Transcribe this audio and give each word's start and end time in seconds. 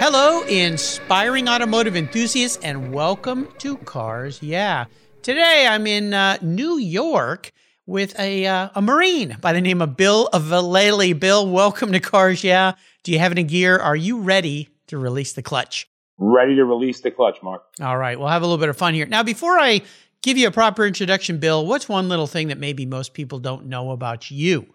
Hello, 0.00 0.42
inspiring 0.44 1.48
automotive 1.48 1.96
enthusiasts, 1.96 2.56
and 2.62 2.92
welcome 2.94 3.48
to 3.58 3.76
Cars 3.78 4.40
Yeah. 4.40 4.84
Today 5.22 5.66
I'm 5.68 5.88
in 5.88 6.14
uh, 6.14 6.38
New 6.40 6.78
York 6.78 7.50
with 7.84 8.16
a, 8.16 8.46
uh, 8.46 8.68
a 8.76 8.80
Marine 8.80 9.36
by 9.40 9.52
the 9.52 9.60
name 9.60 9.82
of 9.82 9.96
Bill 9.96 10.28
Vallely. 10.32 11.18
Bill, 11.18 11.50
welcome 11.50 11.90
to 11.90 11.98
Cars 11.98 12.44
Yeah. 12.44 12.74
Do 13.02 13.10
you 13.10 13.18
have 13.18 13.32
any 13.32 13.42
gear? 13.42 13.76
Are 13.76 13.96
you 13.96 14.20
ready 14.20 14.68
to 14.86 14.98
release 14.98 15.32
the 15.32 15.42
clutch? 15.42 15.88
Ready 16.16 16.54
to 16.54 16.64
release 16.64 17.00
the 17.00 17.10
clutch, 17.10 17.42
Mark. 17.42 17.64
All 17.80 17.98
right, 17.98 18.16
we'll 18.16 18.28
have 18.28 18.42
a 18.42 18.46
little 18.46 18.58
bit 18.58 18.68
of 18.68 18.76
fun 18.76 18.94
here. 18.94 19.06
Now, 19.06 19.24
before 19.24 19.58
I 19.58 19.82
give 20.22 20.38
you 20.38 20.46
a 20.46 20.52
proper 20.52 20.86
introduction, 20.86 21.38
Bill, 21.38 21.66
what's 21.66 21.88
one 21.88 22.08
little 22.08 22.28
thing 22.28 22.48
that 22.48 22.58
maybe 22.58 22.86
most 22.86 23.14
people 23.14 23.40
don't 23.40 23.66
know 23.66 23.90
about 23.90 24.30
you? 24.30 24.72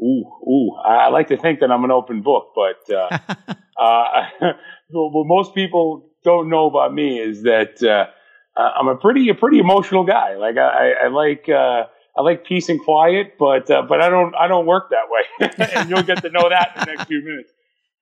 Ooh, 0.00 0.24
ooh. 0.48 0.72
I 0.84 1.08
like 1.08 1.28
to 1.28 1.36
think 1.36 1.60
that 1.60 1.70
I'm 1.70 1.84
an 1.84 1.90
open 1.90 2.22
book, 2.22 2.52
but 2.54 2.94
uh, 2.94 3.18
uh, 3.80 4.26
what 4.90 5.26
most 5.26 5.54
people 5.54 6.10
don't 6.24 6.48
know 6.48 6.66
about 6.66 6.92
me 6.92 7.18
is 7.18 7.42
that 7.42 7.82
uh, 7.82 8.06
I'm 8.60 8.88
a 8.88 8.96
pretty 8.96 9.28
a 9.28 9.34
pretty 9.34 9.58
emotional 9.58 10.04
guy. 10.04 10.36
Like 10.36 10.56
I, 10.56 10.92
I 11.04 11.08
like 11.08 11.48
uh, 11.48 11.84
I 12.16 12.22
like 12.22 12.44
peace 12.44 12.68
and 12.68 12.80
quiet, 12.80 13.34
but 13.38 13.70
uh, 13.70 13.82
but 13.82 14.00
I 14.00 14.08
don't 14.08 14.34
I 14.34 14.48
don't 14.48 14.66
work 14.66 14.90
that 14.90 15.08
way, 15.10 15.50
and 15.74 15.90
you'll 15.90 16.02
get 16.02 16.22
to 16.22 16.30
know 16.30 16.48
that 16.48 16.72
in 16.76 16.80
the 16.80 16.86
next 16.86 17.06
few 17.06 17.22
minutes. 17.22 17.52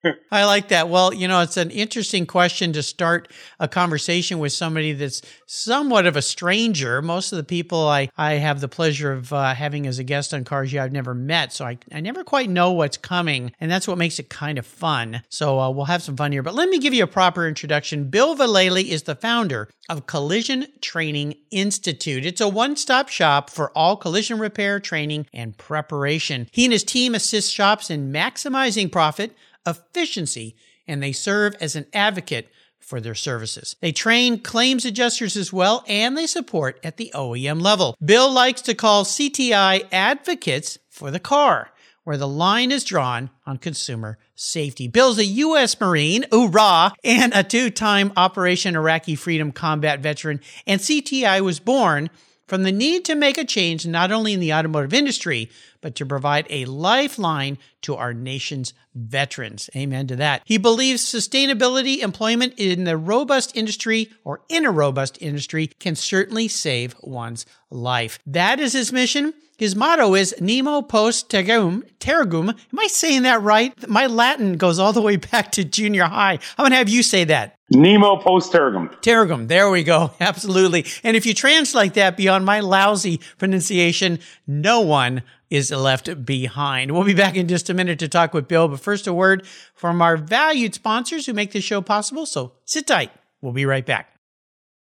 I 0.31 0.45
like 0.45 0.69
that. 0.69 0.89
Well, 0.89 1.14
you 1.14 1.28
know, 1.28 1.41
it's 1.41 1.56
an 1.56 1.70
interesting 1.70 2.27
question 2.27 2.72
to 2.72 2.83
start 2.83 3.31
a 3.61 3.69
conversation 3.69 4.39
with 4.39 4.53
somebody 4.53 4.92
that's 4.92 5.22
somewhat 5.47 6.06
of 6.06 6.17
a 6.17 6.22
stranger. 6.22 7.00
Most 7.03 7.33
of 7.33 7.36
the 7.36 7.44
people 7.44 7.89
I, 7.89 8.11
I 8.17 8.34
have 8.34 8.61
the 8.61 8.69
pleasure 8.69 9.12
of 9.12 9.33
uh, 9.33 9.55
having 9.55 9.86
as 9.86 9.98
a 9.98 10.05
guest 10.05 10.34
on 10.34 10.44
Cars 10.44 10.72
Yeah 10.72 10.83
I've 10.84 10.92
never 10.92 11.14
met, 11.14 11.53
so 11.53 11.64
I, 11.64 11.78
I 11.92 12.00
never 12.00 12.25
quite 12.25 12.50
know 12.50 12.72
what's 12.72 12.97
coming, 12.97 13.53
and 13.61 13.70
that's 13.70 13.86
what 13.86 13.98
makes 13.98 14.19
it 14.19 14.28
kind 14.28 14.59
of 14.59 14.67
fun. 14.67 15.22
So 15.28 15.61
uh, 15.61 15.70
we'll 15.70 15.84
have 15.84 16.03
some 16.03 16.16
fun 16.16 16.33
here. 16.33 16.42
But 16.42 16.55
let 16.55 16.69
me 16.69 16.78
give 16.78 16.94
you 16.94 17.05
a 17.05 17.09
proper 17.09 17.47
introduction. 17.47 18.11
Bill 18.11 18.37
Vallely 18.37 18.89
is 18.89 19.05
the 19.05 19.14
founder 19.14 19.69
of 19.89 20.06
Collision 20.06 20.66
Training 20.81 21.34
Institute. 21.50 22.27
It's 22.27 22.41
a 22.41 22.48
one 22.48 22.77
stop 22.77 23.09
shop 23.09 23.50
for 23.50 23.70
all 23.77 23.97
collision 23.97 24.39
repair, 24.39 24.81
training, 24.81 25.27
and 25.33 25.56
preparation. 25.56 26.48
He 26.50 26.64
and 26.64 26.72
his 26.72 26.84
team 26.84 27.14
assist 27.14 27.53
shops 27.53 27.91
in 27.91 28.12
maximizing 28.12 28.91
profit 28.91 29.37
efficiency, 29.66 30.56
and 30.86 31.02
they 31.02 31.12
serve 31.12 31.55
as 31.60 31.77
an 31.77 31.86
advocate 31.92 32.48
for 32.78 33.00
their 33.00 33.14
services. 33.14 33.77
They 33.80 33.92
train 33.92 34.41
claims 34.41 34.84
adjusters 34.84 35.36
as 35.36 35.52
well, 35.52 35.84
and 35.86 36.16
they 36.16 36.27
support 36.27 36.80
at 36.84 36.96
the 36.96 37.12
OEM 37.14 37.62
level. 37.62 37.96
Bill 38.04 38.30
likes 38.30 38.60
to 38.62 38.74
call 38.74 39.04
CTI 39.04 39.86
advocates 39.92 40.78
for 40.91 41.10
the 41.10 41.20
car, 41.20 41.70
where 42.04 42.16
the 42.16 42.28
line 42.28 42.72
is 42.72 42.84
drawn 42.84 43.30
on 43.46 43.58
consumer 43.58 44.19
safety. 44.34 44.88
Bill's 44.88 45.19
a 45.19 45.24
U.S. 45.24 45.80
Marine, 45.80 46.24
hoorah, 46.30 46.92
and 47.04 47.32
a 47.34 47.44
two 47.44 47.70
time 47.70 48.12
Operation 48.16 48.74
Iraqi 48.74 49.14
Freedom 49.14 49.52
combat 49.52 50.00
veteran, 50.00 50.41
and 50.66 50.80
CTI 50.80 51.41
was 51.41 51.60
born 51.60 52.10
from 52.48 52.64
the 52.64 52.72
need 52.72 53.04
to 53.06 53.14
make 53.14 53.38
a 53.38 53.44
change 53.44 53.87
not 53.87 54.12
only 54.12 54.32
in 54.32 54.41
the 54.41 54.53
automotive 54.53 54.92
industry, 54.92 55.48
but 55.82 55.94
to 55.97 56.06
provide 56.06 56.47
a 56.48 56.65
lifeline 56.65 57.59
to 57.82 57.94
our 57.94 58.15
nation's 58.15 58.72
veterans. 58.94 59.69
Amen 59.76 60.06
to 60.06 60.16
that. 60.16 60.41
He 60.47 60.56
believes 60.56 61.04
sustainability 61.04 61.98
employment 61.98 62.54
in 62.56 62.84
the 62.84 62.97
robust 62.97 63.54
industry 63.54 64.10
or 64.25 64.41
in 64.48 64.65
a 64.65 64.70
robust 64.70 65.19
industry 65.20 65.66
can 65.66 65.97
certainly 65.97 66.48
save 66.48 66.94
one's 67.03 67.44
life. 67.70 68.19
That 68.26 68.60
is 68.60 68.72
his 68.72 68.93
mission. 68.93 69.34
His 69.62 69.76
motto 69.76 70.15
is 70.15 70.34
Nemo 70.41 70.82
post 70.82 71.28
tergum. 71.28 71.84
Tergum. 72.00 72.49
Am 72.49 72.78
I 72.78 72.88
saying 72.88 73.22
that 73.22 73.43
right? 73.43 73.72
My 73.88 74.06
Latin 74.06 74.56
goes 74.56 74.81
all 74.81 74.93
the 74.93 75.00
way 75.00 75.16
back 75.16 75.53
to 75.53 75.64
junior 75.64 76.04
high. 76.04 76.41
I'm 76.59 76.64
going 76.64 76.70
to 76.70 76.76
have 76.78 76.88
you 76.88 77.04
say 77.04 77.22
that. 77.25 77.59
Nemo 77.70 78.16
post 78.16 78.53
tergum. 78.53 78.91
Tergum. 79.03 79.49
There 79.49 79.70
we 79.70 79.84
go. 79.84 80.10
Absolutely. 80.20 80.87
And 81.04 81.16
if 81.16 81.26
you 81.26 81.32
translate 81.32 81.94
that 81.94 82.16
beyond 82.16 82.44
my 82.44 82.59
lousy 82.59 83.20
pronunciation, 83.38 84.19
no 84.47 84.81
one 84.81 85.22
is 85.52 85.70
left 85.70 86.24
behind. 86.24 86.90
We'll 86.90 87.04
be 87.04 87.12
back 87.12 87.36
in 87.36 87.46
just 87.46 87.68
a 87.68 87.74
minute 87.74 87.98
to 87.98 88.08
talk 88.08 88.32
with 88.32 88.48
Bill, 88.48 88.68
but 88.68 88.80
first 88.80 89.06
a 89.06 89.12
word 89.12 89.46
from 89.74 90.00
our 90.00 90.16
valued 90.16 90.74
sponsors 90.74 91.26
who 91.26 91.34
make 91.34 91.52
this 91.52 91.62
show 91.62 91.82
possible. 91.82 92.24
So 92.24 92.54
sit 92.64 92.86
tight. 92.86 93.12
We'll 93.42 93.52
be 93.52 93.66
right 93.66 93.84
back. 93.84 94.08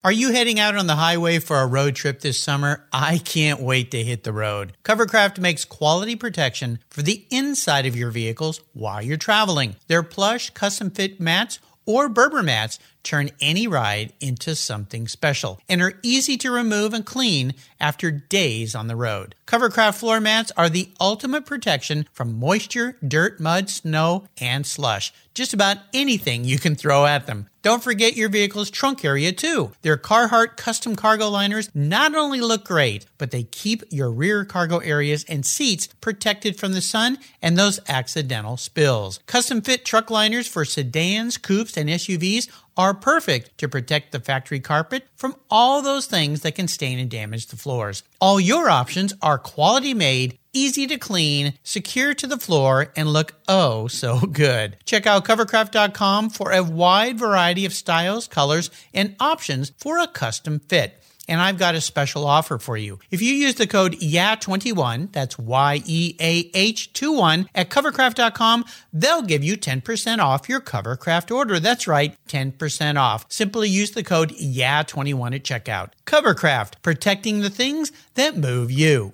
Are 0.04 0.12
you 0.12 0.32
heading 0.32 0.60
out 0.60 0.76
on 0.76 0.86
the 0.86 0.94
highway 0.94 1.41
for 1.41 1.58
a 1.58 1.66
road 1.66 1.97
trip 1.97 2.20
this 2.20 2.38
summer? 2.38 2.86
I 2.92 3.19
can't 3.19 3.60
wait 3.60 3.91
to 3.91 4.04
hit 4.04 4.22
the 4.22 4.32
road. 4.32 4.72
Covercraft 4.84 5.41
makes 5.41 5.64
quality 5.64 6.14
protection 6.14 6.78
for 6.88 7.02
the 7.02 7.26
inside 7.31 7.84
of 7.84 7.97
your 7.97 8.12
vehicles 8.12 8.60
while 8.72 9.02
you're 9.02 9.16
traveling. 9.16 9.75
Their 9.88 10.04
plush, 10.04 10.50
custom 10.50 10.91
fit 10.91 11.20
mats 11.20 11.58
or 11.84 12.08
Berber 12.08 12.44
mats 12.44 12.78
turn 13.03 13.31
any 13.41 13.66
ride 13.66 14.12
into 14.21 14.55
something 14.55 15.09
special 15.09 15.61
and 15.69 15.83
are 15.83 15.99
easy 16.03 16.37
to 16.38 16.50
remove 16.50 16.94
and 16.94 17.05
clean 17.05 17.55
after 17.81 18.11
days 18.11 18.75
on 18.75 18.87
the 18.87 18.97
road. 18.97 19.34
Covercraft 19.47 19.97
floor 19.97 20.21
mats 20.21 20.53
are 20.56 20.69
the 20.69 20.91
ultimate 21.00 21.47
protection 21.47 22.06
from 22.12 22.38
moisture, 22.38 22.97
dirt, 23.06 23.41
mud, 23.41 23.69
snow, 23.69 24.27
and 24.41 24.66
slush. 24.66 25.12
Just 25.34 25.55
about 25.55 25.78
anything 25.94 26.44
you 26.44 26.59
can 26.59 26.75
throw 26.75 27.06
at 27.06 27.27
them. 27.27 27.49
Don't 27.62 27.83
forget 27.83 28.16
your 28.16 28.28
vehicle's 28.31 28.71
trunk 28.71 29.05
area 29.05 29.32
too. 29.32 29.72
Their 29.82 29.99
Carhartt 29.99 30.56
custom 30.56 30.97
cargo 30.97 31.28
liners 31.28 31.71
not 31.75 32.15
only 32.15 32.41
look 32.41 32.65
great, 32.65 33.06
but 33.19 33.31
they 33.31 33.43
keep 33.43 33.82
your 33.91 34.11
rear 34.11 34.44
cargo 34.44 34.78
areas 34.78 35.25
and 35.28 35.44
seats 35.44 35.88
protected 36.00 36.59
from 36.59 36.72
the 36.72 36.81
sun 36.81 37.19
and 37.43 37.56
those 37.59 37.81
accidental 37.87 38.56
spills. 38.56 39.21
Custom 39.27 39.61
fit 39.61 39.84
truck 39.84 40.11
liners 40.11 40.49
for 40.49 40.65
sedans, 40.65 41.37
coupes, 41.37 41.77
and 41.77 41.91
SUVs 41.91 42.49
are 42.76 42.94
perfect 42.94 43.56
to 43.58 43.69
protect 43.69 44.12
the 44.12 44.20
factory 44.20 44.60
carpet 44.60 45.06
from 45.16 45.36
all 45.50 45.82
those 45.82 46.06
things 46.06 46.41
that 46.42 46.54
can 46.54 46.69
stain 46.69 46.98
and 46.98 47.10
damage 47.10 47.47
the 47.47 47.56
floors. 47.56 48.03
All 48.20 48.41
your 48.41 48.70
options 48.70 49.12
are 49.22 49.38
quality 49.38 49.94
made, 49.94 50.38
easy 50.53 50.86
to 50.86 50.98
clean, 50.98 51.54
secure 51.62 52.14
to 52.14 52.26
the 52.26 52.38
floor, 52.38 52.92
and 52.97 53.12
look 53.12 53.34
oh 53.48 53.88
so 53.88 54.20
good. 54.32 54.76
Check 54.84 55.06
out 55.06 55.25
covercraft.com 55.25 56.31
for 56.31 56.53
a 56.53 56.62
wide 56.62 57.19
variety 57.19 57.64
of 57.64 57.72
styles, 57.72 58.28
colors, 58.28 58.70
and 58.92 59.16
options 59.20 59.72
for 59.78 59.98
a 59.98 60.06
custom 60.06 60.60
fit 60.60 61.00
and 61.31 61.41
I've 61.41 61.59
got 61.59 61.77
a 61.77 61.81
special 61.81 62.27
offer 62.27 62.59
for 62.59 62.77
you. 62.77 62.99
If 63.11 63.23
you 63.23 63.33
use 63.33 63.55
the 63.55 63.69
code 63.69 63.95
YEAH21, 63.95 65.13
that's 65.13 65.39
Y 65.39 65.83
E 65.87 66.17
A 66.21 66.51
H 66.53 66.93
21 66.93 67.49
at 67.55 67.71
covercraft.com, 67.71 68.65
they'll 68.93 69.23
give 69.23 69.45
you 69.45 69.57
10% 69.57 70.19
off 70.19 70.49
your 70.49 70.61
Covercraft 70.61 71.35
order. 71.35 71.61
That's 71.61 71.87
right, 71.87 72.17
10% 72.29 73.01
off. 73.01 73.25
Simply 73.29 73.69
use 73.69 73.93
the 73.93 74.03
code 74.03 74.33
YEAH21 74.33 75.37
at 75.37 75.45
checkout. 75.45 75.93
Covercraft, 76.05 76.83
protecting 76.83 77.41
the 77.41 77.51
things 77.51 77.93
that 78.15 78.37
move 78.37 78.73
you. 78.73 79.12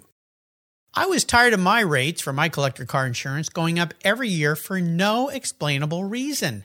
I 0.94 1.04
was 1.04 1.24
tired 1.24 1.52
of 1.52 1.60
my 1.60 1.80
rates 1.80 2.22
for 2.22 2.32
my 2.32 2.48
collector 2.48 2.86
car 2.86 3.06
insurance 3.06 3.50
going 3.50 3.78
up 3.78 3.92
every 4.02 4.30
year 4.30 4.56
for 4.56 4.80
no 4.80 5.28
explainable 5.28 6.04
reason 6.04 6.64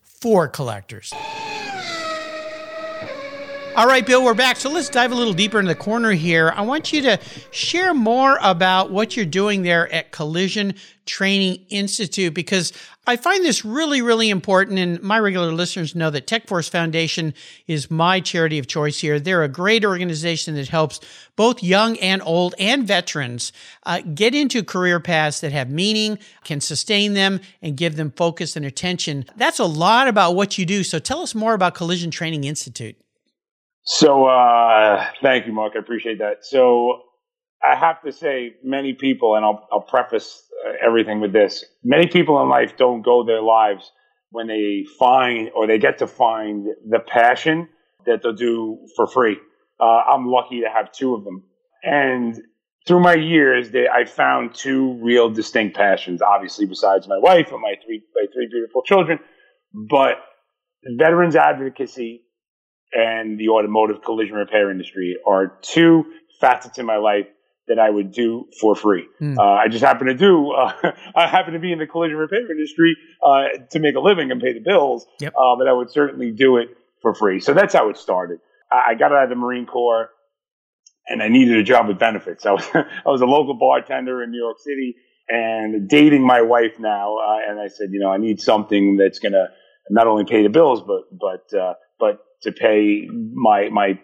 for 0.21 0.47
collectors. 0.47 1.11
All 3.73 3.87
right, 3.87 4.05
Bill, 4.05 4.23
we're 4.23 4.33
back. 4.33 4.57
So 4.57 4.69
let's 4.69 4.89
dive 4.89 5.13
a 5.13 5.15
little 5.15 5.33
deeper 5.33 5.57
into 5.57 5.69
the 5.69 5.79
corner 5.79 6.11
here. 6.11 6.53
I 6.53 6.61
want 6.61 6.91
you 6.91 7.01
to 7.03 7.19
share 7.51 7.93
more 7.93 8.37
about 8.41 8.91
what 8.91 9.15
you're 9.15 9.25
doing 9.25 9.63
there 9.63 9.91
at 9.93 10.11
Collision 10.11 10.75
Training 11.05 11.65
Institute 11.69 12.33
because 12.33 12.73
I 13.07 13.15
find 13.15 13.43
this 13.43 13.65
really, 13.65 14.01
really 14.01 14.29
important. 14.29 14.77
And 14.77 15.01
my 15.01 15.17
regular 15.17 15.51
listeners 15.51 15.95
know 15.95 16.11
that 16.11 16.27
Tech 16.27 16.47
Force 16.47 16.69
Foundation 16.69 17.33
is 17.65 17.89
my 17.89 18.19
charity 18.19 18.59
of 18.59 18.67
choice 18.67 18.99
here. 18.99 19.19
They're 19.19 19.43
a 19.43 19.47
great 19.47 19.83
organization 19.83 20.53
that 20.55 20.67
helps 20.67 20.99
both 21.35 21.63
young 21.63 21.97
and 21.97 22.21
old 22.21 22.53
and 22.59 22.85
veterans 22.85 23.51
uh, 23.87 24.01
get 24.13 24.35
into 24.35 24.63
career 24.63 24.99
paths 24.99 25.41
that 25.41 25.51
have 25.51 25.69
meaning, 25.69 26.19
can 26.43 26.61
sustain 26.61 27.13
them, 27.15 27.39
and 27.61 27.75
give 27.75 27.95
them 27.95 28.11
focus 28.11 28.55
and 28.55 28.65
attention. 28.65 29.25
That's 29.35 29.59
a 29.59 29.65
lot 29.65 30.07
about 30.07 30.35
what 30.35 30.59
you 30.59 30.65
do. 30.67 30.83
So 30.83 30.99
tell 30.99 31.21
us 31.21 31.33
more 31.33 31.55
about 31.55 31.73
Collision 31.73 32.11
Training 32.11 32.43
Institute. 32.43 32.97
So, 33.83 34.25
uh, 34.25 35.07
thank 35.23 35.47
you, 35.47 35.53
Mark. 35.53 35.73
I 35.75 35.79
appreciate 35.79 36.19
that. 36.19 36.45
So, 36.45 37.01
I 37.63 37.75
have 37.75 38.01
to 38.03 38.11
say, 38.11 38.55
many 38.63 38.93
people, 38.93 39.35
and 39.35 39.43
I'll, 39.43 39.67
I'll 39.71 39.81
preface 39.81 40.43
everything 40.85 41.19
with 41.19 41.33
this 41.33 41.65
many 41.83 42.07
people 42.07 42.41
in 42.41 42.49
life 42.49 42.77
don't 42.77 43.01
go 43.01 43.23
their 43.25 43.41
lives 43.41 43.91
when 44.31 44.47
they 44.47 44.85
find 44.97 45.49
or 45.53 45.67
they 45.67 45.77
get 45.77 45.99
to 45.99 46.07
find 46.07 46.67
the 46.89 46.99
passion 46.99 47.67
that 48.05 48.23
they'll 48.23 48.33
do 48.33 48.79
for 48.95 49.05
free. 49.07 49.37
Uh, 49.79 49.83
I'm 49.83 50.27
lucky 50.27 50.61
to 50.61 50.69
have 50.73 50.91
two 50.91 51.13
of 51.13 51.23
them. 51.23 51.43
And 51.83 52.41
through 52.87 53.01
my 53.01 53.15
years, 53.15 53.71
they, 53.71 53.87
I 53.87 54.05
found 54.05 54.55
two 54.55 54.99
real 55.01 55.29
distinct 55.29 55.75
passions, 55.75 56.21
obviously, 56.21 56.65
besides 56.65 57.07
my 57.07 57.17
wife 57.17 57.51
and 57.51 57.61
my 57.61 57.75
three, 57.85 58.01
my 58.15 58.25
three 58.33 58.47
beautiful 58.49 58.83
children. 58.83 59.19
But 59.73 60.17
veterans 60.97 61.35
advocacy 61.35 62.23
and 62.93 63.39
the 63.39 63.49
automotive 63.49 64.01
collision 64.03 64.35
repair 64.35 64.71
industry 64.71 65.17
are 65.27 65.59
two 65.61 66.05
facets 66.39 66.79
in 66.79 66.85
my 66.85 66.97
life 66.97 67.27
that 67.67 67.79
I 67.79 67.89
would 67.89 68.11
do 68.11 68.47
for 68.59 68.75
free. 68.75 69.05
Mm. 69.21 69.37
Uh, 69.37 69.41
I 69.41 69.67
just 69.67 69.83
happen 69.83 70.07
to 70.07 70.13
do. 70.13 70.51
Uh, 70.51 70.73
I 71.15 71.27
happen 71.27 71.53
to 71.53 71.59
be 71.59 71.71
in 71.71 71.79
the 71.79 71.87
collision 71.87 72.17
repair 72.17 72.49
industry 72.51 72.95
uh, 73.23 73.43
to 73.71 73.79
make 73.79 73.95
a 73.95 73.99
living 73.99 74.31
and 74.31 74.41
pay 74.41 74.53
the 74.53 74.59
bills. 74.59 75.05
Yep. 75.19 75.33
Uh, 75.33 75.55
but 75.57 75.67
I 75.67 75.73
would 75.73 75.91
certainly 75.91 76.31
do 76.31 76.57
it 76.57 76.69
for 77.01 77.13
free. 77.13 77.39
So 77.39 77.53
that's 77.53 77.73
how 77.73 77.89
it 77.89 77.97
started. 77.97 78.39
I, 78.71 78.91
I 78.91 78.95
got 78.95 79.11
out 79.11 79.23
of 79.23 79.29
the 79.29 79.35
Marine 79.35 79.65
Corps, 79.65 80.09
and 81.07 81.21
I 81.21 81.27
needed 81.27 81.57
a 81.57 81.63
job 81.63 81.87
with 81.87 81.99
benefits. 81.99 82.45
I 82.45 82.51
was 82.51 82.67
I 82.73 83.09
was 83.09 83.21
a 83.21 83.25
local 83.25 83.53
bartender 83.53 84.23
in 84.23 84.31
New 84.31 84.39
York 84.39 84.57
City 84.59 84.95
and 85.29 85.87
dating 85.87 86.25
my 86.25 86.41
wife 86.41 86.73
now. 86.79 87.15
Uh, 87.17 87.49
and 87.49 87.59
I 87.59 87.67
said, 87.67 87.89
you 87.91 87.99
know, 87.99 88.11
I 88.11 88.17
need 88.17 88.41
something 88.41 88.97
that's 88.97 89.19
going 89.19 89.33
to 89.33 89.47
not 89.89 90.07
only 90.07 90.25
pay 90.25 90.43
the 90.43 90.49
bills, 90.49 90.81
but 90.81 91.03
but 91.11 91.57
uh, 91.57 91.73
but 91.99 92.19
to 92.43 92.51
pay 92.51 93.07
my 93.33 93.69
my 93.69 93.99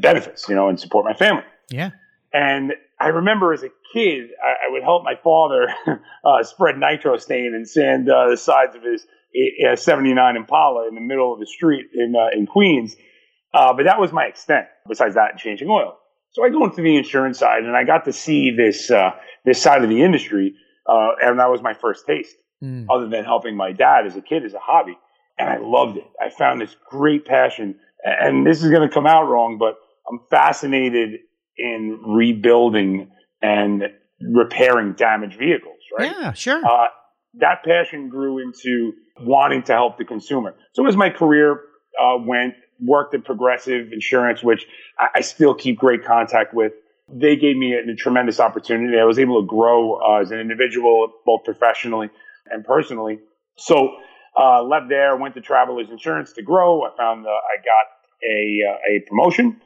benefits, 0.00 0.48
you 0.48 0.54
know, 0.54 0.68
and 0.68 0.78
support 0.78 1.04
my 1.04 1.14
family. 1.14 1.44
Yeah. 1.70 1.90
And 2.34 2.72
I 2.98 3.08
remember 3.08 3.52
as 3.52 3.62
a 3.62 3.70
kid, 3.92 4.30
I, 4.42 4.66
I 4.68 4.72
would 4.72 4.82
help 4.82 5.04
my 5.04 5.14
father 5.22 5.68
uh, 6.24 6.42
spread 6.42 6.76
nitro 6.76 7.16
stain 7.16 7.52
and 7.54 7.66
sand 7.66 8.10
uh, 8.10 8.28
the 8.28 8.36
sides 8.36 8.74
of 8.74 8.82
his 8.82 9.06
uh, 9.70 9.76
79 9.76 10.36
Impala 10.36 10.88
in 10.88 10.96
the 10.96 11.00
middle 11.00 11.32
of 11.32 11.38
the 11.38 11.46
street 11.46 11.86
in 11.94 12.14
uh, 12.16 12.36
in 12.36 12.46
Queens. 12.46 12.96
Uh, 13.54 13.72
but 13.72 13.84
that 13.84 14.00
was 14.00 14.12
my 14.12 14.24
extent. 14.24 14.66
Besides 14.88 15.14
that, 15.14 15.38
changing 15.38 15.68
oil. 15.68 15.96
So 16.30 16.44
I 16.44 16.48
go 16.50 16.64
into 16.64 16.82
the 16.82 16.96
insurance 16.96 17.38
side, 17.38 17.62
and 17.62 17.76
I 17.76 17.84
got 17.84 18.04
to 18.06 18.12
see 18.12 18.50
this 18.50 18.90
uh, 18.90 19.12
this 19.44 19.62
side 19.62 19.84
of 19.84 19.88
the 19.88 20.02
industry, 20.02 20.54
and 20.86 21.38
that 21.38 21.50
was 21.50 21.62
my 21.62 21.74
first 21.74 22.04
taste. 22.04 22.34
Mm. 22.62 22.86
Other 22.90 23.08
than 23.08 23.24
helping 23.24 23.56
my 23.56 23.70
dad 23.70 24.06
as 24.06 24.16
a 24.16 24.20
kid 24.20 24.44
as 24.44 24.54
a 24.54 24.58
hobby, 24.58 24.98
and 25.38 25.48
I 25.48 25.58
loved 25.58 25.98
it. 25.98 26.04
I 26.20 26.30
found 26.30 26.60
this 26.60 26.74
great 26.90 27.26
passion, 27.26 27.76
and 28.04 28.44
this 28.44 28.64
is 28.64 28.70
going 28.70 28.88
to 28.88 28.92
come 28.92 29.06
out 29.06 29.28
wrong, 29.28 29.56
but 29.58 29.76
I'm 30.10 30.18
fascinated 30.30 31.20
in 31.56 32.00
rebuilding 32.06 33.10
and 33.42 33.84
repairing 34.20 34.94
damaged 34.94 35.38
vehicles. 35.38 35.78
Right? 35.98 36.14
Yeah, 36.18 36.32
sure. 36.32 36.64
Uh, 36.64 36.88
that 37.34 37.64
passion 37.64 38.08
grew 38.08 38.38
into 38.38 38.92
wanting 39.20 39.62
to 39.64 39.72
help 39.72 39.98
the 39.98 40.04
consumer. 40.04 40.54
So 40.72 40.86
as 40.86 40.96
my 40.96 41.10
career 41.10 41.60
uh, 42.00 42.16
went, 42.18 42.54
worked 42.80 43.14
at 43.14 43.24
Progressive 43.24 43.92
Insurance, 43.92 44.42
which 44.42 44.66
I, 44.98 45.08
I, 45.16 45.20
still 45.20 45.54
keep 45.54 45.78
great 45.78 46.04
contact 46.04 46.54
with. 46.54 46.72
They 47.08 47.36
gave 47.36 47.56
me 47.56 47.74
a, 47.74 47.90
a 47.90 47.94
tremendous 47.94 48.40
opportunity. 48.40 48.98
I 48.98 49.04
was 49.04 49.18
able 49.18 49.40
to 49.40 49.46
grow 49.46 50.00
uh, 50.00 50.20
as 50.20 50.30
an 50.30 50.40
individual, 50.40 51.12
both 51.24 51.44
professionally 51.44 52.10
and 52.50 52.64
personally. 52.64 53.20
So 53.56 53.96
uh, 54.38 54.62
left 54.62 54.88
there, 54.88 55.16
went 55.16 55.34
to 55.34 55.40
Travelers 55.40 55.88
Insurance 55.90 56.32
to 56.32 56.42
grow. 56.42 56.82
I 56.82 56.96
found 56.96 57.26
uh, 57.26 57.30
I 57.30 57.56
got 57.58 57.86
a 58.24 58.58
uh, 58.68 58.96
a 58.96 59.08
promotion. 59.08 59.60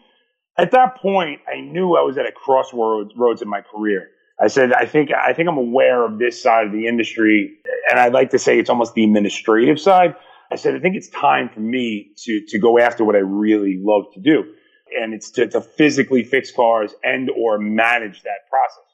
At 0.59 0.73
that 0.73 0.97
point, 0.97 1.41
I 1.47 1.61
knew 1.61 1.97
I 1.97 2.03
was 2.03 2.19
at 2.19 2.27
a 2.27 2.33
crossroads 2.33 3.13
roads 3.17 3.43
in 3.43 3.49
my 3.49 3.61
career. 3.61 4.09
I 4.41 4.49
said, 4.49 4.73
I 4.73 4.87
think 4.87 5.11
I 5.13 5.33
think 5.33 5.49
I'm 5.49 5.57
aware 5.57 6.05
of 6.05 6.19
this 6.19 6.43
side 6.43 6.67
of 6.67 6.73
the 6.73 6.87
industry, 6.87 7.59
and 7.91 7.99
I'd 7.99 8.13
like 8.13 8.31
to 8.31 8.39
say 8.39 8.59
it's 8.59 8.71
almost 8.71 8.95
the 8.95 9.05
administrative 9.05 9.81
side. 9.81 10.17
I 10.51 10.57
said, 10.57 10.75
I 10.75 10.81
think 10.81 10.97
it's 10.97 11.09
time 11.09 11.49
for 11.49 11.61
me 11.61 12.11
to 12.25 12.45
to 12.49 12.59
go 12.59 12.79
after 12.79 13.05
what 13.05 13.15
I 13.15 13.21
really 13.21 13.79
love 13.81 14.05
to 14.15 14.21
do, 14.21 14.45
and 15.01 15.15
it's 15.15 15.31
to, 15.33 15.47
to 15.49 15.61
physically 15.61 16.25
fix 16.25 16.51
cars 16.51 16.93
and 17.05 17.31
or 17.31 17.59
manage 17.59 18.23
that 18.23 18.49
process. 18.51 18.91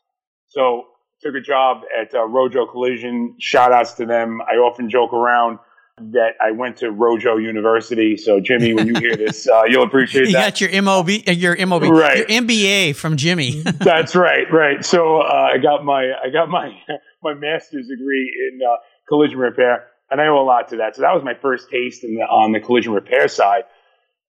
So 0.49 0.85
took 1.23 1.35
a 1.35 1.41
job 1.41 1.83
at 1.99 2.15
uh, 2.15 2.25
Rojo 2.25 2.67
Collision. 2.67 3.37
Shout 3.39 3.73
outs 3.73 3.95
to 3.95 4.07
them. 4.07 4.41
I 4.43 4.57
often 4.57 4.91
joke 4.91 5.13
around 5.15 5.59
that 5.99 6.31
I 6.41 6.51
went 6.51 6.79
to 6.79 6.91
Rojo 6.91 7.37
University. 7.37 8.17
So 8.17 8.41
Jimmy, 8.41 8.75
when 8.75 8.87
you 8.87 8.95
hear 8.99 9.17
this, 9.17 9.49
uh, 9.49 9.63
you'll 9.69 9.85
appreciate 9.85 10.23
you 10.27 10.33
that. 10.33 10.61
You 10.61 10.69
got 10.69 10.73
your 10.73 10.83
MOB, 10.83 11.09
uh, 11.29 11.33
your 11.33 11.67
MOB, 11.67 11.83
right. 11.85 12.19
your 12.19 12.27
MBA 12.27 12.97
from 12.97 13.17
Jimmy. 13.17 13.61
That's 13.63 14.15
right, 14.17 14.51
right. 14.53 14.85
So 14.85 15.21
uh, 15.21 15.51
I 15.53 15.59
got 15.59 15.85
my 15.85 16.13
I 16.23 16.31
got 16.31 16.49
my 16.49 16.77
my 17.23 17.35
master's 17.35 17.89
degree 17.89 18.51
in 18.51 18.61
uh, 18.67 18.77
collision 19.09 19.39
repair, 19.39 19.87
and 20.11 20.21
I 20.21 20.27
owe 20.27 20.43
a 20.43 20.45
lot 20.45 20.69
to 20.69 20.77
that. 20.77 20.97
So 20.97 21.03
that 21.03 21.15
was 21.15 21.23
my 21.23 21.35
first 21.35 21.71
taste 21.71 22.03
the, 22.03 22.09
on 22.23 22.53
the 22.53 22.61
collision 22.61 22.93
repair 22.93 23.29
side, 23.29 23.65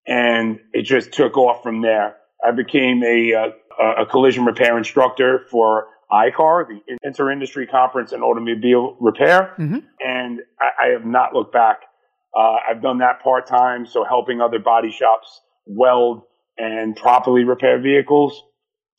and 0.06 0.60
it 0.72 0.82
just 0.82 1.12
took 1.12 1.36
off 1.36 1.62
from 1.62 1.82
there. 1.82 2.16
I 2.46 2.52
became 2.52 3.02
a 3.02 3.34
uh, 3.78 4.02
a 4.02 4.06
collision 4.06 4.44
repair 4.44 4.78
instructor 4.78 5.46
for 5.50 5.88
ICAR, 6.10 6.66
the 6.68 6.96
Inter-Industry 7.02 7.66
Conference 7.66 8.12
in 8.12 8.22
Automobile 8.22 8.96
Repair, 9.00 9.54
mm-hmm. 9.58 9.78
and 10.00 10.40
I, 10.60 10.86
I, 10.86 10.92
have 10.92 11.04
not 11.04 11.34
looked 11.34 11.52
back. 11.52 11.80
Uh, 12.36 12.56
I've 12.70 12.80
done 12.80 12.98
that 12.98 13.22
part 13.22 13.46
time, 13.46 13.86
so 13.86 14.04
helping 14.04 14.40
other 14.40 14.60
body 14.60 14.92
shops 14.92 15.40
weld 15.66 16.22
and 16.58 16.94
properly 16.94 17.44
repair 17.44 17.80
vehicles 17.80 18.40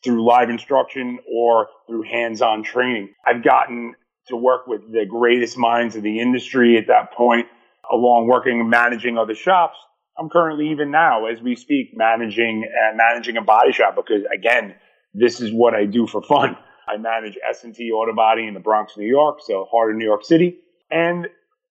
through 0.03 0.27
live 0.27 0.49
instruction 0.49 1.19
or 1.33 1.67
through 1.87 2.03
hands-on 2.03 2.63
training. 2.63 3.13
I've 3.25 3.43
gotten 3.43 3.95
to 4.27 4.35
work 4.35 4.67
with 4.67 4.81
the 4.91 5.05
greatest 5.09 5.57
minds 5.57 5.95
of 5.95 6.03
the 6.03 6.19
industry 6.19 6.77
at 6.77 6.87
that 6.87 7.13
point, 7.13 7.47
along 7.91 8.27
working 8.27 8.59
and 8.59 8.69
managing 8.69 9.17
other 9.17 9.35
shops. 9.35 9.77
I'm 10.19 10.29
currently 10.29 10.71
even 10.71 10.91
now, 10.91 11.27
as 11.27 11.41
we 11.41 11.55
speak, 11.55 11.91
managing 11.93 12.63
and 12.65 12.97
managing 12.97 13.37
a 13.37 13.41
body 13.41 13.71
shop 13.71 13.95
because 13.95 14.23
again, 14.33 14.75
this 15.13 15.39
is 15.39 15.51
what 15.51 15.73
I 15.73 15.85
do 15.85 16.05
for 16.07 16.21
fun. 16.21 16.57
I 16.87 16.97
manage 16.97 17.37
S&T 17.49 17.91
Auto 17.91 18.13
Body 18.13 18.47
in 18.47 18.53
the 18.53 18.59
Bronx, 18.59 18.97
New 18.97 19.07
York, 19.07 19.39
so 19.45 19.67
heart 19.71 19.91
of 19.91 19.97
New 19.97 20.05
York 20.05 20.23
City. 20.23 20.57
And 20.89 21.27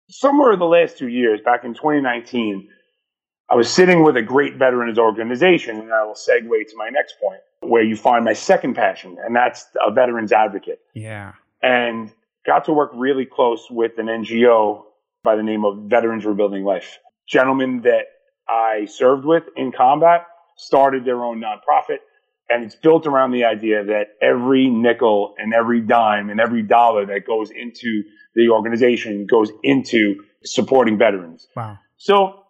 somewhere 0.10 0.53
in 0.53 0.60
the 0.60 0.65
last 0.65 0.98
two 0.98 1.08
years, 1.08 1.39
back 1.41 1.63
in 1.63 1.74
2019, 1.74 2.67
I 3.50 3.55
was 3.55 3.72
sitting 3.72 4.03
with 4.03 4.17
a 4.17 4.22
great 4.22 4.55
veterans 4.55 4.98
organization, 4.98 5.79
and 5.79 5.93
I 5.93 6.03
will 6.03 6.15
segue 6.15 6.50
to 6.70 6.77
my 6.77 6.89
next 6.89 7.15
point, 7.22 7.41
where 7.62 7.84
you 7.84 7.96
find 7.96 8.25
my 8.25 8.34
second 8.34 8.74
passion, 8.74 9.17
and 9.24 9.36
that's 9.36 9.67
a 9.86 9.91
veterans 9.91 10.32
advocate. 10.32 10.79
Yeah. 10.93 11.34
And 11.62 12.12
got 12.46 12.65
to 12.65 12.74
work 12.74 12.91
really 12.93 13.25
close 13.25 13.67
with 13.70 13.98
an 13.98 14.08
NGO 14.08 14.84
by 15.24 15.36
the 15.36 15.43
name 15.43 15.65
of 15.65 15.77
Veterans 15.84 16.25
Rebuilding 16.25 16.63
Life. 16.63 17.00
Gentlemen 17.27 17.82
that 17.82 18.05
I 18.50 18.86
served 18.86 19.25
with 19.25 19.43
in 19.55 19.72
combat 19.72 20.25
started 20.58 21.05
their 21.05 21.24
own 21.24 21.41
nonprofit, 21.41 22.00
and 22.53 22.63
it's 22.63 22.75
built 22.75 23.07
around 23.07 23.31
the 23.31 23.45
idea 23.45 23.83
that 23.83 24.10
every 24.22 24.69
nickel 24.69 25.33
and 25.38 25.53
every 25.53 25.81
dime 25.81 26.29
and 26.29 26.39
every 26.39 26.62
dollar 26.62 27.05
that 27.07 27.25
goes 27.25 27.50
into 27.50 28.03
the 28.36 28.50
organization 28.50 29.25
goes 29.29 29.51
into 29.63 30.24
supporting 30.43 30.98
veterans. 30.98 31.48
Wow. 31.55 31.79
So 31.98 32.43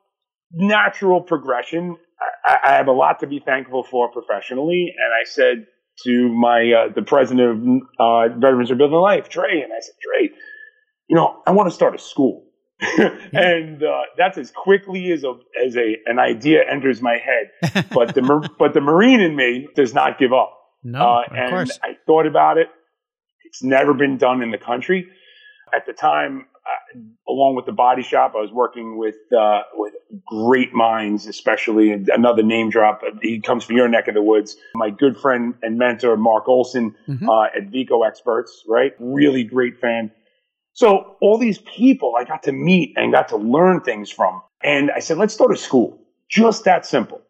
natural 0.52 1.22
progression. 1.22 1.98
I, 2.46 2.58
I, 2.64 2.72
have 2.74 2.88
a 2.88 2.92
lot 2.92 3.20
to 3.20 3.28
be 3.28 3.40
thankful 3.40 3.84
for 3.84 4.12
professionally. 4.12 4.94
And 4.98 5.14
I 5.14 5.30
said 5.30 5.68
to 6.06 6.30
my, 6.30 6.72
uh, 6.72 6.94
the 6.94 7.02
president 7.02 7.50
of 7.50 8.34
uh, 8.34 8.36
Veterans 8.36 8.70
Rebuilding 8.70 8.98
Life, 8.98 9.30
Trey, 9.30 9.62
and 9.62 9.72
I 9.74 9.80
said, 9.80 9.94
Trey, 10.02 10.30
you 11.08 11.16
know, 11.16 11.42
I 11.46 11.52
want 11.52 11.70
to 11.70 11.76
start 11.76 11.96
a 11.96 12.00
school. 12.00 12.46
and 13.34 13.84
uh, 13.84 14.02
that's 14.18 14.38
as 14.38 14.52
quickly 14.52 15.12
as 15.12 15.24
a 15.24 15.36
as 15.66 15.76
a 15.78 15.98
an 16.06 16.20
idea 16.20 16.64
enters 16.70 17.02
my 17.02 17.18
head. 17.18 17.86
But 17.94 18.16
the 18.16 18.50
but 18.58 18.74
the 18.74 18.82
Marine 18.82 19.22
in 19.22 19.36
me 19.36 19.68
does 19.76 19.94
not 19.94 20.18
give 20.18 20.34
up. 20.34 20.60
No, 20.84 21.00
uh, 21.00 21.24
and 21.32 21.50
course. 21.50 21.80
I 21.84 21.98
thought 22.06 22.26
about 22.26 22.58
it. 22.58 22.68
It's 23.46 23.64
never 23.64 23.94
been 23.94 24.18
done 24.18 24.42
in 24.42 24.52
the 24.52 24.58
country. 24.58 25.08
At 25.74 25.86
the 25.86 25.94
time, 25.94 26.48
uh, 26.66 27.00
along 27.30 27.56
with 27.56 27.66
the 27.66 27.72
body 27.72 28.04
shop, 28.04 28.34
I 28.36 28.42
was 28.42 28.52
working 28.52 28.98
with 28.98 29.16
uh, 29.38 29.62
with 29.76 29.94
great 30.26 30.74
minds, 30.74 31.28
especially 31.28 31.92
another 31.92 32.44
name 32.44 32.70
drop. 32.70 33.02
He 33.22 33.40
comes 33.40 33.64
from 33.64 33.78
your 33.78 33.88
neck 33.88 34.08
of 34.08 34.14
the 34.14 34.22
woods. 34.22 34.58
My 34.76 34.90
good 34.90 35.18
friend 35.18 35.56
and 35.62 35.78
mentor, 35.78 36.18
Mark 36.18 36.48
Olson 36.48 36.96
mm-hmm. 37.08 37.30
uh, 37.30 37.46
at 37.46 37.68
Vico 37.68 38.04
Experts, 38.04 38.64
right? 38.68 38.94
Really 39.00 39.44
great 39.44 39.80
fan. 39.80 40.12
So 40.74 41.16
all 41.22 41.38
these 41.38 41.60
people 41.60 42.16
I 42.20 42.24
got 42.24 42.44
to 42.44 42.52
meet 42.52 42.94
and 42.96 43.12
got 43.12 43.30
to 43.30 43.38
learn 43.38 43.82
things 43.82 44.12
from. 44.12 44.42
And 44.64 44.92
I 44.92 45.00
said, 45.00 45.18
let's 45.18 45.34
start 45.34 45.52
a 45.52 45.58
school. 45.58 46.00
Just 46.30 46.66
that 46.66 46.86
simple. 46.86 47.22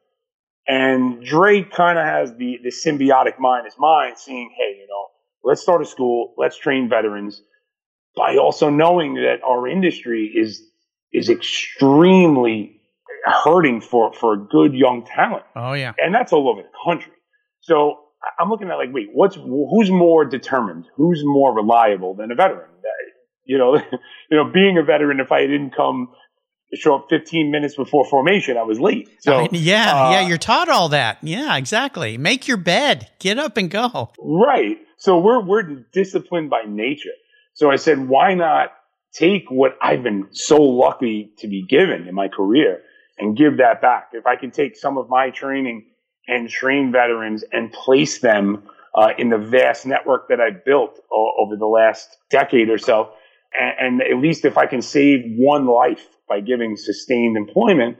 And 0.67 1.23
Dre 1.23 1.61
kind 1.63 1.99
of 1.99 2.05
has 2.05 2.33
the, 2.35 2.57
the 2.63 2.69
symbiotic 2.69 3.37
mind 3.37 3.67
as 3.67 3.73
mine, 3.77 4.13
seeing, 4.15 4.49
hey, 4.57 4.77
you 4.79 4.87
know, 4.87 5.07
let's 5.43 5.61
start 5.61 5.81
a 5.81 5.85
school, 5.85 6.33
let's 6.37 6.57
train 6.57 6.87
veterans 6.87 7.41
by 8.15 8.37
also 8.37 8.69
knowing 8.69 9.15
that 9.15 9.37
our 9.45 9.67
industry 9.67 10.31
is 10.33 10.63
is 11.11 11.29
extremely 11.29 12.79
hurting 13.43 13.81
for 13.81 14.13
for 14.13 14.37
good 14.37 14.73
young 14.73 15.05
talent. 15.05 15.43
Oh 15.55 15.73
yeah, 15.73 15.93
and 15.97 16.13
that's 16.13 16.31
all 16.31 16.47
over 16.47 16.61
the 16.61 16.69
country. 16.85 17.11
So 17.61 17.99
I'm 18.39 18.49
looking 18.49 18.69
at 18.69 18.75
like, 18.75 18.93
wait, 18.93 19.09
what's 19.11 19.35
who's 19.35 19.91
more 19.91 20.23
determined? 20.23 20.85
Who's 20.95 21.21
more 21.25 21.53
reliable 21.53 22.13
than 22.15 22.31
a 22.31 22.35
veteran? 22.35 22.69
You 23.45 23.57
know, 23.57 23.75
you 24.29 24.37
know, 24.37 24.45
being 24.51 24.77
a 24.77 24.83
veteran, 24.83 25.19
if 25.19 25.31
I 25.31 25.41
didn't 25.41 25.75
come 25.75 26.09
show 26.73 26.95
up 26.95 27.05
15 27.09 27.51
minutes 27.51 27.75
before 27.75 28.05
formation, 28.05 28.57
I 28.57 28.63
was 28.63 28.79
late. 28.79 29.07
So 29.19 29.35
I 29.35 29.41
mean, 29.41 29.49
yeah, 29.53 29.93
uh, 29.93 30.11
yeah, 30.11 30.27
you're 30.27 30.37
taught 30.37 30.69
all 30.69 30.89
that. 30.89 31.19
Yeah, 31.21 31.55
exactly. 31.57 32.17
Make 32.17 32.47
your 32.47 32.57
bed, 32.57 33.09
get 33.19 33.37
up 33.37 33.57
and 33.57 33.69
go. 33.69 34.11
Right. 34.19 34.77
So 34.97 35.19
we're 35.19 35.43
we're 35.43 35.63
disciplined 35.91 36.49
by 36.49 36.63
nature. 36.67 37.09
So 37.53 37.69
I 37.69 37.75
said, 37.75 38.07
why 38.07 38.33
not 38.33 38.71
take 39.13 39.51
what 39.51 39.77
I've 39.81 40.01
been 40.01 40.29
so 40.31 40.57
lucky 40.61 41.31
to 41.37 41.47
be 41.47 41.63
given 41.67 42.07
in 42.07 42.15
my 42.15 42.27
career 42.27 42.81
and 43.19 43.37
give 43.37 43.57
that 43.57 43.81
back? 43.81 44.09
If 44.13 44.25
I 44.25 44.35
can 44.35 44.49
take 44.49 44.75
some 44.75 44.97
of 44.97 45.07
my 45.09 45.29
training 45.29 45.85
and 46.27 46.49
train 46.49 46.91
veterans 46.91 47.43
and 47.51 47.71
place 47.71 48.19
them 48.19 48.63
uh, 48.95 49.09
in 49.17 49.29
the 49.29 49.37
vast 49.37 49.85
network 49.85 50.29
that 50.29 50.39
I've 50.39 50.65
built 50.65 50.99
o- 51.11 51.33
over 51.39 51.55
the 51.57 51.67
last 51.67 52.17
decade 52.31 52.69
or 52.69 52.77
so, 52.79 53.11
and, 53.59 54.01
and 54.01 54.01
at 54.01 54.17
least 54.17 54.45
if 54.45 54.57
I 54.57 54.65
can 54.65 54.81
save 54.81 55.21
one 55.37 55.65
life 55.67 56.07
by 56.27 56.39
giving 56.39 56.75
sustained 56.75 57.37
employment, 57.37 57.97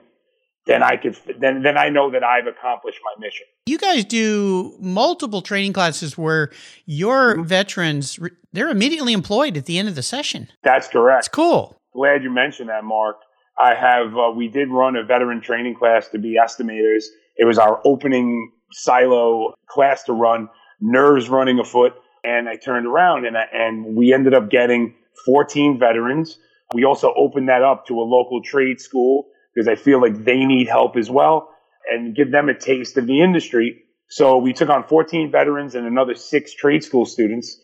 then 0.66 0.82
I 0.82 0.96
could 0.98 1.18
then 1.40 1.62
then 1.62 1.78
I 1.78 1.90
know 1.90 2.10
that 2.12 2.24
I've 2.24 2.48
accomplished 2.48 3.00
my 3.04 3.26
mission. 3.26 3.46
You 3.66 3.78
guys 3.78 4.06
do 4.06 4.76
multiple 4.80 5.42
training 5.42 5.74
classes 5.74 6.18
where 6.18 6.52
your 6.86 7.36
mm-hmm. 7.36 7.44
veterans 7.44 8.20
they're 8.54 8.70
immediately 8.70 9.14
employed 9.14 9.58
at 9.58 9.66
the 9.66 9.78
end 9.78 9.88
of 9.88 9.96
the 9.96 10.04
session. 10.04 10.50
That's 10.64 10.88
correct. 10.88 11.28
It's 11.28 11.28
cool. 11.28 11.76
Glad 11.94 12.24
you 12.24 12.32
mentioned 12.32 12.70
that, 12.70 12.84
Mark. 12.84 13.18
I 13.60 13.76
have 13.76 14.18
uh, 14.18 14.32
we 14.36 14.48
did 14.48 14.70
run 14.70 14.96
a 14.96 15.04
veteran 15.04 15.42
training 15.42 15.76
class 15.76 16.08
to 16.10 16.20
be 16.20 16.38
estimators. 16.42 17.06
It 17.38 17.46
was 17.46 17.58
our 17.58 17.82
opening 17.86 18.52
silo 18.72 19.54
class 19.68 20.04
to 20.04 20.14
run. 20.14 20.50
Nerves 20.80 21.30
running 21.30 21.60
afoot, 21.60 21.94
and 22.24 22.50
I 22.50 22.58
turned 22.58 22.88
around 22.88 23.26
and 23.26 23.38
I, 23.38 23.46
and 23.54 23.96
we 23.96 24.14
ended 24.14 24.34
up 24.34 24.50
getting 24.50 24.96
14 25.26 25.80
veterans. 25.80 26.38
We 26.74 26.86
also 26.86 27.14
opened 27.16 27.50
that 27.50 27.62
up 27.62 27.88
to 27.88 28.00
a 28.00 28.04
local 28.04 28.42
trade 28.42 28.80
school 28.80 29.28
because 29.54 29.68
I 29.68 29.76
feel 29.76 30.02
like 30.02 30.24
they 30.24 30.46
need 30.46 30.68
help 30.68 30.98
as 30.98 31.10
well 31.10 31.50
and 31.90 32.16
give 32.16 32.32
them 32.32 32.50
a 32.50 32.54
taste 32.54 32.98
of 32.98 33.08
the 33.08 33.22
industry. 33.22 33.84
So 34.10 34.38
we 34.38 34.54
took 34.54 34.70
on 34.70 34.84
14 34.88 35.32
veterans 35.32 35.76
and 35.76 35.86
another 35.86 36.16
six 36.16 36.54
trade 36.54 36.84
school 36.84 37.06
students, 37.06 37.60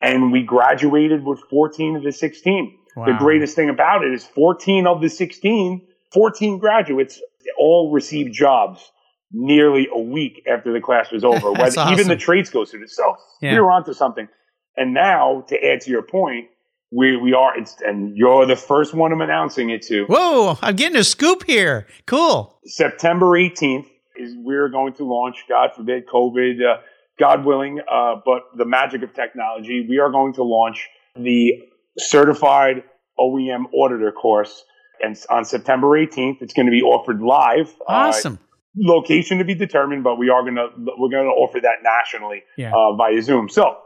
and 0.00 0.32
we 0.32 0.42
graduated 0.42 1.24
with 1.24 1.40
14 1.50 1.96
of 1.96 2.02
the 2.02 2.12
16. 2.12 2.78
Wow. 2.96 3.06
The 3.06 3.12
greatest 3.12 3.56
thing 3.56 3.70
about 3.70 4.04
it 4.04 4.12
is 4.12 4.24
14 4.24 4.86
of 4.86 5.00
the 5.00 5.08
16, 5.08 5.86
14 6.12 6.58
graduates 6.58 7.20
all 7.58 7.92
received 7.92 8.32
jobs 8.32 8.90
nearly 9.32 9.88
a 9.92 9.98
week 9.98 10.42
after 10.46 10.72
the 10.72 10.80
class 10.80 11.10
was 11.10 11.24
over, 11.24 11.48
awesome. 11.60 11.92
even 11.92 12.08
the 12.08 12.16
trade 12.16 12.46
school 12.46 12.64
students. 12.66 12.96
So 12.96 13.16
yeah. 13.42 13.52
you're 13.52 13.70
onto 13.70 13.92
something. 13.92 14.28
And 14.76 14.94
now, 14.94 15.44
to 15.48 15.56
add 15.56 15.82
to 15.82 15.90
your 15.90 16.02
point, 16.02 16.46
we 16.94 17.16
we 17.16 17.34
are 17.34 17.58
it's 17.58 17.76
and 17.84 18.16
you're 18.16 18.46
the 18.46 18.56
first 18.56 18.94
one 18.94 19.12
I'm 19.12 19.20
announcing 19.20 19.70
it 19.70 19.82
to. 19.82 20.04
Whoa, 20.04 20.58
I'm 20.62 20.76
getting 20.76 20.96
a 20.96 21.04
scoop 21.04 21.44
here. 21.44 21.86
Cool. 22.06 22.56
September 22.64 23.26
18th 23.26 23.86
is 24.16 24.34
we're 24.36 24.68
going 24.68 24.94
to 24.94 25.04
launch, 25.04 25.44
God 25.48 25.70
forbid, 25.74 26.06
COVID, 26.06 26.60
uh, 26.62 26.80
God 27.18 27.44
willing, 27.44 27.80
uh, 27.80 28.16
but 28.24 28.42
the 28.56 28.64
magic 28.64 29.02
of 29.02 29.12
technology, 29.12 29.86
we 29.88 29.98
are 29.98 30.10
going 30.10 30.34
to 30.34 30.44
launch 30.44 30.88
the 31.16 31.62
certified 31.98 32.84
OEM 33.18 33.64
auditor 33.72 34.12
course. 34.12 34.64
And 35.02 35.16
on 35.28 35.44
September 35.44 35.88
18th, 35.88 36.42
it's 36.42 36.54
going 36.54 36.66
to 36.66 36.72
be 36.72 36.82
offered 36.82 37.20
live. 37.20 37.74
Uh, 37.80 38.08
awesome. 38.10 38.34
Uh, 38.34 38.38
location 38.76 39.38
to 39.38 39.44
be 39.44 39.54
determined, 39.54 40.04
but 40.04 40.16
we 40.16 40.30
are 40.30 40.42
going 40.42 40.54
to 40.54 40.68
we're 40.76 41.10
going 41.10 41.26
to 41.26 41.34
offer 41.34 41.60
that 41.60 41.82
nationally 41.82 42.42
yeah. 42.56 42.72
uh, 42.74 42.94
via 42.94 43.20
Zoom. 43.22 43.48
So 43.48 43.78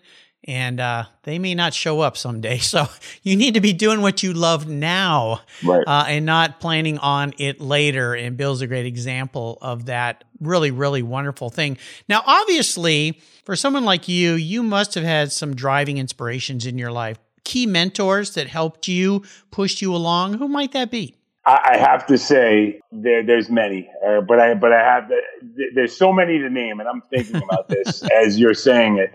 And 0.45 0.80
uh, 0.80 1.04
they 1.25 1.38
may 1.38 1.54
not 1.54 1.75
show 1.75 2.00
up 2.00 2.16
someday. 2.16 2.59
So 2.68 2.87
you 3.23 3.37
need 3.37 3.54
to 3.54 3.61
be 3.61 3.73
doing 3.73 4.02
what 4.02 4.23
you 4.23 4.33
love 4.33 4.68
now 4.68 5.40
Right. 5.64 5.85
uh, 5.87 6.04
and 6.07 6.26
not 6.26 6.61
planning 6.61 6.99
on 6.99 7.33
it 7.38 7.61
later. 7.61 8.14
And 8.14 8.37
Bill's 8.37 8.61
a 8.61 8.66
great 8.66 8.87
example 8.87 9.59
of 9.62 9.87
that 9.87 10.25
really, 10.40 10.71
really 10.71 11.02
wonderful 11.02 11.50
thing. 11.50 11.78
Now, 12.09 12.23
obviously, 12.26 13.21
for 13.45 13.57
someone 13.57 13.85
like 13.85 14.09
you, 14.09 14.35
you 14.35 14.62
must 14.62 14.95
have 14.95 15.04
had 15.04 15.33
some 15.33 15.54
driving 15.57 15.99
inspirations 15.99 16.66
in 16.66 16.78
your 16.78 16.92
life. 16.92 17.18
Key 17.45 17.66
mentors 17.66 18.35
that 18.35 18.47
helped 18.49 18.87
you, 18.88 19.25
pushed 19.50 19.80
you 19.80 19.95
along. 19.95 20.35
Who 20.35 20.49
might 20.49 20.73
that 20.73 20.90
be? 20.90 21.14
I, 21.47 21.78
have 21.78 22.07
to 22.09 22.18
say 22.18 22.80
there, 22.92 23.23
there's 23.25 23.49
many, 23.49 23.88
uh, 24.07 24.21
but 24.21 24.38
I 24.38 24.52
but 24.52 24.71
I 24.73 24.80
have 24.80 25.09
th- 25.09 25.71
there's 25.75 25.97
so 25.97 26.12
many 26.12 26.38
to 26.38 26.50
name, 26.50 26.78
and 26.78 26.87
I'm 26.87 27.02
thinking 27.09 27.37
about 27.42 27.68
this 27.71 28.02
as 28.14 28.38
you're 28.38 28.52
saying 28.52 28.99
it. 28.99 29.14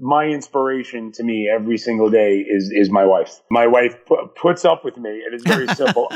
My 0.00 0.24
inspiration 0.26 1.12
to 1.12 1.22
me 1.22 1.48
every 1.52 1.76
single 1.76 2.10
day 2.10 2.38
is 2.38 2.70
is 2.72 2.90
my 2.90 3.04
wife. 3.04 3.40
My 3.50 3.66
wife 3.66 3.96
pu- 4.06 4.28
puts 4.34 4.64
up 4.64 4.84
with 4.84 4.96
me, 4.96 5.22
and 5.24 5.34
it's 5.34 5.44
very 5.44 5.66
simple. 5.74 6.10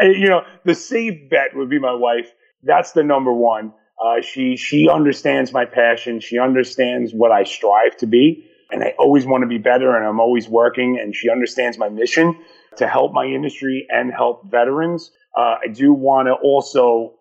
I, 0.00 0.06
you 0.06 0.28
know, 0.28 0.42
the 0.64 0.74
safe 0.74 1.30
bet 1.30 1.54
would 1.54 1.70
be 1.70 1.78
my 1.78 1.94
wife. 1.94 2.32
That's 2.62 2.92
the 2.92 3.04
number 3.04 3.32
one. 3.32 3.72
Uh, 4.04 4.20
she 4.20 4.56
she 4.56 4.88
understands 4.88 5.52
my 5.52 5.64
passion. 5.64 6.20
She 6.20 6.38
understands 6.38 7.12
what 7.12 7.30
I 7.30 7.44
strive 7.44 7.96
to 7.98 8.06
be, 8.06 8.44
and 8.70 8.82
I 8.82 8.94
always 8.98 9.26
want 9.26 9.42
to 9.42 9.48
be 9.48 9.58
better. 9.58 9.96
And 9.96 10.04
I'm 10.04 10.20
always 10.20 10.48
working. 10.48 10.98
And 11.00 11.14
she 11.14 11.30
understands 11.30 11.78
my 11.78 11.88
mission 11.88 12.36
to 12.76 12.88
help 12.88 13.12
my 13.12 13.26
industry 13.26 13.86
and 13.90 14.12
help 14.12 14.50
veterans. 14.50 15.10
Uh, 15.36 15.56
I 15.62 15.68
do 15.72 15.92
want 15.92 16.26
to 16.26 16.32
also 16.32 17.14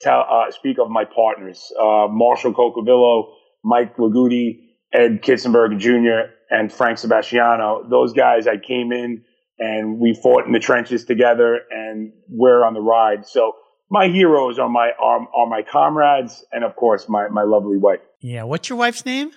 tell, 0.00 0.24
uh, 0.30 0.50
speak 0.50 0.78
of 0.78 0.88
my 0.88 1.04
partners, 1.04 1.70
uh, 1.78 2.06
Marshall 2.08 2.54
Cocovillo, 2.54 3.32
Mike 3.62 3.96
Lagudi, 3.98 4.69
Ed 4.92 5.22
Kitzenberg 5.22 5.78
Jr., 5.78 6.32
and 6.50 6.72
Frank 6.72 6.98
Sebastiano. 6.98 7.86
Those 7.88 8.12
guys, 8.12 8.46
I 8.46 8.56
came 8.56 8.92
in 8.92 9.22
and 9.58 10.00
we 10.00 10.14
fought 10.14 10.46
in 10.46 10.52
the 10.52 10.58
trenches 10.58 11.04
together 11.04 11.60
and 11.70 12.12
we're 12.28 12.64
on 12.66 12.74
the 12.74 12.80
ride. 12.80 13.26
So 13.26 13.52
my 13.88 14.08
heroes 14.08 14.58
are 14.58 14.68
my, 14.68 14.90
are, 15.00 15.28
are 15.34 15.46
my 15.46 15.62
comrades 15.62 16.44
and 16.52 16.64
of 16.64 16.74
course 16.76 17.08
my, 17.08 17.28
my 17.28 17.44
lovely 17.44 17.78
wife. 17.78 18.00
Yeah. 18.20 18.42
What's 18.42 18.68
your 18.68 18.78
wife's 18.78 19.06
name? 19.06 19.30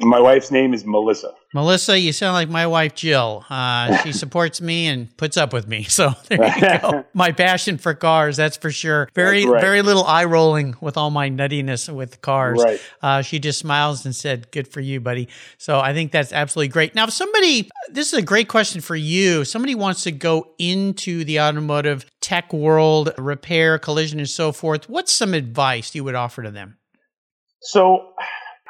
My 0.00 0.18
wife's 0.18 0.50
name 0.50 0.72
is 0.72 0.86
Melissa. 0.86 1.34
Melissa, 1.52 1.98
you 1.98 2.12
sound 2.12 2.32
like 2.32 2.48
my 2.48 2.66
wife 2.66 2.94
Jill. 2.94 3.44
Uh, 3.50 3.98
she 3.98 4.12
supports 4.14 4.60
me 4.60 4.86
and 4.86 5.14
puts 5.16 5.36
up 5.36 5.52
with 5.52 5.68
me. 5.68 5.86
So 6.00 6.14
there 6.28 6.56
you 6.56 6.80
go. 6.80 7.04
my 7.14 7.32
passion 7.32 7.76
for 7.76 7.92
cars, 7.94 8.36
that's 8.36 8.56
for 8.56 8.70
sure. 8.70 9.10
Very, 9.12 9.44
right. 9.44 9.60
very 9.60 9.82
little 9.82 10.04
eye 10.04 10.24
rolling 10.24 10.74
with 10.80 10.96
all 10.96 11.10
my 11.10 11.28
nuttiness 11.28 11.92
with 11.92 12.22
cars. 12.22 12.62
Right. 12.62 12.80
Uh, 13.02 13.22
she 13.22 13.38
just 13.38 13.58
smiles 13.58 14.06
and 14.06 14.16
said, 14.16 14.50
"Good 14.50 14.68
for 14.68 14.80
you, 14.80 15.00
buddy." 15.00 15.28
So 15.58 15.78
I 15.78 15.92
think 15.92 16.12
that's 16.12 16.32
absolutely 16.32 16.68
great. 16.68 16.94
Now, 16.94 17.04
if 17.04 17.12
somebody, 17.12 17.68
this 17.90 18.12
is 18.12 18.18
a 18.18 18.22
great 18.22 18.48
question 18.48 18.80
for 18.80 18.96
you. 18.96 19.44
Somebody 19.44 19.74
wants 19.74 20.04
to 20.04 20.12
go 20.12 20.54
into 20.58 21.24
the 21.24 21.40
automotive 21.40 22.06
tech 22.20 22.52
world, 22.52 23.12
repair, 23.18 23.78
collision, 23.78 24.20
and 24.20 24.28
so 24.28 24.52
forth. 24.52 24.88
What's 24.88 25.12
some 25.12 25.34
advice 25.34 25.94
you 25.94 26.04
would 26.04 26.14
offer 26.14 26.42
to 26.44 26.50
them? 26.50 26.78
So 27.60 28.14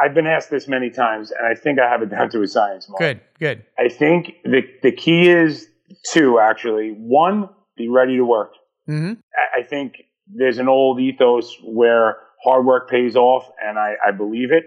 I've 0.03 0.15
been 0.15 0.27
asked 0.27 0.51
this 0.51 0.67
many 0.69 0.91
times 0.91 1.31
and 1.31 1.47
I 1.47 1.55
think 1.55 1.79
I 1.79 1.89
have 1.89 2.03
it 2.03 2.11
down 2.11 2.31
to 2.31 2.43
a 2.43 2.47
science. 2.49 2.89
Mark. 2.89 3.01
Good, 3.01 3.21
good. 3.39 3.65
I 3.79 3.89
think 3.89 4.33
the 4.45 4.63
the 4.83 4.93
key 4.93 5.29
is 5.31 5.69
two 6.13 6.39
actually. 6.39 6.91
One, 6.97 7.49
be 7.77 7.89
ready 7.89 8.17
to 8.17 8.25
work. 8.25 8.53
hmm 8.87 9.13
I- 9.35 9.61
I 9.61 9.63
think 9.63 9.95
there's 10.33 10.59
an 10.59 10.69
old 10.69 11.01
ethos 11.01 11.57
where 11.65 12.17
hard 12.45 12.65
work 12.65 12.89
pays 12.89 13.17
off, 13.17 13.51
and 13.67 13.79
I, 13.79 13.95
I 14.07 14.13
believe 14.13 14.53
it. 14.53 14.65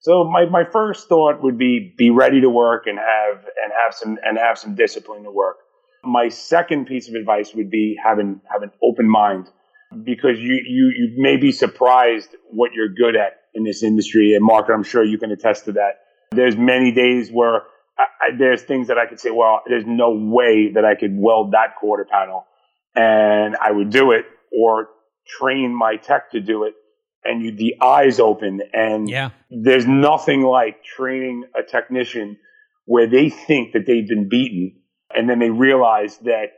So 0.00 0.24
my, 0.24 0.44
my 0.44 0.62
first 0.64 1.08
thought 1.08 1.42
would 1.42 1.58
be 1.58 1.94
be 1.96 2.10
ready 2.10 2.40
to 2.42 2.50
work 2.50 2.86
and 2.86 2.98
have 2.98 3.38
and 3.62 3.72
have 3.82 3.94
some 3.94 4.18
and 4.22 4.38
have 4.38 4.58
some 4.58 4.74
discipline 4.74 5.24
to 5.24 5.30
work. 5.30 5.56
My 6.04 6.28
second 6.28 6.86
piece 6.86 7.08
of 7.08 7.14
advice 7.14 7.54
would 7.54 7.70
be 7.70 7.96
have 8.04 8.18
an 8.18 8.40
have 8.52 8.62
an 8.62 8.70
open 8.82 9.08
mind 9.08 9.48
because 10.04 10.38
you 10.38 10.54
you 10.66 10.92
you 10.98 11.14
may 11.16 11.36
be 11.36 11.50
surprised 11.50 12.28
what 12.50 12.72
you're 12.74 12.88
good 12.90 13.16
at 13.16 13.32
in 13.56 13.64
this 13.64 13.82
industry. 13.82 14.34
And 14.34 14.44
Mark, 14.44 14.66
I'm 14.72 14.82
sure 14.84 15.02
you 15.02 15.18
can 15.18 15.32
attest 15.32 15.64
to 15.64 15.72
that. 15.72 16.00
There's 16.30 16.56
many 16.56 16.92
days 16.92 17.30
where 17.30 17.62
I, 17.98 18.02
I, 18.02 18.36
there's 18.38 18.62
things 18.62 18.88
that 18.88 18.98
I 18.98 19.06
could 19.06 19.18
say, 19.18 19.30
well, 19.30 19.62
there's 19.66 19.86
no 19.86 20.10
way 20.10 20.72
that 20.74 20.84
I 20.84 20.94
could 20.94 21.12
weld 21.16 21.52
that 21.52 21.76
quarter 21.80 22.04
panel, 22.04 22.44
and 22.94 23.56
I 23.56 23.70
would 23.72 23.90
do 23.90 24.12
it, 24.12 24.26
or 24.52 24.88
train 25.40 25.74
my 25.74 25.96
tech 25.96 26.30
to 26.32 26.40
do 26.40 26.64
it, 26.64 26.74
and 27.24 27.42
you 27.42 27.56
the 27.56 27.76
eyes 27.82 28.20
open, 28.20 28.60
and 28.72 29.08
Yeah. 29.08 29.30
there's 29.50 29.86
nothing 29.86 30.42
like 30.42 30.84
training 30.84 31.44
a 31.58 31.62
technician 31.62 32.38
where 32.84 33.06
they 33.06 33.30
think 33.30 33.72
that 33.72 33.86
they've 33.86 34.06
been 34.06 34.28
beaten, 34.28 34.80
and 35.14 35.28
then 35.28 35.38
they 35.38 35.50
realize 35.50 36.18
that 36.18 36.52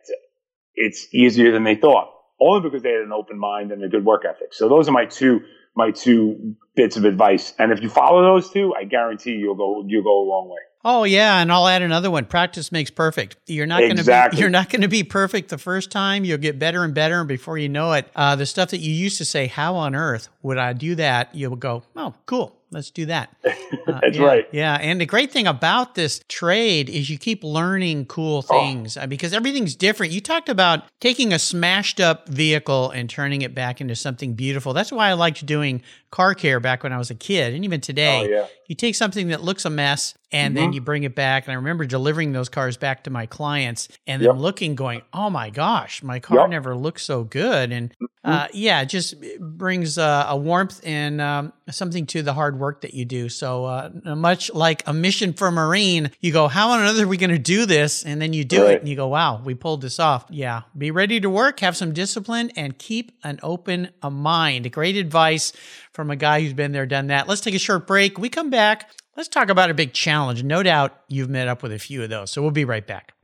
it's 0.74 1.06
easier 1.14 1.52
than 1.52 1.64
they 1.64 1.76
thought, 1.76 2.08
only 2.40 2.60
because 2.62 2.82
they 2.82 2.92
had 2.92 3.02
an 3.02 3.12
open 3.12 3.38
mind 3.38 3.70
and 3.72 3.82
a 3.84 3.88
good 3.88 4.04
work 4.04 4.24
ethic. 4.28 4.52
So 4.52 4.68
those 4.68 4.88
are 4.88 4.92
my 4.92 5.06
two 5.06 5.40
my 5.78 5.92
two 5.92 6.56
bits 6.74 6.96
of 6.96 7.04
advice, 7.04 7.54
and 7.58 7.72
if 7.72 7.80
you 7.80 7.88
follow 7.88 8.20
those 8.20 8.50
two, 8.50 8.74
I 8.74 8.84
guarantee 8.84 9.32
you'll 9.32 9.54
go 9.54 9.84
you'll 9.86 10.02
go 10.02 10.20
a 10.20 10.26
long 10.28 10.48
way. 10.50 10.58
Oh 10.84 11.04
yeah, 11.04 11.40
and 11.40 11.50
I'll 11.50 11.68
add 11.68 11.82
another 11.82 12.10
one. 12.10 12.24
Practice 12.24 12.70
makes 12.72 12.90
perfect. 12.90 13.36
You're 13.46 13.66
not 13.66 13.80
going 13.80 13.96
to 13.96 14.04
be 14.04 14.36
you're 14.36 14.50
not 14.50 14.70
going 14.70 14.82
to 14.82 14.88
be 14.88 15.04
perfect 15.04 15.48
the 15.48 15.58
first 15.58 15.90
time. 15.90 16.24
You'll 16.24 16.38
get 16.38 16.58
better 16.58 16.82
and 16.82 16.92
better, 16.92 17.20
and 17.20 17.28
before 17.28 17.56
you 17.58 17.68
know 17.68 17.92
it, 17.92 18.08
uh, 18.14 18.36
the 18.36 18.44
stuff 18.44 18.70
that 18.70 18.80
you 18.80 18.92
used 18.92 19.18
to 19.18 19.24
say, 19.24 19.46
"How 19.46 19.76
on 19.76 19.94
earth 19.94 20.28
would 20.42 20.58
I 20.58 20.72
do 20.72 20.96
that?" 20.96 21.34
You'll 21.34 21.56
go, 21.56 21.84
"Oh, 21.96 22.14
cool, 22.26 22.57
let's 22.70 22.90
do 22.90 23.06
that." 23.06 23.34
Uh, 23.86 24.00
That's 24.02 24.16
yeah, 24.16 24.24
right. 24.24 24.48
Yeah, 24.52 24.74
and 24.74 25.00
the 25.00 25.06
great 25.06 25.30
thing 25.30 25.46
about 25.46 25.94
this 25.94 26.20
trade 26.28 26.88
is 26.90 27.08
you 27.10 27.18
keep 27.18 27.42
learning 27.44 28.06
cool 28.06 28.44
Oh. 28.48 28.60
things 28.60 28.96
uh, 28.96 29.06
because 29.06 29.32
everything's 29.34 29.74
different. 29.74 30.12
You 30.12 30.20
talked 30.22 30.48
about 30.50 30.84
taking 31.00 31.32
a 31.32 31.38
smashed 31.38 32.00
up 32.00 32.28
vehicle 32.28 32.90
and 32.90 33.08
turning 33.08 33.42
it 33.42 33.54
back 33.54 33.80
into 33.80 33.94
something 33.94 34.34
beautiful. 34.34 34.72
That's 34.74 34.92
why 34.92 35.08
I 35.08 35.14
liked 35.14 35.44
doing 35.46 35.82
car 36.10 36.34
care 36.34 36.60
back 36.60 36.82
when 36.82 36.92
I 36.92 36.98
was 36.98 37.10
a 37.10 37.14
kid, 37.14 37.54
and 37.54 37.64
even 37.64 37.80
today. 37.80 38.20
Oh, 38.26 38.28
yeah. 38.28 38.46
You 38.66 38.74
take 38.74 38.94
something 38.94 39.28
that 39.28 39.42
looks 39.42 39.64
a 39.64 39.70
mess 39.70 40.14
and 40.30 40.56
then 40.56 40.72
you 40.72 40.80
bring 40.80 41.04
it 41.04 41.14
back. 41.14 41.46
And 41.46 41.52
I 41.52 41.56
remember 41.56 41.86
delivering 41.86 42.32
those 42.32 42.48
cars 42.48 42.76
back 42.76 43.04
to 43.04 43.10
my 43.10 43.26
clients 43.26 43.88
and 44.06 44.20
then 44.22 44.28
Yep. 44.30 44.36
looking, 44.38 44.74
going, 44.74 45.02
"Oh 45.12 45.30
my 45.30 45.50
gosh, 45.50 46.02
my 46.02 46.18
car 46.20 46.36
Yep. 46.36 46.42
Mm-hmm. 46.44 46.50
never 46.50 46.76
looked 46.76 47.00
so 47.00 47.24
good." 47.24 47.72
And 47.72 47.94
uh, 48.24 48.48
yeah, 48.52 48.82
it 48.82 48.86
just 48.90 49.14
brings 49.40 49.96
uh, 49.96 50.26
a 50.28 50.36
warmth 50.36 50.80
and 50.84 51.20
um, 51.20 51.52
something 51.70 52.04
to 52.06 52.20
the 52.22 52.34
hard 52.34 52.58
work 52.58 52.82
that 52.82 52.92
you 52.92 53.04
do. 53.06 53.28
So 53.30 53.64
uh, 53.64 53.90
much 54.04 54.52
like 54.52 54.82
a 54.86 54.92
mission 54.92 55.32
for 55.32 55.50
Marine, 55.50 56.10
you 56.20 56.32
go, 56.32 56.48
"How 56.48 56.70
on 56.72 56.80
earth 56.80 57.00
are 57.00 57.06
we 57.08 57.16
going 57.16 57.30
to 57.30 57.38
do 57.38 57.64
this?" 57.64 58.04
And 58.04 58.20
then 58.20 58.32
you 58.34 58.44
do 58.44 58.66
it, 58.66 58.80
and 58.80 58.88
you 58.88 58.96
go, 58.96 59.08
"Wow, 59.08 59.40
we 59.42 59.54
pulled 59.54 59.80
this 59.80 59.98
off." 59.98 60.26
Yeah, 60.28 60.62
be 60.76 60.90
ready 60.90 61.20
to 61.20 61.30
work, 61.30 61.60
have 61.60 61.76
some 61.76 61.92
discipline, 61.94 62.50
and 62.56 62.76
keep 62.78 63.12
an 63.24 63.40
open 63.42 63.88
a 64.02 64.10
mind. 64.10 64.70
Great 64.72 64.96
advice 64.96 65.52
from 65.92 66.10
a 66.10 66.16
guy 66.16 66.40
who's 66.42 66.52
been 66.52 66.72
there, 66.72 66.86
done 66.86 67.06
that. 67.08 67.28
Let's 67.28 67.40
take 67.40 67.54
a 67.54 67.58
short 67.58 67.86
break. 67.86 68.18
We 68.18 68.28
come 68.28 68.50
back. 68.50 68.90
Let's 69.18 69.26
talk 69.26 69.48
about 69.48 69.68
a 69.68 69.74
big 69.74 69.94
challenge. 69.94 70.44
No 70.44 70.62
doubt 70.62 70.96
you've 71.08 71.28
met 71.28 71.48
up 71.48 71.60
with 71.60 71.72
a 71.72 71.78
few 71.80 72.04
of 72.04 72.08
those. 72.08 72.30
So 72.30 72.40
we'll 72.40 72.52
be 72.52 72.64
right 72.64 72.86
back. 72.86 73.14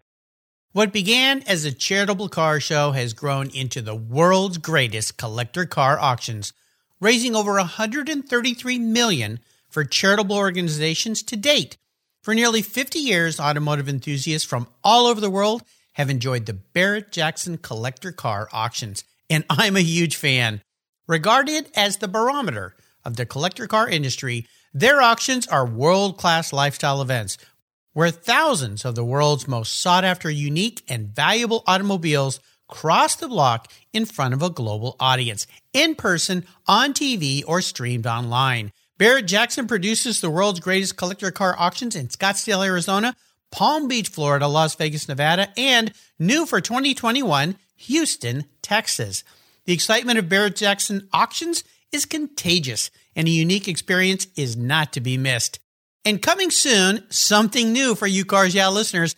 What 0.72 0.92
began 0.92 1.44
as 1.46 1.64
a 1.64 1.70
charitable 1.70 2.30
car 2.30 2.59
show 2.59 2.90
has 2.90 3.12
grown 3.12 3.48
into 3.50 3.80
the 3.80 3.94
world's 3.94 4.59
greatest 4.59 5.18
collector 5.18 5.66
car 5.66 5.96
auctions, 6.00 6.52
raising 6.98 7.37
over 7.37 7.52
133 7.52 8.78
million 8.80 9.38
for 9.68 9.85
charitable 9.85 10.35
organizations 10.35 11.22
to 11.22 11.37
date. 11.37 11.76
For 12.24 12.35
nearly 12.35 12.61
50 12.61 12.98
years, 12.98 13.38
automotive 13.38 13.88
enthusiasts 13.88 14.48
from 14.48 14.66
all 14.83 15.07
over 15.07 15.20
the 15.20 15.30
world 15.30 15.62
have 15.92 16.11
enjoyed 16.11 16.46
the 16.46 16.54
Barrett 16.54 17.12
Jackson 17.12 17.57
collector 17.57 18.11
car 18.11 18.48
auctions, 18.52 19.04
and 19.30 19.44
I'm 19.48 19.76
a 19.76 19.80
huge 19.80 20.16
fan. 20.16 20.61
Regarded 21.07 21.70
as 21.76 21.98
the 21.98 22.09
barometer 22.09 22.74
of 23.04 23.14
the 23.14 23.26
collector 23.26 23.68
car 23.68 23.88
industry, 23.88 24.48
their 24.75 25.01
auctions 25.01 25.47
are 25.47 25.65
world 25.65 26.19
class 26.19 26.53
lifestyle 26.53 27.01
events 27.01 27.39
where 27.95 28.11
thousands 28.11 28.85
of 28.85 28.97
the 28.97 29.05
world's 29.05 29.49
most 29.49 29.81
sought 29.81 30.05
after, 30.05 30.29
unique, 30.29 30.83
and 30.89 31.15
valuable 31.15 31.63
automobiles 31.67 32.41
cross 32.69 33.15
the 33.15 33.29
block 33.29 33.71
in 33.93 34.05
front 34.05 34.35
of 34.35 34.43
a 34.43 34.51
global 34.51 34.97
audience, 34.99 35.47
in 35.73 35.95
person, 35.95 36.45
on 36.67 36.93
TV, 36.93 37.43
or 37.47 37.61
streamed 37.61 38.07
online. 38.07 38.73
Barrett 38.99 39.27
Jackson 39.27 39.67
produces 39.67 40.21
the 40.21 40.31
world's 40.31 40.61
greatest 40.61 40.97
collector 40.97 41.31
car 41.31 41.55
auctions 41.59 41.95
in 41.95 42.09
Scottsdale, 42.09 42.67
Arizona, 42.67 43.15
Palm 43.53 43.87
Beach, 43.87 44.09
Florida, 44.09 44.49
Las 44.49 44.75
Vegas, 44.75 45.09
Nevada, 45.09 45.53
and 45.57 45.93
new 46.19 46.47
for 46.47 46.61
2021, 46.61 47.57
Houston, 47.77 48.45
Texas. 48.63 49.23
The 49.67 49.73
excitement 49.73 50.19
of 50.19 50.29
Barrett 50.29 50.57
Jackson 50.57 51.09
auctions 51.13 51.63
is 51.93 52.07
contagious, 52.07 52.91
and 53.16 53.29
a 53.29 53.31
unique 53.31 53.68
experience 53.68 54.27
is 54.37 54.57
not 54.57 54.92
to 54.92 55.00
be 55.00 55.16
missed. 55.16 55.59
And 56.05 56.20
coming 56.20 56.50
soon, 56.50 57.05
something 57.11 57.72
new 57.72 57.94
for 57.94 58.07
you 58.07 58.24
Cars 58.24 58.55
Yeah 58.55 58.68
listeners. 58.68 59.16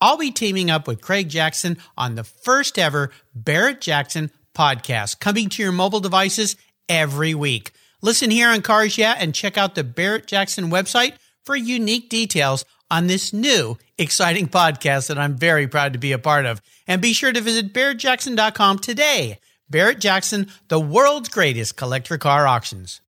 I'll 0.00 0.16
be 0.16 0.30
teaming 0.30 0.70
up 0.70 0.86
with 0.86 1.00
Craig 1.00 1.28
Jackson 1.28 1.78
on 1.96 2.14
the 2.14 2.24
first 2.24 2.78
ever 2.78 3.10
Barrett 3.34 3.80
Jackson 3.80 4.30
podcast, 4.54 5.20
coming 5.20 5.48
to 5.50 5.62
your 5.62 5.72
mobile 5.72 6.00
devices 6.00 6.56
every 6.88 7.34
week. 7.34 7.72
Listen 8.02 8.30
here 8.30 8.48
on 8.48 8.62
Cars 8.62 8.96
Yeah 8.96 9.14
and 9.18 9.34
check 9.34 9.58
out 9.58 9.74
the 9.74 9.84
Barrett 9.84 10.26
Jackson 10.26 10.70
website 10.70 11.14
for 11.44 11.56
unique 11.56 12.08
details 12.08 12.64
on 12.90 13.06
this 13.06 13.32
new 13.32 13.76
exciting 13.98 14.48
podcast 14.48 15.08
that 15.08 15.18
I'm 15.18 15.36
very 15.36 15.66
proud 15.66 15.92
to 15.92 15.98
be 15.98 16.12
a 16.12 16.18
part 16.18 16.46
of. 16.46 16.60
And 16.86 17.02
be 17.02 17.12
sure 17.12 17.32
to 17.32 17.40
visit 17.40 17.72
barrettjackson.com 17.72 18.78
today. 18.78 19.38
Barrett 19.68 19.98
Jackson, 19.98 20.48
the 20.68 20.80
world's 20.80 21.28
greatest 21.28 21.76
collector 21.76 22.18
car 22.18 22.46
auctions. 22.46 23.00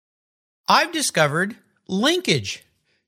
I've 0.70 0.92
discovered 0.92 1.56
Linkage. 1.88 2.62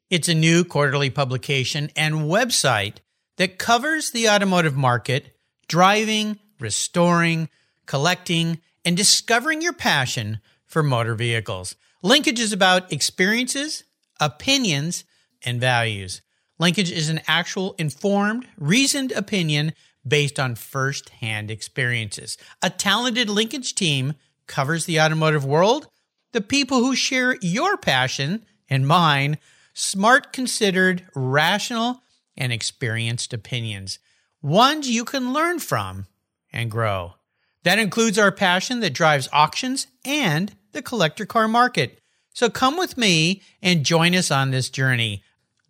It's 0.08 0.30
a 0.30 0.34
new 0.34 0.64
quarterly 0.64 1.10
publication 1.10 1.90
and 1.94 2.14
website 2.14 2.96
that 3.36 3.58
covers 3.58 4.12
the 4.12 4.30
automotive 4.30 4.78
market, 4.78 5.36
driving, 5.68 6.38
restoring, 6.58 7.50
collecting, 7.84 8.62
and 8.82 8.96
discovering 8.96 9.60
your 9.60 9.74
passion 9.74 10.40
for 10.64 10.82
motor 10.82 11.14
vehicles. 11.14 11.76
Linkage 12.02 12.40
is 12.40 12.54
about 12.54 12.90
experiences, 12.90 13.84
opinions, 14.18 15.04
and 15.44 15.60
values. 15.60 16.22
Linkage 16.58 16.90
is 16.90 17.10
an 17.10 17.20
actual 17.26 17.74
informed, 17.76 18.46
reasoned 18.56 19.12
opinion 19.12 19.74
based 20.08 20.40
on 20.40 20.54
first 20.54 21.10
hand 21.10 21.50
experiences. 21.50 22.38
A 22.62 22.70
talented 22.70 23.28
linkage 23.28 23.74
team 23.74 24.14
covers 24.46 24.86
the 24.86 24.98
automotive 24.98 25.44
world, 25.44 25.88
the 26.32 26.40
people 26.40 26.78
who 26.78 26.94
share 26.94 27.36
your 27.40 27.76
passion 27.76 28.44
and 28.68 28.86
mine, 28.86 29.38
smart, 29.74 30.32
considered, 30.32 31.06
rational, 31.14 32.02
and 32.36 32.52
experienced 32.52 33.32
opinions, 33.32 33.98
ones 34.42 34.88
you 34.88 35.04
can 35.04 35.32
learn 35.32 35.58
from 35.58 36.06
and 36.52 36.70
grow. 36.70 37.14
That 37.64 37.78
includes 37.78 38.18
our 38.18 38.32
passion 38.32 38.80
that 38.80 38.94
drives 38.94 39.28
auctions 39.32 39.86
and 40.04 40.54
the 40.72 40.82
collector 40.82 41.26
car 41.26 41.48
market. 41.48 42.00
So 42.32 42.48
come 42.48 42.78
with 42.78 42.96
me 42.96 43.42
and 43.60 43.84
join 43.84 44.14
us 44.14 44.30
on 44.30 44.50
this 44.50 44.70
journey. 44.70 45.22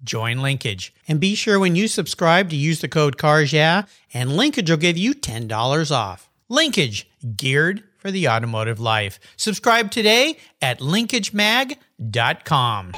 Join 0.04 0.40
Linkage. 0.40 0.94
And 1.08 1.20
be 1.20 1.34
sure 1.34 1.58
when 1.58 1.76
you 1.76 1.88
subscribe 1.88 2.48
to 2.50 2.56
use 2.56 2.80
the 2.80 2.88
code 2.88 3.18
CARS 3.18 3.52
yeah, 3.52 3.84
and 4.14 4.36
Linkage 4.36 4.70
will 4.70 4.76
give 4.76 4.96
you 4.96 5.14
$10 5.14 5.90
off. 5.90 6.30
Linkage, 6.48 7.08
geared 7.36 7.82
for 8.00 8.10
the 8.10 8.28
automotive 8.28 8.80
life. 8.80 9.20
Subscribe 9.36 9.90
today 9.90 10.36
at 10.60 10.80
linkagemag.com. 10.80 12.92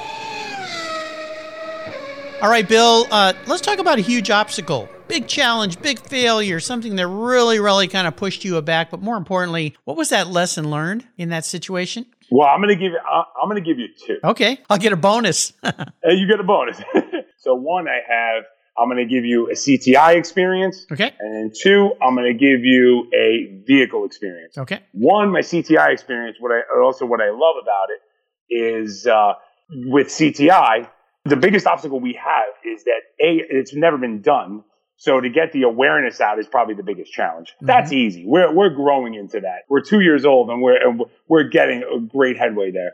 All 2.41 2.49
right, 2.49 2.67
Bill, 2.67 3.07
uh, 3.09 3.33
let's 3.47 3.61
talk 3.61 3.79
about 3.79 3.99
a 3.99 4.01
huge 4.01 4.29
obstacle, 4.29 4.89
big 5.07 5.27
challenge, 5.27 5.81
big 5.81 5.97
failure, 5.99 6.59
something 6.59 6.97
that 6.97 7.07
really, 7.07 7.59
really 7.59 7.87
kind 7.87 8.05
of 8.05 8.17
pushed 8.17 8.43
you 8.43 8.57
aback. 8.57 8.91
But 8.91 9.01
more 9.01 9.15
importantly, 9.15 9.77
what 9.85 9.95
was 9.95 10.09
that 10.09 10.27
lesson 10.27 10.69
learned 10.69 11.07
in 11.17 11.29
that 11.29 11.45
situation? 11.45 12.05
Well, 12.29 12.49
I'm 12.49 12.59
going 12.59 12.69
to 12.69 12.75
give 12.75 12.91
you. 12.91 12.99
I'm 12.99 13.49
going 13.49 13.63
to 13.63 13.65
give 13.65 13.79
you 13.79 13.87
two. 14.05 14.17
Okay, 14.23 14.59
I'll 14.69 14.77
get 14.77 14.91
a 14.91 14.97
bonus. 14.97 15.53
hey, 15.63 16.15
you 16.15 16.27
get 16.27 16.41
a 16.41 16.43
bonus. 16.43 16.81
so 17.37 17.55
one, 17.55 17.87
I 17.87 17.99
have. 18.09 18.43
I'm 18.77 18.89
going 18.89 19.07
to 19.07 19.13
give 19.13 19.23
you 19.23 19.49
a 19.49 19.53
CTI 19.53 20.15
experience. 20.15 20.85
Okay. 20.91 21.13
And 21.19 21.35
then 21.35 21.51
two, 21.55 21.91
I'm 22.01 22.15
going 22.15 22.31
to 22.31 22.37
give 22.37 22.63
you 22.63 23.07
a 23.13 23.63
vehicle 23.65 24.05
experience. 24.05 24.57
Okay. 24.57 24.81
One, 24.93 25.31
my 25.31 25.41
CTI 25.41 25.93
experience. 25.93 26.37
What 26.39 26.51
I 26.51 26.61
also 26.81 27.05
what 27.05 27.21
I 27.21 27.29
love 27.29 27.55
about 27.61 27.87
it 27.89 28.53
is 28.53 29.05
uh, 29.05 29.33
with 29.69 30.07
CTI, 30.07 30.89
the 31.25 31.35
biggest 31.35 31.67
obstacle 31.67 31.99
we 31.99 32.13
have 32.13 32.53
is 32.65 32.83
that 32.85 33.01
a 33.21 33.41
it's 33.49 33.73
never 33.73 33.97
been 33.97 34.21
done. 34.21 34.63
So 34.97 35.19
to 35.19 35.29
get 35.29 35.51
the 35.51 35.63
awareness 35.63 36.21
out 36.21 36.39
is 36.39 36.47
probably 36.47 36.75
the 36.75 36.83
biggest 36.83 37.11
challenge. 37.11 37.49
Mm-hmm. 37.49 37.65
That's 37.67 37.91
easy. 37.91 38.25
We're 38.25 38.53
we're 38.53 38.69
growing 38.69 39.13
into 39.13 39.39
that. 39.41 39.61
We're 39.69 39.81
two 39.81 39.99
years 39.99 40.25
old 40.25 40.49
and 40.49 40.61
we're 40.61 40.81
and 40.81 41.01
we're 41.27 41.49
getting 41.49 41.83
a 41.83 41.99
great 41.99 42.37
headway 42.37 42.71
there. 42.71 42.93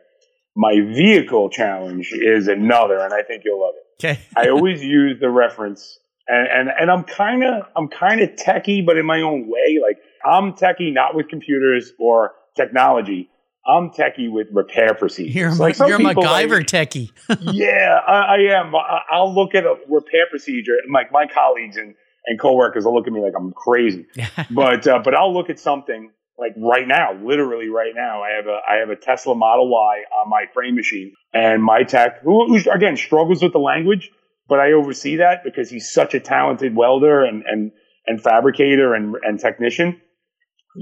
My 0.55 0.73
vehicle 0.81 1.49
challenge 1.49 2.11
is 2.11 2.47
another, 2.49 2.99
and 2.99 3.13
I 3.13 3.21
think 3.21 3.43
you'll 3.45 3.61
love 3.61 3.75
it. 3.77 3.83
Okay. 4.01 4.19
I 4.37 4.49
always 4.49 4.83
use 4.83 5.19
the 5.19 5.29
reference, 5.29 5.99
and 6.27 6.47
and, 6.47 6.69
and 6.79 6.91
I'm 6.91 7.03
kind 7.03 7.43
of 7.43 7.63
I'm 7.75 7.87
kind 7.87 8.21
of 8.21 8.31
techie, 8.31 8.85
but 8.85 8.97
in 8.97 9.05
my 9.05 9.21
own 9.21 9.47
way. 9.47 9.79
Like 9.81 9.97
I'm 10.25 10.53
techie, 10.53 10.93
not 10.93 11.15
with 11.15 11.27
computers 11.27 11.91
or 11.99 12.33
technology. 12.55 13.29
I'm 13.67 13.91
techie 13.91 14.31
with 14.31 14.47
repair 14.51 14.95
procedures. 14.95 15.35
You're, 15.35 15.53
like 15.55 15.77
you're 15.77 15.99
MacGyver 15.99 16.59
like, 16.59 16.67
techie. 16.67 17.11
yeah, 17.53 17.99
I, 18.07 18.13
I 18.13 18.37
am. 18.59 18.73
I, 18.75 19.19
will 19.19 19.35
look 19.35 19.53
at 19.53 19.65
a 19.65 19.75
repair 19.87 20.25
procedure, 20.29 20.75
and 20.83 20.91
like 20.91 21.11
my 21.11 21.27
colleagues 21.27 21.77
and, 21.77 21.93
and 22.25 22.39
coworkers 22.39 22.85
will 22.85 22.95
look 22.95 23.05
at 23.05 23.13
me 23.13 23.21
like 23.21 23.33
I'm 23.37 23.51
crazy. 23.51 24.07
but 24.51 24.87
uh, 24.87 24.99
but 25.03 25.13
I'll 25.13 25.33
look 25.33 25.49
at 25.49 25.59
something 25.59 26.09
like 26.39 26.53
right 26.57 26.87
now, 26.87 27.13
literally 27.21 27.69
right 27.69 27.93
now. 27.95 28.21
I 28.23 28.35
have 28.35 28.47
a 28.47 28.59
I 28.69 28.75
have 28.79 28.89
a 28.89 28.95
Tesla 28.95 29.35
Model 29.35 29.69
Y 29.69 30.03
on 30.23 30.29
my 30.29 30.45
frame 30.53 30.75
machine, 30.75 31.13
and 31.33 31.63
my 31.63 31.83
tech, 31.83 32.21
who, 32.23 32.47
who 32.47 32.71
again 32.71 32.95
struggles 32.95 33.43
with 33.43 33.53
the 33.53 33.59
language, 33.59 34.09
but 34.47 34.59
I 34.59 34.71
oversee 34.71 35.17
that 35.17 35.43
because 35.43 35.69
he's 35.69 35.91
such 35.91 36.13
a 36.13 36.19
talented 36.19 36.75
welder 36.75 37.23
and 37.25 37.43
and 37.45 37.71
and 38.07 38.21
fabricator 38.21 38.93
and 38.93 39.15
and 39.23 39.39
technician 39.39 39.99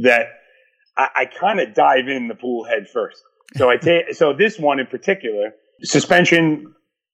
that 0.04 0.28
I, 0.96 1.08
I 1.16 1.26
kind 1.26 1.60
of 1.60 1.74
dive 1.74 2.08
in 2.08 2.28
the 2.28 2.36
pool 2.36 2.66
head 2.66 2.88
first. 2.92 3.22
So 3.56 3.70
I 3.70 3.78
take 3.78 4.04
so 4.14 4.34
this 4.34 4.60
one 4.60 4.80
in 4.80 4.88
particular, 4.88 5.52
suspension 5.82 6.74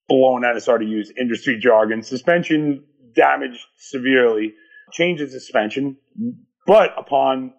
blown 0.10 0.43
out. 0.43 0.56
I 0.56 0.60
started 0.60 0.86
to 0.86 0.91
use 0.91 1.12
industry 1.19 1.60
jargon. 1.60 2.03
Suspension 2.03 2.84
damaged 3.15 3.60
severely. 3.77 4.53
Change 4.91 5.21
the 5.21 5.29
suspension, 5.29 5.97
but 6.67 6.91
upon 6.97 7.53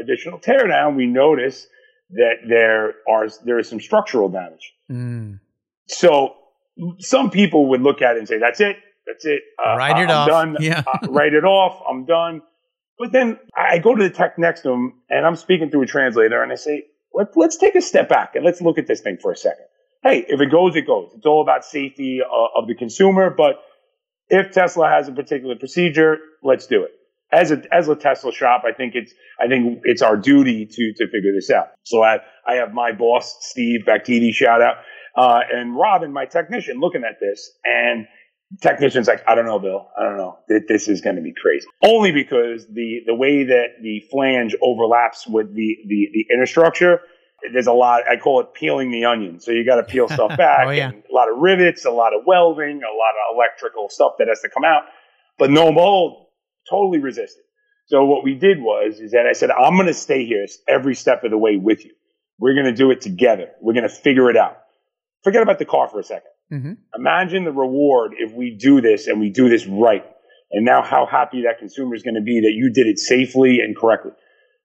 additional 0.00 0.38
teardown, 0.38 0.96
we 0.96 1.06
notice 1.06 1.66
that 2.10 2.36
there 2.48 2.94
are 3.08 3.28
there 3.44 3.58
is 3.58 3.68
some 3.68 3.80
structural 3.80 4.28
damage. 4.28 4.72
Mm. 4.90 5.40
So 5.86 6.34
some 6.98 7.30
people 7.30 7.70
would 7.70 7.82
look 7.82 8.02
at 8.02 8.16
it 8.16 8.20
and 8.20 8.28
say, 8.28 8.38
"That's 8.38 8.60
it, 8.60 8.76
that's 9.06 9.24
it. 9.24 9.42
Uh, 9.64 9.76
write 9.76 10.02
it 10.02 10.10
I'm 10.10 10.10
off. 10.10 10.28
Done. 10.28 10.56
Yeah, 10.60 10.82
uh, 10.86 11.08
write 11.10 11.34
it 11.34 11.44
off. 11.44 11.82
I'm 11.88 12.04
done." 12.04 12.42
But 12.98 13.12
then 13.12 13.38
I 13.56 13.78
go 13.78 13.94
to 13.94 14.02
the 14.02 14.10
tech 14.10 14.38
next 14.38 14.62
to 14.62 14.70
him 14.70 14.94
and 15.08 15.24
I'm 15.24 15.36
speaking 15.36 15.70
through 15.70 15.82
a 15.82 15.86
translator 15.86 16.42
and 16.42 16.50
I 16.50 16.56
say, 16.56 16.86
Let, 17.14 17.36
let's 17.36 17.56
take 17.56 17.76
a 17.76 17.80
step 17.80 18.08
back 18.08 18.34
and 18.34 18.44
let's 18.44 18.60
look 18.60 18.76
at 18.76 18.86
this 18.86 19.00
thing 19.00 19.18
for 19.22 19.30
a 19.30 19.36
second. 19.36 19.66
Hey, 20.02 20.24
if 20.28 20.40
it 20.40 20.50
goes, 20.50 20.74
it 20.76 20.86
goes. 20.86 21.12
It's 21.14 21.26
all 21.26 21.42
about 21.42 21.64
safety 21.64 22.20
uh, 22.22 22.60
of 22.60 22.66
the 22.66 22.74
consumer. 22.74 23.30
But 23.30 23.62
if 24.28 24.52
Tesla 24.52 24.88
has 24.88 25.08
a 25.08 25.12
particular 25.12 25.54
procedure, 25.56 26.18
let's 26.42 26.66
do 26.66 26.82
it. 26.82 26.90
As 27.30 27.50
a, 27.50 27.62
as 27.70 27.88
a 27.88 27.94
Tesla 27.94 28.32
shop, 28.32 28.62
I 28.66 28.72
think 28.72 28.94
it's, 28.94 29.12
I 29.38 29.48
think 29.48 29.80
it's 29.84 30.00
our 30.00 30.16
duty 30.16 30.64
to, 30.64 30.92
to 30.96 31.06
figure 31.06 31.32
this 31.34 31.50
out. 31.50 31.68
So 31.82 32.02
I, 32.02 32.18
I 32.46 32.54
have 32.54 32.72
my 32.72 32.92
boss, 32.92 33.36
Steve 33.40 33.80
Bactiti, 33.86 34.32
shout 34.32 34.62
out, 34.62 34.76
uh, 35.16 35.40
and 35.52 35.76
Robin, 35.76 36.12
my 36.12 36.26
technician, 36.26 36.80
looking 36.80 37.02
at 37.04 37.18
this 37.20 37.50
and 37.64 38.06
technician's 38.62 39.08
like, 39.08 39.22
I 39.26 39.34
don't 39.34 39.46
know, 39.46 39.58
Bill. 39.58 39.88
I 39.98 40.04
don't 40.04 40.16
know. 40.16 40.38
This 40.68 40.88
is 40.88 41.00
going 41.00 41.16
to 41.16 41.22
be 41.22 41.34
crazy. 41.34 41.66
Only 41.82 42.12
because 42.12 42.66
the, 42.66 43.00
the 43.06 43.14
way 43.14 43.44
that 43.44 43.82
the 43.82 44.02
flange 44.10 44.54
overlaps 44.62 45.26
with 45.26 45.54
the, 45.54 45.76
the, 45.86 46.08
the 46.12 46.34
inner 46.34 46.46
structure, 46.46 47.00
there's 47.52 47.66
a 47.66 47.72
lot, 47.72 48.02
I 48.10 48.16
call 48.16 48.40
it 48.40 48.54
peeling 48.54 48.90
the 48.90 49.04
onion. 49.04 49.40
So 49.40 49.50
you 49.50 49.66
got 49.66 49.76
to 49.76 49.82
peel 49.82 50.08
stuff 50.08 50.30
back. 50.36 50.66
oh, 50.66 50.70
yeah. 50.70 50.90
a 50.90 51.14
lot 51.14 51.30
of 51.30 51.38
rivets, 51.38 51.84
a 51.84 51.90
lot 51.90 52.14
of 52.14 52.22
welding, 52.26 52.80
a 52.82 52.94
lot 52.94 53.14
of 53.14 53.36
electrical 53.36 53.88
stuff 53.90 54.12
that 54.18 54.28
has 54.28 54.40
to 54.40 54.48
come 54.48 54.64
out. 54.64 54.84
But 55.38 55.50
no 55.50 55.70
mold, 55.70 56.27
totally 56.68 56.98
resisted. 56.98 57.42
So 57.86 58.04
what 58.04 58.22
we 58.22 58.34
did 58.34 58.60
was, 58.60 59.00
is 59.00 59.12
that 59.12 59.26
I 59.26 59.32
said, 59.32 59.50
I'm 59.50 59.74
going 59.74 59.86
to 59.86 59.94
stay 59.94 60.26
here 60.26 60.44
every 60.68 60.94
step 60.94 61.24
of 61.24 61.30
the 61.30 61.38
way 61.38 61.56
with 61.56 61.84
you. 61.84 61.92
We're 62.38 62.54
going 62.54 62.66
to 62.66 62.72
do 62.72 62.90
it 62.90 63.00
together. 63.00 63.48
We're 63.60 63.72
going 63.72 63.88
to 63.88 63.94
figure 63.94 64.30
it 64.30 64.36
out. 64.36 64.58
Forget 65.24 65.42
about 65.42 65.58
the 65.58 65.64
car 65.64 65.88
for 65.88 65.98
a 65.98 66.04
second. 66.04 66.30
Mm-hmm. 66.52 66.72
Imagine 66.94 67.44
the 67.44 67.52
reward 67.52 68.12
if 68.18 68.32
we 68.32 68.56
do 68.58 68.80
this 68.80 69.06
and 69.06 69.20
we 69.20 69.30
do 69.30 69.48
this 69.48 69.66
right. 69.66 70.04
And 70.50 70.64
now 70.64 70.82
how 70.82 71.06
happy 71.06 71.42
that 71.42 71.58
consumer 71.58 71.94
is 71.94 72.02
going 72.02 72.14
to 72.14 72.22
be 72.22 72.40
that 72.40 72.52
you 72.54 72.72
did 72.72 72.86
it 72.86 72.98
safely 72.98 73.58
and 73.60 73.76
correctly. 73.76 74.12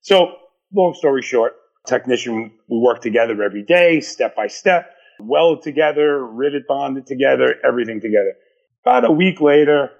So 0.02 0.34
long 0.74 0.94
story 0.94 1.22
short, 1.22 1.54
technician, 1.88 2.52
we 2.70 2.78
work 2.78 3.02
together 3.02 3.42
every 3.42 3.64
day, 3.64 4.00
step 4.00 4.36
by 4.36 4.48
step, 4.48 4.92
weld 5.20 5.64
together, 5.64 6.26
rivet 6.26 6.68
bonded 6.68 7.06
together, 7.06 7.56
everything 7.66 8.00
together. 8.02 8.34
About 8.86 9.06
a 9.06 9.12
week 9.12 9.42
later, 9.42 9.92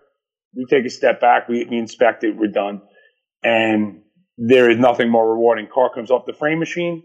we 0.56 0.66
take 0.66 0.86
a 0.86 0.90
step 0.90 1.20
back, 1.20 1.48
we, 1.48 1.66
we 1.66 1.78
inspect 1.78 2.24
it, 2.24 2.36
we're 2.36 2.48
done. 2.48 2.82
And 3.44 4.02
there 4.38 4.70
is 4.70 4.78
nothing 4.78 5.10
more 5.10 5.30
rewarding. 5.30 5.68
Car 5.74 5.94
comes 5.94 6.12
off 6.12 6.26
the 6.26 6.34
frame 6.34 6.60
machine, 6.60 7.04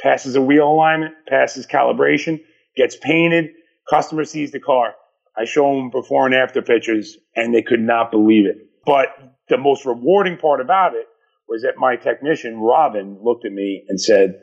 passes 0.00 0.36
a 0.36 0.42
wheel 0.42 0.68
alignment, 0.68 1.14
passes 1.28 1.66
calibration, 1.66 2.40
gets 2.76 2.96
painted, 2.96 3.50
Customer 3.88 4.24
sees 4.24 4.52
the 4.52 4.60
car. 4.60 4.94
I 5.36 5.44
show 5.44 5.74
them 5.76 5.90
before 5.90 6.26
and 6.26 6.34
after 6.34 6.60
pictures, 6.62 7.16
and 7.34 7.54
they 7.54 7.62
could 7.62 7.80
not 7.80 8.10
believe 8.10 8.46
it. 8.46 8.58
But 8.84 9.08
the 9.48 9.56
most 9.56 9.86
rewarding 9.86 10.36
part 10.36 10.60
about 10.60 10.94
it 10.94 11.06
was 11.48 11.62
that 11.62 11.78
my 11.78 11.96
technician, 11.96 12.58
Robin, 12.58 13.18
looked 13.22 13.46
at 13.46 13.52
me 13.52 13.84
and 13.88 14.00
said, 14.00 14.40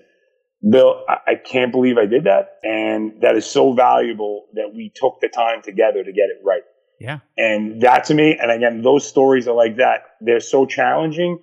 Bill, 0.67 1.03
I, 1.07 1.17
I 1.27 1.35
can't 1.35 1.71
believe 1.71 1.97
I 1.97 2.07
did 2.07 2.23
that. 2.23 2.57
And 2.63 3.21
that 3.21 3.35
is 3.35 3.45
so 3.45 3.73
valuable 3.73 4.45
that 4.53 4.71
we 4.73 4.91
took 4.95 5.19
the 5.21 5.29
time 5.29 5.61
together 5.61 6.03
to 6.03 6.11
get 6.11 6.29
it 6.29 6.41
right. 6.43 6.63
Yeah. 6.99 7.19
And 7.37 7.81
that 7.81 8.05
to 8.05 8.13
me, 8.13 8.37
and 8.39 8.51
again, 8.51 8.81
those 8.81 9.07
stories 9.07 9.47
are 9.47 9.55
like 9.55 9.77
that. 9.77 10.03
They're 10.21 10.39
so 10.39 10.65
challenging. 10.65 11.39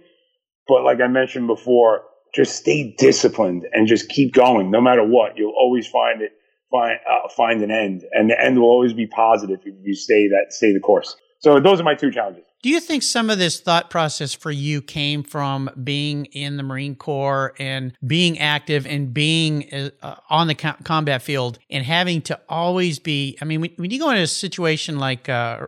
But 0.66 0.84
like 0.84 1.00
I 1.00 1.08
mentioned 1.08 1.46
before, 1.46 2.02
just 2.34 2.56
stay 2.56 2.94
disciplined 2.98 3.64
and 3.72 3.86
just 3.86 4.08
keep 4.08 4.32
going 4.32 4.70
no 4.70 4.80
matter 4.80 5.04
what. 5.04 5.36
You'll 5.36 5.54
always 5.56 5.86
find 5.86 6.22
it 6.22 6.32
find 6.70 6.98
uh, 7.08 7.28
find 7.28 7.62
an 7.62 7.70
end, 7.70 8.04
and 8.12 8.30
the 8.30 8.40
end 8.40 8.58
will 8.58 8.68
always 8.68 8.92
be 8.92 9.06
positive 9.06 9.60
if 9.64 9.74
you 9.82 9.94
stay 9.94 10.28
that 10.28 10.52
stay 10.52 10.72
the 10.72 10.80
course. 10.80 11.14
So 11.40 11.60
those 11.60 11.80
are 11.80 11.84
my 11.84 11.94
two 11.94 12.10
challenges. 12.10 12.44
Do 12.62 12.68
you 12.68 12.79
think 12.79 13.03
some 13.03 13.29
of 13.29 13.38
this 13.38 13.59
thought 13.59 13.90
process 13.90 14.33
for 14.33 14.53
you 14.53 14.81
came 14.81 15.25
from 15.25 15.68
being 15.83 16.27
in 16.27 16.57
the 16.57 16.62
Marine 16.62 16.94
Corps 16.94 17.55
and 17.59 17.92
being 18.07 18.38
active 18.38 18.87
and 18.87 19.12
being 19.12 19.68
uh, 20.01 20.14
on 20.31 20.46
the 20.46 20.55
co- 20.55 20.77
combat 20.85 21.22
field 21.22 21.59
and 21.70 21.85
having 21.85 22.22
to 22.22 22.38
always 22.48 23.01
be? 23.01 23.37
I 23.40 23.46
mean, 23.46 23.61
when, 23.61 23.70
when 23.77 23.90
you 23.90 23.98
go 23.98 24.11
into 24.11 24.22
a 24.22 24.29
situation 24.29 25.01
like 25.01 25.29
uh, 25.29 25.66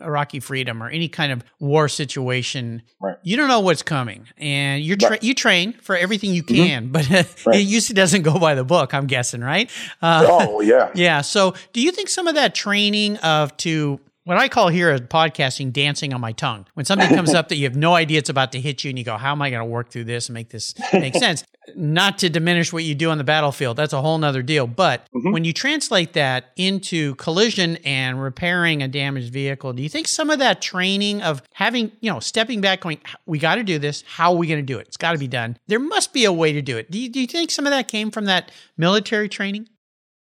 Iraqi 0.00 0.40
freedom 0.40 0.82
or 0.82 0.88
any 0.88 1.08
kind 1.08 1.30
of 1.30 1.44
war 1.60 1.88
situation, 1.88 2.82
right. 3.00 3.16
you 3.22 3.36
don't 3.36 3.48
know 3.48 3.60
what's 3.60 3.82
coming, 3.82 4.26
and 4.36 4.82
you 4.82 4.96
tra- 4.96 5.10
right. 5.10 5.22
you 5.22 5.34
train 5.34 5.74
for 5.74 5.96
everything 5.96 6.34
you 6.34 6.42
can, 6.42 6.88
mm-hmm. 6.88 6.92
but 6.92 7.46
right. 7.46 7.56
it 7.56 7.62
usually 7.62 7.94
doesn't 7.94 8.22
go 8.22 8.38
by 8.40 8.56
the 8.56 8.64
book. 8.64 8.94
I'm 8.94 9.06
guessing, 9.06 9.42
right? 9.42 9.70
Uh, 10.00 10.26
oh 10.28 10.60
yeah, 10.60 10.90
yeah. 10.96 11.20
So, 11.20 11.54
do 11.72 11.80
you 11.80 11.92
think 11.92 12.08
some 12.08 12.26
of 12.26 12.34
that 12.34 12.54
training 12.54 13.18
of 13.18 13.56
to 13.58 14.00
what 14.24 14.36
I 14.36 14.48
call 14.48 14.68
here 14.68 14.90
as 14.90 15.00
podcasting 15.02 15.72
dancing 15.72 16.14
on 16.14 16.20
my 16.20 16.32
tongue. 16.32 16.66
When 16.74 16.86
something 16.86 17.08
comes 17.08 17.34
up 17.34 17.48
that 17.48 17.56
you 17.56 17.64
have 17.64 17.76
no 17.76 17.94
idea 17.94 18.18
it's 18.18 18.28
about 18.28 18.52
to 18.52 18.60
hit 18.60 18.84
you 18.84 18.90
and 18.90 18.98
you 18.98 19.04
go, 19.04 19.16
how 19.16 19.32
am 19.32 19.42
I 19.42 19.50
going 19.50 19.60
to 19.60 19.66
work 19.66 19.90
through 19.90 20.04
this 20.04 20.28
and 20.28 20.34
make 20.34 20.50
this 20.50 20.74
make 20.92 21.14
sense? 21.16 21.44
Not 21.76 22.18
to 22.18 22.28
diminish 22.28 22.72
what 22.72 22.84
you 22.84 22.94
do 22.94 23.10
on 23.10 23.18
the 23.18 23.24
battlefield. 23.24 23.76
That's 23.76 23.92
a 23.92 24.00
whole 24.00 24.18
nother 24.18 24.42
deal. 24.42 24.66
But 24.66 25.06
mm-hmm. 25.14 25.32
when 25.32 25.44
you 25.44 25.52
translate 25.52 26.12
that 26.14 26.52
into 26.56 27.14
collision 27.16 27.76
and 27.84 28.20
repairing 28.20 28.82
a 28.82 28.88
damaged 28.88 29.32
vehicle, 29.32 29.72
do 29.72 29.82
you 29.82 29.88
think 29.88 30.08
some 30.08 30.30
of 30.30 30.38
that 30.40 30.60
training 30.60 31.22
of 31.22 31.42
having, 31.54 31.92
you 32.00 32.10
know, 32.10 32.20
stepping 32.20 32.60
back, 32.60 32.80
going, 32.80 32.98
we 33.26 33.38
got 33.38 33.56
to 33.56 33.62
do 33.62 33.78
this. 33.78 34.02
How 34.06 34.32
are 34.32 34.36
we 34.36 34.46
going 34.46 34.60
to 34.60 34.66
do 34.66 34.78
it? 34.78 34.88
It's 34.88 34.96
got 34.96 35.12
to 35.12 35.18
be 35.18 35.28
done. 35.28 35.56
There 35.68 35.80
must 35.80 36.12
be 36.12 36.24
a 36.24 36.32
way 36.32 36.52
to 36.52 36.62
do 36.62 36.76
it. 36.76 36.90
Do 36.90 36.98
you, 36.98 37.08
do 37.08 37.20
you 37.20 37.26
think 37.26 37.50
some 37.50 37.66
of 37.66 37.70
that 37.70 37.88
came 37.88 38.10
from 38.10 38.26
that 38.26 38.50
military 38.76 39.28
training? 39.28 39.68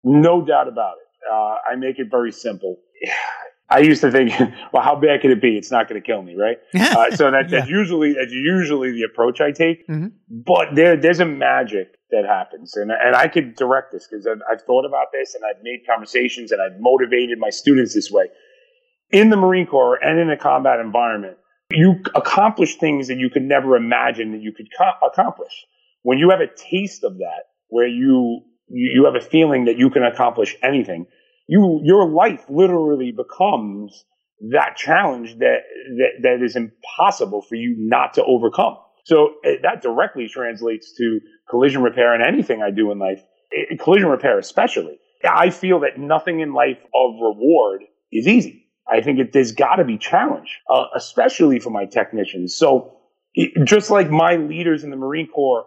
No 0.05 0.45
doubt 0.45 0.69
about 0.69 0.95
it. 0.97 1.07
Uh, 1.31 1.55
I 1.71 1.77
make 1.77 1.99
it 1.99 2.09
very 2.11 2.33
simple 2.33 2.79
I 3.71 3.79
used 3.79 4.01
to 4.01 4.11
think, 4.11 4.33
well, 4.73 4.83
how 4.83 4.97
bad 4.97 5.21
could 5.23 5.31
it 5.31 5.41
be? 5.41 5.57
It's 5.57 5.71
not 5.71 5.89
going 5.89 6.01
to 6.01 6.05
kill 6.05 6.23
me, 6.23 6.35
right? 6.35 6.59
uh, 6.75 7.15
so 7.15 7.31
that, 7.31 7.51
that's 7.51 7.69
usually 7.69 8.15
that's 8.15 8.33
usually 8.33 8.91
the 8.93 9.03
approach 9.03 9.41
I 9.41 9.53
take. 9.53 9.87
Mm-hmm. 9.87 10.09
But 10.29 10.75
there 10.75 10.97
there's 10.97 11.21
a 11.21 11.25
magic 11.25 11.95
that 12.11 12.25
happens, 12.27 12.77
and 12.77 12.91
and 12.91 13.15
I 13.15 13.29
could 13.29 13.55
direct 13.55 13.93
this 13.93 14.09
because 14.11 14.27
I've, 14.27 14.41
I've 14.51 14.63
thought 14.63 14.85
about 14.85 15.07
this 15.13 15.35
and 15.35 15.45
I've 15.45 15.63
made 15.63 15.81
conversations 15.89 16.51
and 16.53 16.61
I've 16.61 16.81
motivated 16.81 17.39
my 17.39 17.51
students 17.51 17.95
this 17.95 18.11
way. 18.11 18.27
In 19.11 19.31
the 19.31 19.37
Marine 19.37 19.67
Corps 19.67 19.99
and 20.03 20.19
in 20.19 20.31
a 20.31 20.37
combat 20.37 20.81
environment, 20.81 21.37
you 21.71 22.03
accomplish 22.15 22.77
things 22.77 23.09
that 23.09 23.19
you 23.19 23.31
could 23.31 23.43
never 23.43 23.77
imagine 23.77 24.33
that 24.33 24.41
you 24.41 24.53
could 24.53 24.69
co- 24.77 25.07
accomplish. 25.07 25.53
When 26.03 26.19
you 26.19 26.31
have 26.31 26.41
a 26.41 26.47
taste 26.47 27.05
of 27.05 27.19
that, 27.19 27.45
where 27.69 27.87
you 27.87 28.43
you 28.69 29.05
have 29.05 29.17
a 29.17 29.21
feeling 29.21 29.65
that 29.67 29.79
you 29.79 29.91
can 29.91 30.05
accomplish 30.05 30.57
anything 30.63 31.07
you 31.51 31.81
your 31.83 32.09
life 32.09 32.45
literally 32.49 33.11
becomes 33.11 34.05
that 34.53 34.77
challenge 34.77 35.37
that, 35.39 35.59
that 35.99 36.11
that 36.23 36.43
is 36.43 36.57
impossible 36.57 37.43
for 37.43 37.57
you 37.57 37.75
not 37.77 38.15
to 38.15 38.25
overcome. 38.25 38.77
So 39.05 39.35
eh, 39.45 39.57
that 39.63 39.83
directly 39.83 40.29
translates 40.29 40.95
to 40.97 41.21
collision 41.51 41.83
repair 41.83 42.15
and 42.15 42.23
anything 42.23 42.63
I 42.63 42.71
do 42.71 42.93
in 42.93 42.99
life, 42.99 43.21
eh, 43.53 43.77
collision 43.77 44.09
repair 44.09 44.39
especially. 44.39 44.99
I 45.29 45.51
feel 45.51 45.81
that 45.81 45.99
nothing 45.99 46.41
in 46.41 46.55
life 46.55 46.79
of 46.95 47.15
reward 47.21 47.83
is 48.13 48.27
easy. 48.27 48.69
I 48.91 49.03
think 49.03 49.19
it, 49.19 49.33
there's 49.33 49.53
got 49.53 49.77
to 49.77 49.85
be 49.85 49.99
challenge, 49.99 50.61
uh, 50.71 50.87
especially 50.95 51.59
for 51.59 51.71
my 51.71 51.85
technicians. 51.85 52.57
So 52.57 52.97
it, 53.35 53.67
just 53.67 53.91
like 53.91 54.09
my 54.11 54.37
leaders 54.37 54.85
in 54.85 54.91
the 54.91 54.97
Marine 54.97 55.29
Corps 55.29 55.65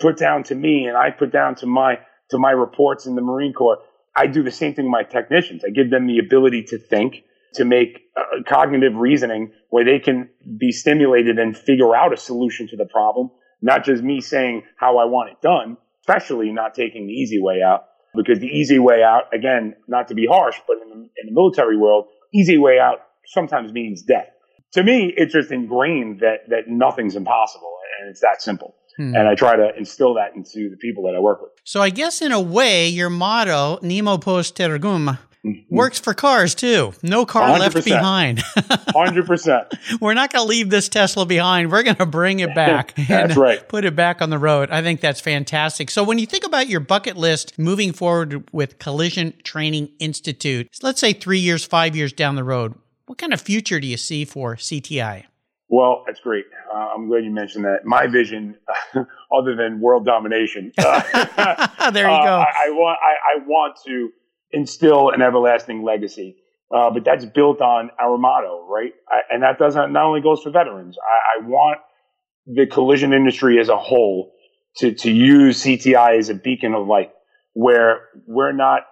put 0.00 0.18
down 0.18 0.42
to 0.44 0.54
me, 0.54 0.86
and 0.86 0.96
I 0.96 1.10
put 1.10 1.32
down 1.32 1.54
to 1.56 1.66
my 1.66 2.00
to 2.30 2.38
my 2.38 2.50
reports 2.50 3.06
in 3.06 3.14
the 3.14 3.22
Marine 3.22 3.52
Corps, 3.52 3.78
I 4.14 4.26
do 4.26 4.42
the 4.42 4.50
same 4.50 4.74
thing 4.74 4.86
with 4.86 4.92
my 4.92 5.02
technicians. 5.04 5.62
I 5.64 5.70
give 5.70 5.90
them 5.90 6.06
the 6.06 6.18
ability 6.18 6.64
to 6.64 6.78
think, 6.78 7.24
to 7.54 7.64
make 7.64 8.00
uh, 8.16 8.42
cognitive 8.46 8.94
reasoning 8.94 9.52
where 9.70 9.84
they 9.84 9.98
can 9.98 10.28
be 10.58 10.72
stimulated 10.72 11.38
and 11.38 11.56
figure 11.56 11.94
out 11.94 12.12
a 12.12 12.16
solution 12.16 12.68
to 12.68 12.76
the 12.76 12.86
problem, 12.86 13.30
not 13.60 13.84
just 13.84 14.02
me 14.02 14.20
saying 14.20 14.62
how 14.76 14.98
I 14.98 15.04
want 15.06 15.30
it 15.30 15.40
done, 15.40 15.76
especially 16.00 16.52
not 16.52 16.74
taking 16.74 17.06
the 17.06 17.12
easy 17.12 17.40
way 17.40 17.62
out. 17.62 17.84
Because 18.14 18.40
the 18.40 18.46
easy 18.46 18.78
way 18.78 19.02
out, 19.02 19.34
again, 19.34 19.74
not 19.88 20.08
to 20.08 20.14
be 20.14 20.26
harsh, 20.26 20.56
but 20.66 20.76
in 20.82 20.88
the, 20.90 20.94
in 20.94 21.26
the 21.26 21.32
military 21.32 21.78
world, 21.78 22.08
easy 22.34 22.58
way 22.58 22.78
out 22.78 22.98
sometimes 23.24 23.72
means 23.72 24.02
death. 24.02 24.28
To 24.72 24.82
me, 24.82 25.12
it's 25.16 25.32
just 25.32 25.50
ingrained 25.50 26.20
that, 26.20 26.48
that 26.48 26.68
nothing's 26.68 27.16
impossible 27.16 27.72
and 28.02 28.10
it's 28.10 28.20
that 28.20 28.42
simple. 28.42 28.74
Hmm. 28.96 29.14
And 29.14 29.28
I 29.28 29.34
try 29.34 29.56
to 29.56 29.76
instill 29.76 30.14
that 30.14 30.34
into 30.34 30.70
the 30.70 30.76
people 30.76 31.04
that 31.04 31.14
I 31.14 31.18
work 31.18 31.40
with. 31.42 31.52
So 31.64 31.80
I 31.80 31.90
guess 31.90 32.20
in 32.22 32.32
a 32.32 32.40
way, 32.40 32.88
your 32.88 33.10
motto, 33.10 33.78
Nemo 33.82 34.18
post 34.18 34.56
tergum, 34.56 35.18
mm-hmm. 35.44 35.74
works 35.74 35.98
for 35.98 36.14
cars 36.14 36.54
too. 36.54 36.92
No 37.02 37.24
car 37.26 37.56
100%. 37.56 37.58
left 37.58 37.84
behind. 37.84 38.38
100%. 38.58 40.00
We're 40.00 40.14
not 40.14 40.32
going 40.32 40.44
to 40.44 40.48
leave 40.48 40.70
this 40.70 40.88
Tesla 40.88 41.26
behind. 41.26 41.70
We're 41.70 41.82
going 41.82 41.96
to 41.96 42.06
bring 42.06 42.40
it 42.40 42.54
back. 42.54 42.94
that's 43.08 43.36
right. 43.36 43.66
Put 43.68 43.84
it 43.84 43.96
back 43.96 44.22
on 44.22 44.30
the 44.30 44.38
road. 44.38 44.70
I 44.70 44.82
think 44.82 45.00
that's 45.00 45.20
fantastic. 45.20 45.90
So 45.90 46.04
when 46.04 46.18
you 46.18 46.26
think 46.26 46.44
about 46.44 46.68
your 46.68 46.80
bucket 46.80 47.16
list 47.16 47.58
moving 47.58 47.92
forward 47.92 48.48
with 48.52 48.78
Collision 48.78 49.34
Training 49.42 49.90
Institute, 49.98 50.68
let's 50.82 51.00
say 51.00 51.12
three 51.12 51.40
years, 51.40 51.64
five 51.64 51.96
years 51.96 52.12
down 52.12 52.36
the 52.36 52.44
road, 52.44 52.74
what 53.06 53.18
kind 53.18 53.32
of 53.32 53.40
future 53.40 53.80
do 53.80 53.86
you 53.86 53.96
see 53.96 54.24
for 54.24 54.56
CTI? 54.56 55.24
Well, 55.72 56.04
that's 56.06 56.20
great. 56.20 56.44
Uh, 56.70 56.88
I'm 56.94 57.08
glad 57.08 57.24
you 57.24 57.30
mentioned 57.30 57.64
that. 57.64 57.86
My 57.86 58.06
vision, 58.06 58.56
other 58.94 59.56
than 59.56 59.80
world 59.80 60.04
domination, 60.04 60.70
uh, 60.76 61.00
there 61.92 62.10
you 62.10 62.10
go. 62.10 62.12
Uh, 62.12 62.44
I, 62.44 62.66
I, 62.66 62.70
want 62.72 62.98
I, 63.00 63.38
I, 63.38 63.46
want 63.46 63.78
to 63.86 64.10
instill 64.50 65.08
an 65.08 65.22
everlasting 65.22 65.82
legacy, 65.82 66.36
uh, 66.76 66.90
but 66.90 67.06
that's 67.06 67.24
built 67.24 67.62
on 67.62 67.88
our 67.98 68.18
motto, 68.18 68.66
right? 68.68 68.92
I, 69.08 69.20
and 69.30 69.42
that 69.42 69.58
doesn't 69.58 69.94
not 69.94 70.04
only 70.04 70.20
goes 70.20 70.42
for 70.42 70.50
veterans. 70.50 70.98
I, 71.40 71.46
want 71.46 71.78
the 72.44 72.66
collision 72.66 73.14
industry 73.14 73.58
as 73.58 73.70
a 73.70 73.78
whole 73.78 74.34
to 74.76 74.92
to 74.92 75.10
use 75.10 75.62
CTI 75.62 76.18
as 76.18 76.28
a 76.28 76.34
beacon 76.34 76.74
of 76.74 76.86
light, 76.86 77.12
where 77.54 78.08
we're 78.26 78.52
not 78.52 78.82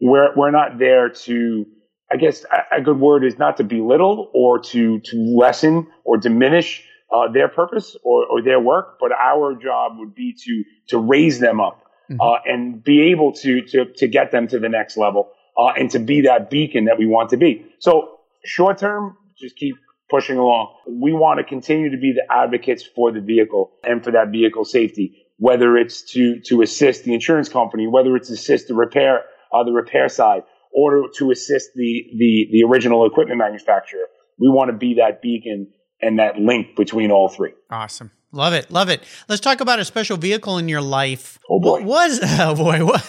we're 0.00 0.32
we're 0.36 0.52
not 0.52 0.78
there 0.78 1.08
to 1.08 1.66
I 2.12 2.16
guess 2.16 2.44
a, 2.70 2.82
good 2.82 3.00
word 3.00 3.24
is 3.24 3.38
not 3.38 3.56
to 3.56 3.64
belittle 3.64 4.30
or 4.34 4.58
to 4.58 5.00
to 5.00 5.16
lessen 5.16 5.86
or 6.04 6.18
diminish 6.18 6.84
uh, 7.14 7.30
their 7.32 7.48
purpose 7.48 7.96
or, 8.04 8.26
or 8.26 8.42
their 8.42 8.60
work, 8.60 8.98
but 9.00 9.12
our 9.12 9.54
job 9.54 9.92
would 9.98 10.14
be 10.14 10.34
to 10.44 10.64
to 10.88 10.98
raise 10.98 11.38
them 11.38 11.60
up 11.60 11.82
mm-hmm. 12.10 12.20
uh, 12.20 12.38
and 12.44 12.84
be 12.84 13.10
able 13.12 13.32
to 13.32 13.62
to 13.62 13.86
to 13.96 14.08
get 14.08 14.30
them 14.30 14.46
to 14.48 14.58
the 14.58 14.68
next 14.68 14.96
level 14.96 15.30
uh, 15.56 15.72
and 15.78 15.90
to 15.90 15.98
be 15.98 16.22
that 16.22 16.50
beacon 16.50 16.84
that 16.84 16.98
we 16.98 17.06
want 17.06 17.30
to 17.30 17.36
be. 17.36 17.66
So 17.78 18.20
short 18.44 18.78
term, 18.78 19.16
just 19.38 19.56
keep 19.56 19.76
pushing 20.10 20.36
along. 20.36 20.74
We 20.86 21.12
want 21.12 21.38
to 21.38 21.44
continue 21.44 21.90
to 21.90 21.96
be 21.96 22.12
the 22.12 22.30
advocates 22.30 22.84
for 22.94 23.10
the 23.10 23.20
vehicle 23.20 23.72
and 23.82 24.04
for 24.04 24.10
that 24.12 24.28
vehicle 24.28 24.66
safety, 24.66 25.24
whether 25.38 25.76
it's 25.76 26.02
to 26.12 26.40
to 26.40 26.62
assist 26.62 27.04
the 27.04 27.14
insurance 27.14 27.48
company, 27.48 27.86
whether 27.86 28.14
it's 28.16 28.28
assist 28.28 28.68
the 28.68 28.74
repair 28.74 29.24
uh, 29.52 29.64
the 29.64 29.72
repair 29.72 30.08
side, 30.08 30.42
or 30.74 31.08
to 31.16 31.30
assist 31.30 31.70
the, 31.74 32.04
the, 32.16 32.48
the 32.50 32.66
original 32.68 33.06
equipment 33.06 33.38
manufacturer. 33.38 34.06
We 34.38 34.48
want 34.48 34.70
to 34.70 34.76
be 34.76 34.94
that 34.94 35.22
beacon 35.22 35.68
and 36.00 36.18
that 36.18 36.36
link 36.38 36.76
between 36.76 37.10
all 37.10 37.28
three. 37.28 37.52
Awesome. 37.70 38.10
Love 38.34 38.54
it. 38.54 38.70
Love 38.70 38.88
it. 38.88 39.04
Let's 39.28 39.42
talk 39.42 39.60
about 39.60 39.78
a 39.78 39.84
special 39.84 40.16
vehicle 40.16 40.56
in 40.56 40.66
your 40.66 40.80
life. 40.80 41.38
Oh 41.50 41.60
boy. 41.60 41.82
What 41.82 41.84
was, 41.84 42.20
oh 42.40 42.54
boy, 42.54 42.84
what, 42.84 43.02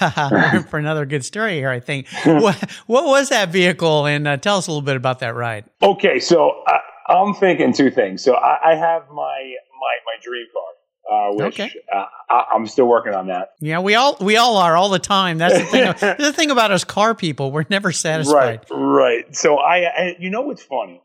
for 0.70 0.78
another 0.78 1.06
good 1.06 1.24
story 1.24 1.56
here, 1.56 1.70
I 1.70 1.80
think. 1.80 2.08
what, 2.26 2.58
what 2.88 3.06
was 3.06 3.30
that 3.30 3.50
vehicle? 3.50 4.06
And 4.06 4.28
uh, 4.28 4.38
tell 4.38 4.58
us 4.58 4.68
a 4.68 4.72
little 4.72 4.82
bit 4.82 4.98
about 4.98 5.20
that 5.20 5.34
ride. 5.34 5.66
Okay. 5.82 6.20
So 6.20 6.64
uh, 6.68 6.78
I'm 7.08 7.34
thinking 7.34 7.74
two 7.74 7.90
things. 7.90 8.22
So 8.22 8.36
I, 8.36 8.72
I 8.72 8.76
have 8.76 9.04
my, 9.10 9.16
my, 9.16 9.96
my 10.06 10.22
dream 10.22 10.46
car 10.54 10.64
uh, 11.10 11.30
which 11.32 11.60
okay. 11.60 11.72
uh, 11.94 12.06
I, 12.30 12.56
am 12.56 12.66
still 12.66 12.88
working 12.88 13.14
on 13.14 13.28
that. 13.28 13.50
Yeah, 13.60 13.80
we 13.80 13.96
all 13.96 14.18
we 14.22 14.38
all 14.38 14.58
are 14.58 14.76
all 14.76 14.90
the 14.90 15.00
time. 15.00 15.38
That's 15.38 15.58
the 15.58 15.66
thing. 15.66 16.16
the 16.18 16.34
thing 16.34 16.52
about 16.52 16.72
us 16.72 16.84
car 16.84 17.14
people, 17.14 17.52
we're 17.52 17.66
never 17.70 17.92
satisfied. 17.92 18.66
Right, 18.70 18.78
right. 18.78 19.36
So 19.36 19.58
I, 19.58 19.86
I, 19.86 20.16
you 20.20 20.30
know, 20.30 20.42
what's 20.42 20.64
funny? 20.64 21.02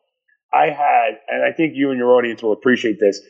I 0.52 0.66
had, 0.66 1.18
and 1.28 1.44
I 1.44 1.52
think 1.52 1.74
you 1.74 1.90
and 1.90 1.98
your 1.98 2.14
audience 2.14 2.42
will 2.42 2.52
appreciate 2.52 2.98
this. 3.00 3.20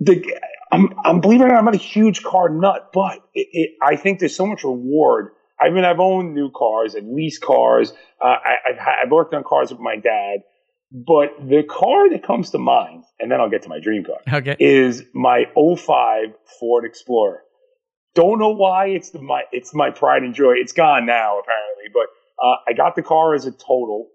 The, 0.00 0.22
I'm, 0.70 0.88
I'm 1.04 1.20
believing 1.20 1.46
it 1.46 1.50
or 1.50 1.52
not, 1.52 1.58
I'm 1.58 1.64
not 1.66 1.74
a 1.74 1.78
huge 1.78 2.22
car 2.22 2.48
nut, 2.48 2.90
but 2.92 3.18
it, 3.34 3.48
it, 3.52 3.70
I 3.82 3.96
think 3.96 4.18
there's 4.18 4.36
so 4.36 4.46
much 4.46 4.64
reward. 4.64 5.30
I 5.60 5.70
mean, 5.70 5.84
I've 5.84 6.00
owned 6.00 6.34
new 6.34 6.50
cars, 6.50 6.94
I've 6.96 7.04
leased 7.04 7.40
cars, 7.40 7.92
uh, 8.20 8.26
I, 8.26 8.56
I've, 8.70 8.78
I've 9.04 9.10
worked 9.10 9.32
on 9.34 9.44
cars 9.44 9.70
with 9.70 9.80
my 9.80 9.96
dad. 9.96 10.40
But 10.92 11.30
the 11.40 11.62
car 11.62 12.10
that 12.10 12.22
comes 12.22 12.50
to 12.50 12.58
mind, 12.58 13.04
and 13.18 13.30
then 13.30 13.40
I'll 13.40 13.48
get 13.48 13.62
to 13.62 13.68
my 13.70 13.80
dream 13.80 14.04
car, 14.04 14.40
okay. 14.40 14.56
is 14.60 15.04
my 15.14 15.44
05 15.56 16.34
Ford 16.60 16.84
Explorer. 16.84 17.42
Don't 18.14 18.38
know 18.38 18.50
why 18.50 18.88
it's 18.88 19.10
the 19.10 19.22
my 19.22 19.44
it's 19.52 19.74
my 19.74 19.90
pride 19.90 20.22
and 20.22 20.34
joy. 20.34 20.52
It's 20.56 20.72
gone 20.72 21.06
now 21.06 21.38
apparently, 21.38 21.84
but 21.94 22.08
uh, 22.44 22.56
I 22.68 22.74
got 22.74 22.94
the 22.94 23.02
car 23.02 23.34
as 23.34 23.46
a 23.46 23.52
total, 23.52 24.08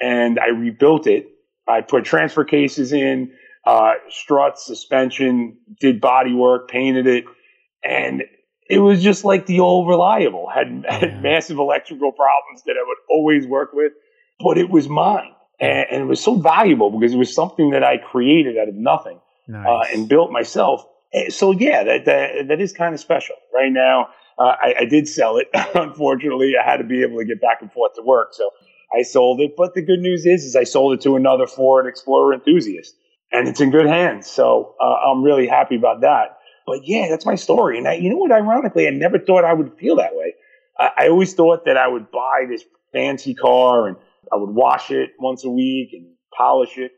and 0.00 0.40
I 0.40 0.48
rebuilt 0.48 1.06
it. 1.06 1.28
I 1.68 1.82
put 1.82 2.04
transfer 2.04 2.44
cases 2.44 2.92
in, 2.92 3.32
uh, 3.64 3.92
struts, 4.08 4.66
suspension, 4.66 5.58
did 5.80 6.00
body 6.00 6.34
work, 6.34 6.68
painted 6.68 7.06
it, 7.06 7.24
and 7.84 8.24
it 8.68 8.78
was 8.78 9.02
just 9.02 9.24
like 9.24 9.46
the 9.46 9.60
old 9.60 9.88
reliable. 9.88 10.48
Had, 10.52 10.84
had 10.88 11.22
massive 11.22 11.58
electrical 11.58 12.12
problems 12.12 12.62
that 12.66 12.72
I 12.72 12.84
would 12.84 12.98
always 13.08 13.46
work 13.46 13.70
with, 13.72 13.92
but 14.40 14.58
it 14.58 14.70
was 14.70 14.88
mine, 14.88 15.33
and, 15.60 15.86
and, 15.90 16.02
it 16.02 16.06
was 16.06 16.22
so 16.22 16.34
valuable 16.34 16.90
because 16.90 17.14
it 17.14 17.18
was 17.18 17.34
something 17.34 17.70
that 17.70 17.84
I 17.84 17.98
created 17.98 18.58
out 18.58 18.68
of 18.68 18.74
nothing 18.74 19.20
nice. 19.46 19.66
uh, 19.66 19.92
and 19.92 20.08
built 20.08 20.30
myself. 20.30 20.86
So 21.28 21.52
yeah, 21.52 21.84
that 21.84 22.04
that, 22.06 22.48
that 22.48 22.60
is 22.60 22.72
kind 22.72 22.94
of 22.94 23.00
special. 23.00 23.36
Right 23.54 23.70
now, 23.70 24.08
uh, 24.38 24.54
I, 24.60 24.74
I 24.80 24.84
did 24.84 25.08
sell 25.08 25.36
it. 25.36 25.48
Unfortunately, 25.74 26.54
I 26.60 26.68
had 26.68 26.78
to 26.78 26.84
be 26.84 27.02
able 27.02 27.18
to 27.18 27.24
get 27.24 27.40
back 27.40 27.58
and 27.62 27.72
forth 27.72 27.94
to 27.94 28.02
work, 28.02 28.34
so 28.34 28.50
I 28.96 29.02
sold 29.02 29.40
it. 29.40 29.54
But 29.56 29.74
the 29.74 29.82
good 29.82 30.00
news 30.00 30.26
is, 30.26 30.44
is 30.44 30.56
I 30.56 30.64
sold 30.64 30.94
it 30.94 31.00
to 31.02 31.16
another 31.16 31.46
Ford 31.46 31.86
Explorer 31.86 32.34
enthusiast, 32.34 32.96
and 33.30 33.46
it's 33.48 33.60
in 33.60 33.70
good 33.70 33.86
hands. 33.86 34.26
So 34.26 34.74
uh, 34.80 35.10
I'm 35.10 35.22
really 35.22 35.46
happy 35.46 35.76
about 35.76 36.00
that. 36.00 36.38
But 36.66 36.80
yeah, 36.86 37.08
that's 37.10 37.26
my 37.26 37.34
story. 37.34 37.78
And 37.78 37.86
I, 37.86 37.94
you 37.94 38.10
know 38.10 38.16
what? 38.16 38.32
Ironically, 38.32 38.86
I 38.86 38.90
never 38.90 39.18
thought 39.18 39.44
I 39.44 39.52
would 39.52 39.76
feel 39.78 39.96
that 39.96 40.14
way. 40.14 40.34
I, 40.78 40.90
I 40.96 41.08
always 41.08 41.34
thought 41.34 41.66
that 41.66 41.76
I 41.76 41.86
would 41.86 42.10
buy 42.10 42.46
this 42.48 42.64
fancy 42.92 43.34
car 43.34 43.88
and 43.88 43.96
I 44.32 44.36
would 44.36 44.54
wash 44.54 44.90
it 44.90 45.10
once 45.18 45.44
a 45.44 45.50
week 45.50 45.90
and 45.92 46.06
polish 46.36 46.76
it. 46.78 46.92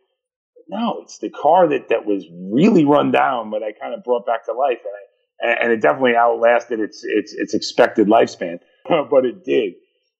No, 0.68 1.00
it's 1.02 1.18
the 1.18 1.30
car 1.30 1.68
that, 1.68 1.88
that 1.90 2.06
was 2.06 2.26
really 2.32 2.84
run 2.84 3.12
down, 3.12 3.50
but 3.50 3.62
I 3.62 3.72
kind 3.72 3.94
of 3.94 4.02
brought 4.02 4.26
back 4.26 4.46
to 4.46 4.52
life. 4.52 4.78
And, 5.40 5.50
I, 5.50 5.62
and 5.62 5.72
it 5.72 5.80
definitely 5.80 6.16
outlasted 6.16 6.80
its, 6.80 7.04
its, 7.04 7.32
its 7.32 7.54
expected 7.54 8.08
lifespan, 8.08 8.58
but 9.10 9.24
it 9.24 9.44
did. 9.44 9.74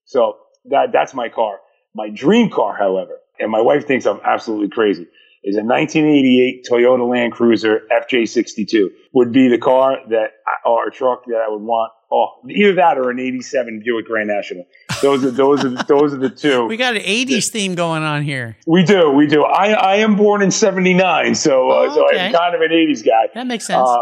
So 0.05 0.37
that, 0.67 0.91
that's 0.93 1.15
my 1.15 1.29
car. 1.29 1.59
My 1.95 2.11
dream 2.11 2.51
car, 2.51 2.77
however, 2.77 3.19
and 3.41 3.51
my 3.51 3.61
wife 3.61 3.87
thinks 3.87 4.07
I'm 4.07 4.21
absolutely 4.25 4.69
crazy 4.69 5.07
is 5.47 5.57
a 5.57 5.63
1988 5.63 6.67
Toyota 6.69 7.09
Land 7.09 7.33
Cruiser 7.33 7.83
FJ62 7.93 8.89
would 9.15 9.33
be 9.33 9.49
the 9.49 9.59
car 9.59 9.99
that 10.11 10.33
or 10.65 10.89
a 10.89 10.91
truck 10.91 11.25
that 11.27 11.37
I 11.47 11.49
would 11.49 11.63
want. 11.63 11.93
Oh, 12.11 12.27
either 12.51 12.75
that 12.75 12.99
or 12.99 13.11
an 13.11 13.21
87 13.21 13.83
Buick 13.85 14.07
Grand 14.07 14.29
National. 14.29 14.65
Those 15.03 15.25
are 15.25 15.31
those 15.31 15.65
are 15.65 15.71
those 15.71 16.15
are 16.15 16.19
the 16.19 16.31
two. 16.31 16.67
we 16.67 16.77
got 16.77 16.97
an 16.97 17.03
80s 17.03 17.51
theme 17.51 17.75
going 17.75 18.03
on 18.03 18.23
here. 18.23 18.57
We 18.67 18.83
do, 18.85 19.11
we 19.11 19.27
do. 19.27 19.45
I 19.45 19.73
I 19.73 19.97
am 19.97 20.17
born 20.17 20.43
in 20.43 20.51
79, 20.51 21.35
so 21.35 21.71
uh, 21.71 21.75
Oh, 21.75 21.95
so 21.95 22.07
okay. 22.07 22.27
I'm 22.27 22.33
kind 22.33 22.55
of 22.55 22.61
an 22.61 22.71
80s 22.71 23.05
guy. 23.05 23.29
That 23.35 23.47
makes 23.47 23.67
sense. 23.67 23.89
Uh, 23.89 23.99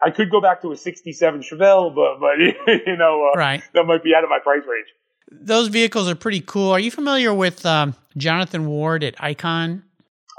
I 0.00 0.10
could 0.10 0.30
go 0.30 0.40
back 0.40 0.62
to 0.62 0.70
a 0.72 0.76
67 0.76 1.42
Chevelle, 1.42 1.94
but 1.94 2.20
but 2.20 2.38
you 2.86 2.96
know 2.96 3.30
uh, 3.34 3.38
right. 3.38 3.62
that 3.74 3.84
might 3.84 4.02
be 4.04 4.14
out 4.14 4.24
of 4.24 4.30
my 4.30 4.38
price 4.42 4.62
range. 4.68 4.88
Those 5.30 5.68
vehicles 5.68 6.08
are 6.08 6.14
pretty 6.14 6.40
cool. 6.40 6.70
Are 6.70 6.80
you 6.80 6.90
familiar 6.90 7.34
with 7.34 7.66
um, 7.66 7.94
Jonathan 8.16 8.66
Ward 8.66 9.04
at 9.04 9.14
Icon? 9.22 9.82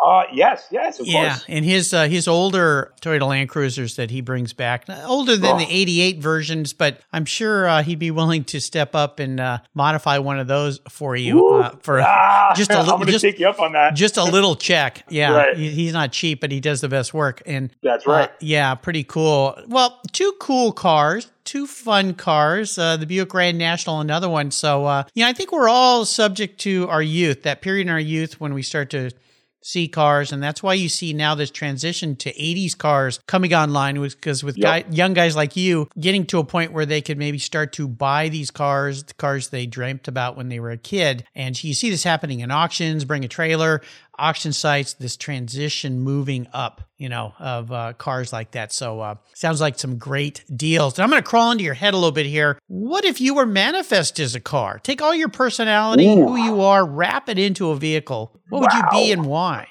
Uh, 0.04 0.24
yes, 0.32 0.66
yes, 0.72 0.98
of 1.02 1.08
Yeah, 1.08 1.32
course. 1.32 1.46
and 1.50 1.66
his 1.66 1.94
uh, 1.94 2.08
his 2.08 2.26
older 2.28 2.94
Toyota 3.02 3.28
Land 3.28 3.50
Cruisers 3.50 3.98
that 3.98 4.10
he 4.12 4.22
brings 4.22 4.54
back, 4.54 4.86
older 5.06 5.36
than 5.36 5.56
Oh. 5.56 5.60
the 5.60 5.66
'88 5.70 6.20
versions, 6.20 6.72
but 6.72 7.02
I'm 7.12 7.26
sure 7.26 7.68
uh, 7.68 7.84
he'd 7.84 8.00
be 8.00 8.10
willing 8.10 8.46
to 8.46 8.62
step 8.62 8.96
up 8.96 9.20
and 9.20 9.42
uh, 9.42 9.58
modify 9.74 10.18
one 10.20 10.40
of 10.40 10.48
those 10.48 10.80
for 10.88 11.18
you 11.18 11.46
uh, 11.56 11.72
for 11.82 12.00
Ah, 12.06 12.54
just 12.56 12.72
a 12.72 12.78
I'm 12.80 12.86
little, 12.86 13.06
just, 13.08 13.24
take 13.26 13.40
you 13.40 13.50
up 13.50 13.60
on 13.60 13.74
that. 13.74 13.94
just 13.94 14.16
a 14.16 14.24
little 14.24 14.56
check. 14.70 15.04
Yeah, 15.10 15.34
Right. 15.34 15.58
he- 15.58 15.70
he's 15.72 15.92
not 15.92 16.14
cheap, 16.14 16.40
but 16.40 16.52
he 16.52 16.62
does 16.62 16.80
the 16.80 16.88
best 16.90 17.14
work. 17.14 17.42
And 17.46 17.70
That's 17.84 18.08
uh, 18.08 18.12
right. 18.12 18.32
yeah, 18.40 18.76
pretty 18.76 19.04
cool. 19.04 19.58
Well, 19.68 20.00
two 20.14 20.32
cool 20.40 20.72
cars, 20.72 21.30
two 21.44 21.68
fun 21.68 22.14
cars. 22.14 22.78
Uh, 22.78 22.96
the 22.96 23.06
Buick 23.06 23.28
Grand 23.30 23.58
National, 23.58 24.00
another 24.00 24.30
one. 24.30 24.52
So 24.52 24.86
uh, 24.86 25.04
yeah, 25.14 25.28
I 25.28 25.34
think 25.34 25.52
we're 25.52 25.68
all 25.68 26.06
subject 26.06 26.62
to 26.62 26.88
our 26.88 27.02
youth, 27.02 27.44
that 27.44 27.62
period 27.62 27.88
in 27.88 27.92
our 27.92 28.00
youth 28.00 28.40
when 28.40 28.54
we 28.54 28.62
start 28.62 28.90
to 28.92 29.12
see 29.62 29.88
cars 29.88 30.32
and 30.32 30.42
that's 30.42 30.64
why 30.64 30.74
you 30.74 30.88
see 30.88 31.14
now 31.14 31.36
this 31.36 31.52
transition 31.52 32.16
to 32.16 32.34
80s 32.34 32.78
cars 32.78 33.20
coming 33.28 33.54
online 33.54 34.00
Was 34.00 34.16
because 34.16 34.44
with 34.44 34.58
Yep. 34.58 34.64
guy, 34.66 34.92
young 34.92 35.14
guys 35.14 35.36
like 35.36 35.56
you 35.56 35.90
getting 36.00 36.26
to 36.28 36.40
a 36.40 36.44
point 36.44 36.72
where 36.72 36.86
they 36.86 37.02
could 37.02 37.18
maybe 37.18 37.38
start 37.38 37.74
to 37.74 37.88
buy 37.88 38.30
these 38.30 38.52
cars 38.52 39.04
the 39.04 39.14
cars 39.16 39.50
they 39.50 39.66
dreamt 39.66 40.08
about 40.08 40.38
when 40.38 40.50
they 40.50 40.60
were 40.60 40.72
a 40.72 40.78
kid 40.78 41.26
and 41.36 41.62
you 41.64 41.74
see 41.74 41.90
this 41.90 42.04
happening 42.04 42.40
in 42.40 42.52
auctions 42.52 43.06
bring 43.06 43.26
a 43.26 43.28
trailer 43.28 43.82
auction 44.20 44.54
sites 44.54 44.94
this 44.94 45.16
transition 45.18 46.00
moving 46.00 46.48
up 46.54 46.82
you 46.98 47.10
know 47.10 47.34
of 47.40 47.72
uh, 47.72 47.94
cars 47.94 48.32
like 48.34 48.52
that 48.52 48.72
so 48.72 49.00
uh, 49.00 49.16
sounds 49.34 49.62
like 49.62 49.80
some 49.80 49.98
great 49.98 50.44
deals 50.56 50.98
and 50.98 51.04
i'm 51.04 51.10
going 51.10 51.22
to 51.22 51.28
crawl 51.28 51.52
into 51.52 51.64
your 51.64 51.74
head 51.74 51.94
a 51.94 51.98
little 51.98 52.12
bit 52.12 52.26
here 52.26 52.60
what 52.68 53.06
if 53.06 53.20
you 53.22 53.34
were 53.34 53.46
manifest 53.46 54.20
as 54.20 54.36
a 54.36 54.40
car 54.40 54.80
take 54.80 55.02
all 55.02 55.16
your 55.16 55.30
personality 55.30 56.08
Ooh. 56.08 56.28
who 56.28 56.36
you 56.36 56.62
are 56.62 56.86
wrap 56.86 57.30
it 57.30 57.40
into 57.40 57.70
a 57.70 57.76
vehicle 57.76 58.36
what 58.50 58.62
would 58.62 58.74
you 58.74 58.84
be 58.92 59.12
and 59.12 59.26
why 59.26 59.68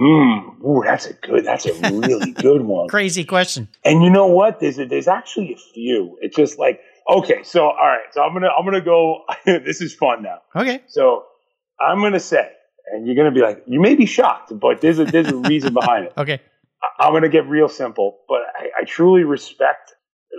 Mm, 0.00 0.64
ooh, 0.64 0.82
that's 0.82 1.04
a 1.04 1.12
good. 1.12 1.44
That's 1.44 1.66
a 1.66 1.74
really 1.92 2.30
good 2.40 2.62
one. 2.62 2.88
crazy 2.88 3.24
question 3.24 3.68
And 3.84 4.02
you 4.02 4.08
know 4.08 4.26
what? 4.26 4.58
There's 4.58 4.78
a, 4.78 4.86
there's 4.86 5.06
actually 5.06 5.52
a 5.52 5.58
few. 5.74 6.16
It's 6.22 6.34
just 6.34 6.58
like 6.58 6.80
okay. 7.10 7.42
So 7.42 7.64
all 7.64 7.74
right. 7.76 8.00
So 8.12 8.22
I'm 8.22 8.32
gonna 8.32 8.48
I'm 8.48 8.64
gonna 8.64 8.80
go. 8.80 9.24
this 9.44 9.82
is 9.82 9.94
fun 9.94 10.22
now. 10.22 10.38
okay 10.56 10.80
So 10.88 11.24
I'm 11.78 12.00
gonna 12.00 12.20
say, 12.20 12.48
and 12.92 13.06
you're 13.06 13.16
gonna 13.16 13.30
be 13.34 13.40
like, 13.40 13.62
you 13.66 13.80
may 13.80 13.94
be 13.94 14.06
shocked, 14.06 14.52
but 14.60 14.80
there's 14.80 14.98
a 14.98 15.04
there's 15.04 15.28
a 15.28 15.36
reason 15.52 15.74
behind 15.74 16.06
it. 16.06 16.12
okay 16.16 16.40
I- 16.82 17.06
I'm 17.06 17.12
gonna 17.12 17.28
get 17.28 17.46
real 17.48 17.68
simple, 17.68 18.18
but 18.28 18.42
I, 18.56 18.82
I 18.82 18.84
truly 18.84 19.24
respect 19.24 19.94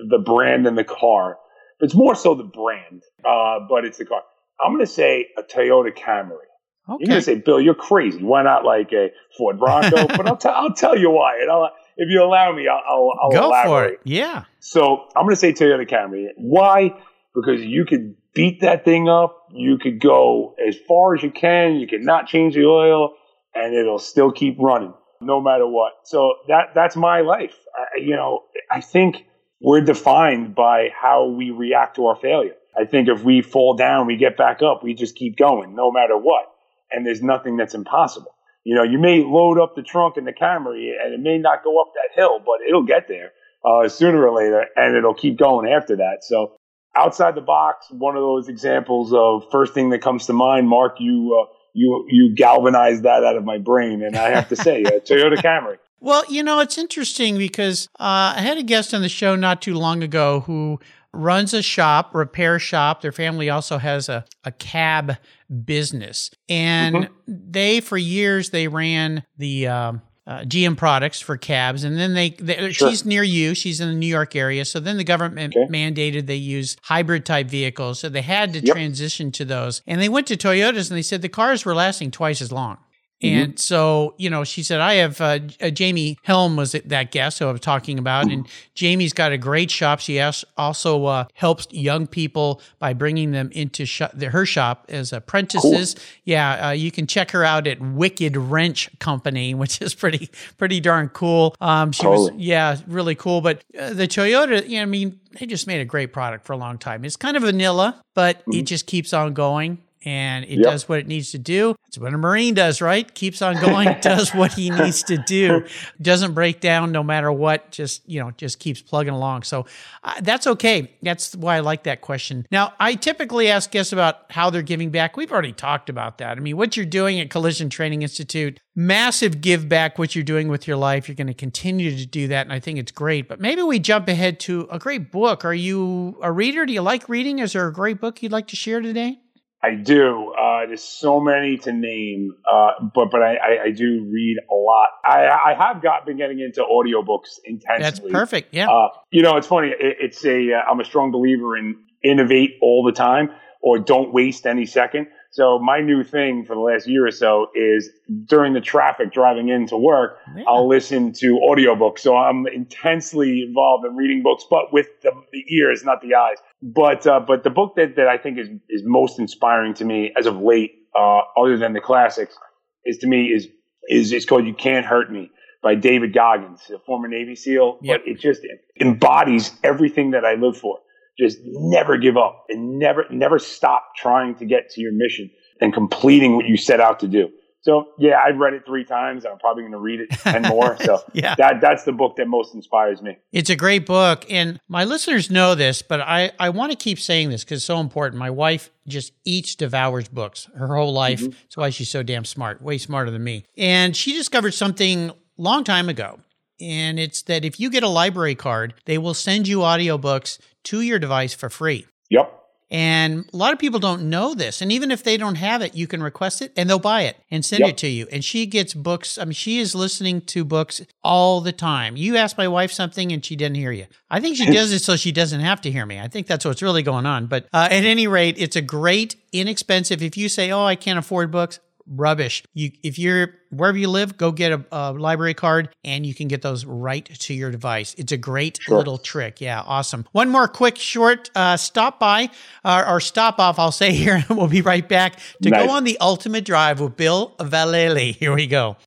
the 0.10 0.20
brand 0.20 0.66
and 0.68 0.78
the 0.78 0.84
car. 0.84 1.38
It's 1.80 1.96
more 1.96 2.16
so 2.16 2.36
the 2.36 2.44
brand, 2.44 3.04
uh, 3.28 3.60
but 3.70 3.84
it's 3.86 3.98
the 3.98 4.06
car. 4.06 4.22
I'm 4.64 4.72
gonna 4.74 4.86
say 4.86 5.28
a 5.38 5.44
Toyota 5.44 5.92
Camry. 5.98 6.48
Okay. 6.90 6.98
You're 7.00 7.08
gonna 7.08 7.22
say, 7.22 7.36
Bill, 7.36 7.62
you're 7.62 7.76
crazy. 7.76 8.22
Why 8.22 8.44
not 8.44 8.66
like 8.66 8.92
a 8.94 9.10
Ford 9.38 9.58
Bronco? 9.60 10.08
but 10.18 10.28
I'll, 10.28 10.38
t- 10.38 10.50
I'll 10.50 10.74
tell 10.74 10.98
you 10.98 11.10
why. 11.12 11.40
And 11.42 11.50
I'll, 11.50 11.72
if 11.98 12.08
you 12.10 12.22
allow 12.24 12.54
me, 12.54 12.68
I'll, 12.68 12.82
I'll, 12.88 13.12
I'll 13.24 13.32
go 13.32 13.48
elaborate. 13.48 13.70
for 13.70 13.94
it 13.94 14.00
yeah 14.04 14.44
So 14.60 15.06
I'm 15.16 15.24
gonna 15.26 15.36
say 15.38 15.54
Toyota 15.54 15.90
Camry. 15.90 16.28
Why? 16.38 16.92
Because 17.36 17.62
you 17.62 17.86
could 17.86 18.16
beat 18.34 18.62
that 18.62 18.84
thing 18.86 19.08
up. 19.10 19.43
You 19.54 19.78
could 19.78 20.00
go 20.00 20.56
as 20.66 20.78
far 20.88 21.16
as 21.16 21.24
you 21.24 21.32
can. 21.32 21.76
You 21.76 21.88
can 21.88 22.04
not 22.04 22.28
change 22.28 22.56
the 22.56 22.66
oil, 22.66 23.14
and 23.54 23.74
it'll 23.74 24.00
still 24.00 24.32
keep 24.32 24.58
running 24.60 24.94
no 25.22 25.42
matter 25.42 25.68
what. 25.68 25.94
So 26.06 26.36
that 26.48 26.74
that's 26.76 26.96
my 26.96 27.22
life. 27.22 27.56
I, 27.76 28.00
you 28.00 28.16
know, 28.16 28.44
I 28.70 28.82
think 28.82 29.18
we're 29.62 29.82
defined 29.82 30.56
by 30.56 30.90
how 31.00 31.28
we 31.28 31.52
react 31.52 31.96
to 31.96 32.08
our 32.08 32.16
failure. 32.16 32.56
I 32.78 32.86
think 32.86 33.08
if 33.08 33.24
we 33.24 33.42
fall 33.42 33.76
down, 33.76 34.08
we 34.08 34.18
get 34.18 34.36
back 34.38 34.62
up. 34.62 34.84
We 34.84 34.94
just 34.94 35.16
keep 35.16 35.38
going, 35.38 35.76
no 35.76 35.92
matter 35.92 36.18
what. 36.18 36.46
And 36.92 37.06
there's 37.06 37.22
nothing 37.22 37.58
that's 37.58 37.74
impossible. 37.74 38.36
You 38.64 38.76
know, 38.76 38.84
you 38.84 38.98
may 38.98 39.24
load 39.24 39.60
up 39.60 39.76
the 39.76 39.84
trunk 39.84 40.18
in 40.18 40.26
the 40.26 40.34
Camry, 40.34 40.92
and 41.02 41.14
it 41.14 41.20
may 41.20 41.38
not 41.38 41.64
go 41.64 41.82
up 41.82 41.92
that 41.94 42.16
hill, 42.20 42.40
but 42.40 42.60
it'll 42.68 42.86
get 42.86 43.08
there 43.08 43.32
uh, 43.66 43.88
sooner 43.90 44.26
or 44.26 44.36
later, 44.36 44.66
and 44.76 44.96
it'll 44.96 45.14
keep 45.14 45.38
going 45.38 45.72
after 45.72 45.98
that. 45.98 46.20
So, 46.22 46.56
outside 46.96 47.36
the 47.36 47.42
box, 47.42 47.88
one 47.90 48.16
of 48.16 48.22
those 48.22 48.48
examples 48.48 49.14
of 49.14 49.50
first 49.52 49.74
thing 49.74 49.90
that 49.90 50.02
comes 50.02 50.28
to 50.28 50.34
mind. 50.34 50.68
Mark, 50.68 50.98
you 51.00 51.40
uh, 51.40 51.52
you 51.74 52.06
you 52.10 52.36
galvanized 52.36 53.04
that 53.04 53.24
out 53.24 53.36
of 53.36 53.44
my 53.44 53.58
brain, 53.58 54.04
and 54.04 54.16
I 54.16 54.30
have 54.30 54.50
to 54.50 54.56
say, 54.56 54.84
uh, 54.84 54.90
Toyota 55.00 55.38
Camry. 55.38 55.78
Well, 56.00 56.24
you 56.28 56.44
know, 56.44 56.60
it's 56.60 56.78
interesting 56.78 57.38
because 57.38 57.88
uh, 57.98 58.34
I 58.36 58.42
had 58.42 58.58
a 58.58 58.64
guest 58.64 58.94
on 58.94 59.02
the 59.02 59.10
show 59.10 59.38
not 59.38 59.62
too 59.62 59.74
long 59.76 60.04
ago 60.04 60.42
who 60.42 60.80
runs 61.14 61.54
a 61.54 61.62
shop, 61.62 62.14
repair 62.14 62.60
shop. 62.60 63.02
Their 63.02 63.14
family 63.14 63.50
also 63.50 63.78
has 63.78 64.10
a, 64.10 64.26
a 64.44 64.52
cab 64.52 65.16
business. 65.64 66.30
And 66.50 67.08
they, 67.26 67.80
for 67.80 67.98
years, 67.98 68.50
they 68.50 68.68
ran 68.68 69.24
the 69.38 69.68
um, 69.68 70.02
uh, 70.26 70.40
GM 70.42 70.78
products 70.78 71.20
for 71.20 71.36
cabs. 71.38 71.84
And 71.84 71.98
then 71.98 72.14
they, 72.14 72.30
they 72.32 72.72
Sure. 72.72 72.90
she's 72.90 73.06
near 73.06 73.24
you, 73.24 73.54
she's 73.54 73.82
in 73.82 73.90
the 73.90 73.96
New 73.96 74.08
York 74.08 74.36
area. 74.36 74.64
So 74.66 74.80
then 74.80 74.98
the 74.98 75.04
government 75.04 75.56
Okay. 75.56 75.68
mandated 75.70 76.28
they 76.28 76.36
use 76.36 76.78
hybrid 76.84 77.26
type 77.26 77.48
vehicles. 77.48 78.00
So 78.00 78.08
they 78.10 78.22
had 78.22 78.54
to 78.54 78.60
Yep. 78.66 78.74
transition 78.76 79.32
to 79.34 79.44
those. 79.46 79.82
And 79.86 80.02
they 80.02 80.10
went 80.10 80.28
to 80.28 80.38
Toyotas 80.38 80.90
and 80.90 80.98
they 80.98 81.02
said 81.02 81.22
the 81.22 81.30
cars 81.30 81.66
were 81.66 81.76
lasting 81.76 82.12
twice 82.12 82.42
as 82.42 82.52
long. 82.52 82.78
Mm-hmm. 83.24 83.42
And 83.42 83.60
so, 83.60 84.14
you 84.18 84.30
know, 84.30 84.44
she 84.44 84.64
said, 84.64 84.82
I 84.82 84.96
have 84.96 85.22
uh, 85.22 85.40
uh, 85.62 85.70
Jamie 85.70 86.18
Helm 86.24 86.56
was 86.56 86.74
that 86.74 87.12
guest 87.12 87.40
who 87.40 87.48
I 87.48 87.52
was 87.52 87.62
talking 87.62 87.98
about. 87.98 88.30
And 88.30 88.48
Jamie's 88.76 89.14
got 89.14 89.32
a 89.32 89.38
great 89.38 89.72
shop. 89.72 90.00
She 90.00 90.20
also 90.58 91.06
uh, 91.06 91.26
helps 91.34 91.68
young 91.72 92.06
people 92.08 92.62
by 92.80 92.94
bringing 92.94 93.32
them 93.32 93.50
into 93.54 93.86
the, 94.14 94.30
her 94.30 94.46
shop 94.46 94.86
as 94.90 95.14
apprentices. 95.14 95.96
Yeah, 96.26 96.68
uh, 96.68 96.72
you 96.72 96.92
can 96.92 97.08
check 97.08 97.32
her 97.32 97.44
out 97.44 97.66
at 97.68 97.80
Wicked 97.80 98.36
Wrench 98.36 98.90
Company, 99.00 99.54
which 99.56 99.82
is 99.82 99.94
pretty, 99.96 100.30
pretty 100.58 100.80
darn 100.80 101.10
cool. 101.10 101.56
Um, 101.62 101.92
she 101.92 102.06
was, 102.06 102.32
yeah, 102.36 102.78
really 102.88 103.16
cool. 103.16 103.42
But 103.42 103.64
uh, 103.80 103.94
the 103.94 104.08
Toyota, 104.08 104.68
you 104.68 104.78
know, 104.78 104.84
I 104.84 104.86
mean, 104.86 105.20
they 105.40 105.46
just 105.46 105.66
made 105.66 105.82
a 105.82 105.86
great 105.86 106.14
product 106.14 106.46
for 106.46 106.54
a 106.54 106.58
long 106.58 106.78
time. 106.78 107.06
It's 107.06 107.16
kind 107.16 107.38
of 107.38 107.44
vanilla, 107.44 108.02
but 108.14 108.40
Mm-hmm. 108.44 108.60
it 108.60 108.64
just 108.64 108.88
keeps 108.88 109.14
on 109.14 109.34
going. 109.34 109.78
And 110.06 110.46
it 110.46 110.58
Yep. 110.60 110.64
does 110.64 110.90
what 110.90 111.00
it 111.00 111.08
needs 111.08 111.32
to 111.32 111.38
do. 111.40 111.76
It's 111.88 111.98
what 111.98 112.14
a 112.14 112.18
Marine 112.18 112.54
does, 112.54 112.82
right? 112.82 113.14
Keeps 113.14 113.42
on 113.42 113.56
going, 113.60 113.96
does 114.02 114.32
what 114.34 114.54
he 114.54 114.70
needs 114.70 115.04
to 115.04 115.18
do, 115.18 115.66
doesn't 116.02 116.34
break 116.34 116.60
down 116.60 116.92
no 116.92 117.04
matter 117.04 117.32
what, 117.32 117.72
just, 117.72 118.08
you 118.10 118.20
know, 118.20 118.32
just 118.32 118.60
keeps 118.60 118.82
plugging 118.82 119.14
along. 119.14 119.44
So 119.44 119.66
uh, 120.04 120.16
that's 120.22 120.48
okay. 120.48 120.92
That's 121.02 121.36
why 121.36 121.58
I 121.58 121.60
like 121.60 121.84
that 121.84 122.02
question. 122.02 122.46
Now, 122.52 122.74
I 122.80 122.96
typically 122.96 123.50
ask 123.50 123.72
guests 123.72 123.94
about 123.94 124.32
how 124.32 124.50
they're 124.50 124.62
giving 124.62 124.90
back. 124.90 125.16
We've 125.18 125.32
already 125.32 125.54
talked 125.54 125.90
about 125.90 126.18
that. 126.18 126.38
I 126.38 126.40
mean, 126.40 126.58
what 126.58 126.76
you're 126.76 126.86
doing 126.86 127.20
at 127.20 127.30
Collision 127.30 127.70
Training 127.70 128.02
Institute, 128.02 128.60
massive 128.76 129.40
give 129.42 129.70
back, 129.70 129.98
what 130.00 130.16
you're 130.16 130.24
doing 130.24 130.48
with 130.48 130.68
your 130.68 130.78
life. 130.78 131.08
You're 131.08 131.16
going 131.16 131.28
to 131.28 131.34
continue 131.34 131.96
to 131.96 132.06
do 132.06 132.28
that. 132.30 132.46
And 132.46 132.54
I 132.54 132.60
think 132.60 132.80
it's 132.80 132.92
great. 132.92 133.28
But 133.28 133.40
maybe 133.40 133.62
we 133.62 133.80
jump 133.80 134.08
ahead 134.08 134.40
to 134.42 134.68
a 134.72 134.80
great 134.80 135.12
book. 135.12 135.46
Are 135.46 135.54
you 135.54 136.18
a 136.22 136.32
reader? 136.32 136.66
Do 136.66 136.74
you 136.74 136.82
like 136.82 137.08
reading? 137.08 137.40
Is 137.40 137.54
there 137.54 137.68
a 137.68 137.74
great 137.74 138.02
book 138.02 138.22
you'd 138.24 138.32
like 138.32 138.48
to 138.48 138.56
share 138.56 138.82
today? 138.82 139.20
I 139.64 139.76
do. 139.76 140.34
Uh, 140.38 140.66
there's 140.68 140.84
so 140.84 141.22
many 141.22 141.58
to 141.60 141.72
name, 141.72 142.36
uh, 142.52 142.72
but 142.94 143.10
but 143.10 143.24
I, 143.24 143.36
I, 143.36 143.64
I 143.66 143.72
do 143.72 144.06
read 144.12 144.38
a 144.52 144.54
lot. 144.54 144.90
I, 145.06 145.30
I 145.30 145.56
have 145.58 145.82
got 145.82 146.06
been 146.06 146.18
getting 146.18 146.42
into 146.42 146.62
audiobooks 146.62 147.40
intensely. 147.46 147.82
That's 147.82 148.00
perfect. 148.02 148.54
Yeah. 148.54 148.70
Uh, 148.70 148.90
you 149.10 149.22
know, 149.22 149.38
it's 149.38 149.48
funny. 149.48 149.70
It, 149.70 149.98
it's 150.02 150.26
a. 150.26 150.54
Uh, 150.54 150.70
I'm 150.70 150.82
a 150.82 150.86
strong 150.86 151.12
believer 151.12 151.56
in 151.56 151.78
innovate 152.04 152.58
all 152.62 152.84
the 152.84 152.92
time, 152.92 153.30
or 153.62 153.80
don't 153.80 154.14
waste 154.14 154.46
any 154.46 154.66
second. 154.66 155.08
So 155.34 155.58
my 155.58 155.82
new 155.82 156.04
thing 156.04 156.46
for 156.46 156.54
the 156.54 156.62
last 156.62 156.88
year 156.88 157.08
or 157.08 157.12
so 157.12 157.48
is 157.56 157.90
during 158.28 158.54
the 158.54 158.62
traffic 158.62 159.12
driving 159.12 159.50
into 159.50 159.76
work, 159.76 160.20
Yeah. 160.36 160.44
I'll 160.48 160.68
listen 160.68 161.12
to 161.14 161.40
audiobooks. 161.44 162.00
So 162.00 162.16
I'm 162.16 162.46
intensely 162.46 163.42
involved 163.42 163.84
in 163.84 163.96
reading 163.96 164.22
books, 164.22 164.46
but 164.48 164.72
with 164.72 164.86
the, 165.02 165.12
the 165.32 165.44
ears, 165.56 165.84
not 165.84 166.02
the 166.04 166.14
eyes. 166.14 166.38
But 166.62 167.08
uh, 167.08 167.20
but 167.20 167.44
the 167.44 167.50
book 167.50 167.74
that, 167.78 167.96
that 167.96 168.08
I 168.08 168.20
think 168.20 168.38
is 168.38 168.48
is 168.70 168.84
most 168.86 169.18
inspiring 169.18 169.74
to 169.76 169.86
me 169.86 170.14
as 170.16 170.28
of 170.28 170.38
late, 170.38 170.72
uh, 170.96 171.22
other 171.36 171.58
than 171.58 171.74
the 171.74 171.82
classics, 171.82 172.38
is 172.86 173.00
to 173.00 173.08
me 173.08 173.26
is 173.26 173.48
is 173.90 174.14
it's 174.14 174.26
called 174.26 174.46
"You 174.46 174.54
Can't 174.54 174.86
Hurt 174.86 175.12
Me" 175.12 175.32
by 175.64 175.74
David 175.74 176.14
Goggins, 176.14 176.62
a 176.70 176.78
former 176.78 177.08
Navy 177.08 177.36
SEAL. 177.36 177.80
Yep. 177.82 178.02
But 178.02 178.08
it 178.12 178.20
just 178.20 178.42
embodies 178.80 179.52
everything 179.64 180.12
that 180.12 180.26
I 180.26 180.36
live 180.36 180.58
for. 180.58 180.78
Just 181.20 181.38
never 181.44 181.98
give 181.98 182.18
up 182.18 182.46
and 182.50 182.80
never 182.80 183.06
never 183.12 183.38
stop 183.40 183.96
trying 183.96 184.36
to 184.36 184.46
get 184.46 184.70
to 184.72 184.82
your 184.82 184.92
mission 184.94 185.30
and 185.62 185.74
completing 185.74 186.36
what 186.36 186.48
you 186.48 186.58
set 186.58 186.80
out 186.80 187.00
to 187.02 187.08
do. 187.08 187.30
So 187.62 187.86
yeah, 187.98 188.20
I've 188.22 188.38
read 188.38 188.54
it 188.54 188.64
three 188.66 188.84
times. 188.84 189.24
I'm 189.26 189.38
probably 189.40 189.64
going 189.64 189.72
to 189.72 189.78
read 189.80 190.02
it 190.02 190.10
ten 190.10 190.42
more. 190.50 190.76
So 190.82 191.02
Yeah. 191.14 191.36
that 191.38 191.62
that's 191.62 191.84
the 191.84 191.94
book 191.94 192.18
that 192.18 192.28
most 192.28 192.54
inspires 192.54 193.02
me. 193.02 193.18
It's 193.32 193.50
a 193.50 193.56
great 193.56 193.86
book. 193.86 194.26
And 194.30 194.60
my 194.68 194.84
listeners 194.84 195.32
know 195.32 195.56
this, 195.56 195.82
but 195.82 196.02
I, 196.02 196.32
I 196.40 196.50
want 196.50 196.72
to 196.74 196.78
keep 196.78 197.00
saying 197.00 197.30
this 197.30 197.44
because 197.46 197.60
it's 197.60 197.66
so 197.66 197.80
important. 197.80 198.20
My 198.20 198.32
wife 198.32 198.70
just 198.88 199.14
eats, 199.24 199.56
devours 199.56 200.10
books 200.10 200.50
her 200.58 200.76
whole 200.76 200.92
life. 200.92 201.22
Mm-hmm. 201.22 201.40
That's 201.44 201.56
why 201.58 201.70
she's 201.70 201.90
so 201.90 202.04
damn 202.04 202.26
smart, 202.26 202.62
way 202.62 202.78
smarter 202.78 203.12
than 203.12 203.24
me. 203.24 203.46
And 203.58 203.96
she 203.96 204.14
discovered 204.14 204.54
something 204.54 205.12
long 205.38 205.64
time 205.64 205.88
ago. 205.88 206.20
And 206.60 207.00
it's 207.00 207.22
that 207.24 207.44
if 207.46 207.60
you 207.60 207.70
get 207.70 207.84
a 207.84 207.88
library 207.90 208.36
card, 208.36 208.74
they 208.86 208.98
will 208.98 209.14
send 209.14 209.48
you 209.48 209.60
audiobooks 209.60 210.38
to 210.66 210.82
your 210.82 211.00
device 211.00 211.34
for 211.34 211.50
free. 211.50 211.86
Yep. 212.10 212.40
And 212.72 213.30
a 213.32 213.38
lot 213.38 213.54
of 213.54 213.60
people 213.60 213.80
don't 213.80 214.10
know 214.10 214.34
this. 214.34 214.60
And 214.60 214.72
even 214.72 214.90
if 214.90 215.04
they 215.04 215.16
don't 215.16 215.36
have 215.36 215.62
it, 215.62 215.76
you 215.76 215.86
can 215.86 216.02
request 216.02 216.42
it 216.42 216.52
and 216.58 216.68
they'll 216.68 216.80
buy 216.80 217.02
it 217.04 217.18
and 217.30 217.46
send 217.46 217.60
Yep. 217.60 217.70
it 217.70 217.78
to 217.78 217.88
you. 217.88 218.08
And 218.12 218.26
she 218.26 218.48
gets 218.48 218.74
books. 218.74 219.20
I 219.20 219.26
mean, 219.26 219.34
she 219.34 219.60
is 219.60 219.76
listening 219.76 220.22
to 220.22 220.44
books 220.44 220.82
all 221.04 221.40
the 221.40 221.52
time. 221.52 221.96
You 221.98 222.18
ask 222.18 222.36
my 222.36 222.48
wife 222.48 222.72
something 222.72 223.12
and 223.12 223.24
she 223.24 223.36
didn't 223.36 223.58
hear 223.58 223.72
you. 223.72 223.86
I 224.10 224.20
think 224.20 224.38
she 224.38 224.46
does 224.52 224.72
it 224.74 224.80
so 224.80 224.96
she 224.96 225.12
doesn't 225.12 225.42
have 225.42 225.62
to 225.62 225.72
hear 225.72 225.86
me. 225.86 226.00
I 226.00 226.08
think 226.08 226.26
that's 226.26 226.46
what's 226.46 226.64
really 226.64 226.82
going 226.82 227.06
on. 227.06 227.28
But 227.28 227.48
uh, 227.54 227.68
at 227.70 227.86
any 227.86 228.08
rate, 228.08 228.38
it's 228.40 228.56
a 228.56 228.62
great, 228.62 229.18
inexpensive. 229.32 230.02
If 230.02 230.18
you 230.18 230.28
say, 230.28 230.50
oh, 230.52 230.66
I 230.66 230.76
can't 230.76 230.98
afford 230.98 231.30
books, 231.30 231.60
rubbish. 231.88 232.44
You, 232.54 232.72
if 232.84 232.98
you're 232.98 233.36
wherever 233.50 233.78
you 233.78 233.88
live, 233.90 234.18
go 234.18 234.32
get 234.32 234.52
a, 234.52 234.66
a 234.72 234.92
library 234.94 235.34
card 235.34 235.70
and 235.84 236.06
you 236.06 236.14
can 236.16 236.28
get 236.28 236.42
those 236.42 236.66
right 236.66 237.06
to 237.06 237.34
your 237.34 237.52
device. 237.52 237.94
It's 237.98 238.12
a 238.12 238.18
great 238.18 238.58
Sure. 238.62 238.78
little 238.78 238.98
trick. 238.98 239.42
Yeah, 239.42 239.62
awesome. 239.66 240.06
One 240.12 240.30
more 240.30 240.48
quick, 240.48 240.78
short 240.78 241.30
uh, 241.36 241.58
stop 241.58 242.00
by 242.00 242.30
uh, 242.64 242.86
or 242.88 243.00
stop 243.00 243.40
off, 243.40 243.60
I'll 243.60 243.72
say 243.72 243.92
here, 243.94 244.24
and 244.30 244.38
we'll 244.38 244.48
be 244.48 244.62
right 244.62 244.88
back 244.88 245.18
to 245.44 245.50
Nice. 245.50 245.66
go 245.66 245.72
on 245.72 245.84
the 245.84 245.98
ultimate 246.02 246.46
drive 246.46 246.80
with 246.80 246.96
Bill 246.98 247.36
Valeli. 247.40 248.16
Here 248.16 248.34
we 248.34 248.48
go. 248.48 248.78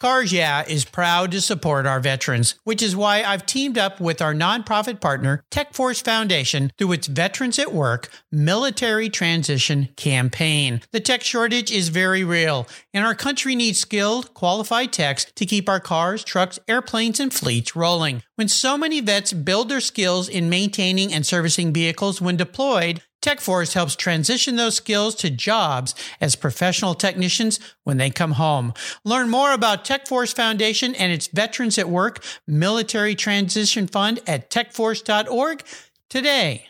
Cars 0.00 0.32
Yeah 0.32 0.62
is 0.64 0.84
proud 0.84 1.32
to 1.32 1.40
support 1.40 1.84
our 1.84 1.98
veterans, 1.98 2.54
which 2.62 2.82
is 2.82 2.94
why 2.94 3.24
I've 3.24 3.46
teamed 3.46 3.76
up 3.76 4.00
with 4.00 4.22
our 4.22 4.32
nonprofit 4.32 5.00
partner, 5.00 5.42
TechForce 5.50 6.04
Foundation, 6.04 6.70
through 6.78 6.92
its 6.92 7.08
Veterans 7.08 7.58
at 7.58 7.72
Work 7.72 8.08
Military 8.30 9.08
Transition 9.08 9.88
Campaign. 9.96 10.82
The 10.92 11.00
tech 11.00 11.24
shortage 11.24 11.72
is 11.72 11.88
very 11.88 12.22
real, 12.22 12.68
and 12.94 13.04
our 13.04 13.16
country 13.16 13.56
needs 13.56 13.80
skilled, 13.80 14.34
qualified 14.34 14.92
techs 14.92 15.24
to 15.34 15.44
keep 15.44 15.68
our 15.68 15.80
cars, 15.80 16.22
trucks, 16.22 16.60
airplanes, 16.68 17.18
and 17.18 17.34
fleets 17.34 17.74
rolling. 17.74 18.22
When 18.36 18.46
so 18.46 18.78
many 18.78 19.00
vets 19.00 19.32
build 19.32 19.68
their 19.68 19.80
skills 19.80 20.28
in 20.28 20.48
maintaining 20.48 21.12
and 21.12 21.26
servicing 21.26 21.72
vehicles 21.72 22.20
when 22.20 22.36
deployed, 22.36 23.02
TechForce 23.22 23.74
helps 23.74 23.96
transition 23.96 24.56
those 24.56 24.76
skills 24.76 25.14
to 25.16 25.30
jobs 25.30 25.94
as 26.20 26.36
professional 26.36 26.94
technicians 26.94 27.58
when 27.84 27.96
they 27.96 28.10
come 28.10 28.32
home. 28.32 28.72
Learn 29.04 29.28
more 29.28 29.52
about 29.52 29.84
TechForce 29.84 30.34
Foundation 30.34 30.94
and 30.94 31.12
its 31.12 31.26
Veterans 31.26 31.78
at 31.78 31.88
Work 31.88 32.22
Military 32.46 33.14
Transition 33.14 33.86
Fund 33.86 34.20
at 34.26 34.50
techforce.org 34.50 35.64
today. 36.08 36.66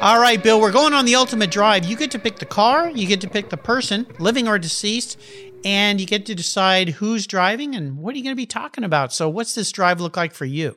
All 0.00 0.20
right, 0.20 0.42
Bill, 0.42 0.60
we're 0.60 0.72
going 0.72 0.92
on 0.92 1.06
the 1.06 1.14
ultimate 1.14 1.50
drive. 1.50 1.86
You 1.86 1.96
get 1.96 2.10
to 2.10 2.18
pick 2.18 2.38
the 2.38 2.44
car, 2.44 2.90
you 2.90 3.06
get 3.06 3.22
to 3.22 3.30
pick 3.30 3.48
the 3.48 3.56
person, 3.56 4.06
living 4.18 4.46
or 4.46 4.58
deceased, 4.58 5.18
and 5.64 5.98
you 5.98 6.06
get 6.06 6.26
to 6.26 6.34
decide 6.34 6.90
who's 6.90 7.26
driving 7.26 7.74
and 7.74 7.96
what 7.96 8.14
are 8.14 8.18
you 8.18 8.24
going 8.24 8.36
to 8.36 8.40
be 8.40 8.44
talking 8.44 8.84
about. 8.84 9.14
So, 9.14 9.30
what's 9.30 9.54
this 9.54 9.72
drive 9.72 10.00
look 10.00 10.16
like 10.16 10.34
for 10.34 10.44
you? 10.44 10.76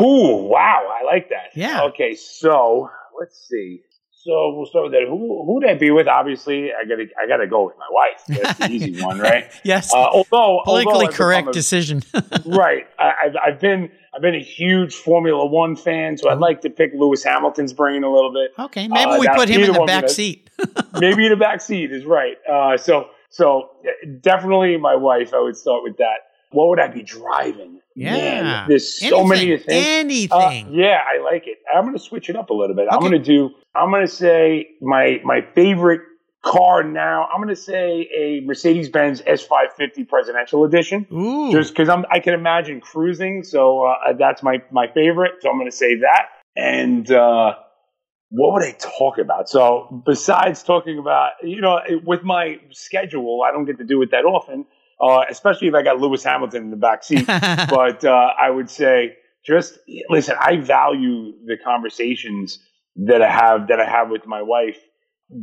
Ooh, 0.00 0.36
wow, 0.48 0.88
I 1.00 1.04
like 1.04 1.28
that. 1.30 1.50
Yeah. 1.54 1.82
Okay, 1.84 2.14
so 2.14 2.88
let's 3.18 3.46
see. 3.48 3.82
So 4.22 4.54
we'll 4.54 4.66
start 4.66 4.84
with 4.84 4.92
that. 4.92 5.06
Who 5.08 5.16
who 5.46 5.54
would 5.54 5.66
I 5.66 5.74
be 5.74 5.90
with? 5.90 6.06
Obviously, 6.06 6.70
I 6.72 6.84
gotta 6.86 7.06
I 7.18 7.26
gotta 7.26 7.46
go 7.46 7.64
with 7.64 7.76
my 7.78 7.86
wife. 7.90 8.20
That's 8.42 8.58
the 8.58 8.70
easy 8.70 9.02
one, 9.02 9.18
right? 9.18 9.50
Yes. 9.64 9.94
Uh, 9.94 9.96
although 9.96 10.60
Politically 10.64 11.06
although 11.06 11.16
correct 11.16 11.48
a- 11.48 11.52
decision. 11.52 12.02
right. 12.46 12.86
I, 12.98 13.12
I've 13.24 13.36
I've 13.54 13.60
been 13.60 13.90
I've 14.14 14.20
been 14.20 14.34
a 14.34 14.42
huge 14.42 14.94
Formula 14.94 15.46
One 15.46 15.74
fan, 15.74 16.18
so 16.18 16.28
I'd 16.28 16.36
like 16.38 16.60
to 16.62 16.70
pick 16.70 16.90
Lewis 16.94 17.24
Hamilton's 17.24 17.72
brain 17.72 18.04
a 18.04 18.12
little 18.12 18.30
bit. 18.32 18.50
okay, 18.58 18.88
maybe 18.88 19.10
Uh, 19.10 19.18
we 19.20 19.28
put 19.28 19.48
him 19.48 19.62
in 19.62 19.72
the 19.72 19.84
back 19.86 20.10
seat. 20.10 20.50
Maybe 21.00 21.24
in 21.24 21.30
the 21.30 21.36
back 21.38 21.62
seat 21.62 21.90
is 21.90 22.04
right. 22.04 22.36
Uh, 22.46 22.76
so 22.76 23.08
so 23.30 23.70
definitely 24.20 24.76
my 24.76 24.94
wife. 24.96 25.32
I 25.32 25.40
would 25.40 25.56
start 25.56 25.82
with 25.82 25.96
that. 25.96 26.18
What 26.50 26.68
would 26.68 26.80
I 26.80 26.88
be 26.88 27.02
driving? 27.02 27.80
Yeah. 27.94 28.12
Man, 28.12 28.68
there's 28.68 28.98
so 28.98 29.24
many 29.24 29.56
things. 29.58 29.66
Anything. 29.68 30.32
Uh, 30.32 30.70
yeah, 30.70 31.00
I 31.06 31.22
like 31.22 31.46
it. 31.46 31.58
I'm 31.72 31.84
going 31.84 31.96
to 31.96 32.02
switch 32.02 32.30
it 32.30 32.36
up 32.36 32.50
a 32.50 32.54
little 32.54 32.74
bit. 32.74 32.88
I'm 32.90 33.00
going 33.00 33.12
to 33.12 33.18
do. 33.18 33.50
I'm 33.74 33.90
going 33.90 34.06
to 34.06 34.12
say 34.12 34.68
my 34.80 35.20
my 35.24 35.42
favorite 35.54 36.00
car 36.42 36.82
now. 36.82 37.28
I'm 37.32 37.38
going 37.42 37.54
to 37.54 37.60
say 37.60 38.08
a 38.16 38.40
Mercedes 38.46 38.88
Benz 38.88 39.22
S550 39.22 40.08
Presidential 40.08 40.64
Edition, 40.64 41.06
Ooh. 41.12 41.52
just 41.52 41.72
because 41.72 41.88
I'm 41.88 42.04
I 42.10 42.20
can 42.20 42.34
imagine 42.34 42.80
cruising. 42.80 43.42
So 43.42 43.84
uh, 43.84 44.12
that's 44.18 44.42
my 44.42 44.62
my 44.70 44.86
favorite. 44.92 45.34
So 45.40 45.50
I'm 45.50 45.56
going 45.56 45.70
to 45.70 45.76
say 45.76 45.96
that. 45.96 46.28
And 46.56 47.10
uh, 47.10 47.54
what 48.30 48.52
would 48.52 48.62
I 48.62 48.72
talk 48.72 49.18
about? 49.18 49.48
So 49.48 50.02
besides 50.06 50.62
talking 50.62 50.98
about, 50.98 51.32
you 51.42 51.60
know, 51.60 51.80
with 52.04 52.22
my 52.22 52.60
schedule, 52.70 53.42
I 53.46 53.52
don't 53.52 53.64
get 53.64 53.78
to 53.78 53.84
do 53.84 54.00
it 54.02 54.10
that 54.12 54.24
often. 54.24 54.66
Uh, 55.00 55.24
especially 55.30 55.68
if 55.68 55.74
I 55.74 55.82
got 55.82 55.98
Lewis 55.98 56.22
Hamilton 56.22 56.64
in 56.64 56.70
the 56.70 56.76
back 56.76 57.02
seat 57.02 57.26
but 57.26 58.04
uh, 58.04 58.32
I 58.40 58.50
would 58.50 58.68
say 58.68 59.16
just 59.44 59.78
listen. 60.08 60.36
I 60.38 60.56
value 60.56 61.32
the 61.46 61.56
conversations 61.64 62.58
that 62.96 63.22
I 63.22 63.30
have 63.30 63.68
that 63.68 63.80
I 63.80 63.88
have 63.88 64.10
with 64.10 64.26
my 64.26 64.42
wife 64.42 64.78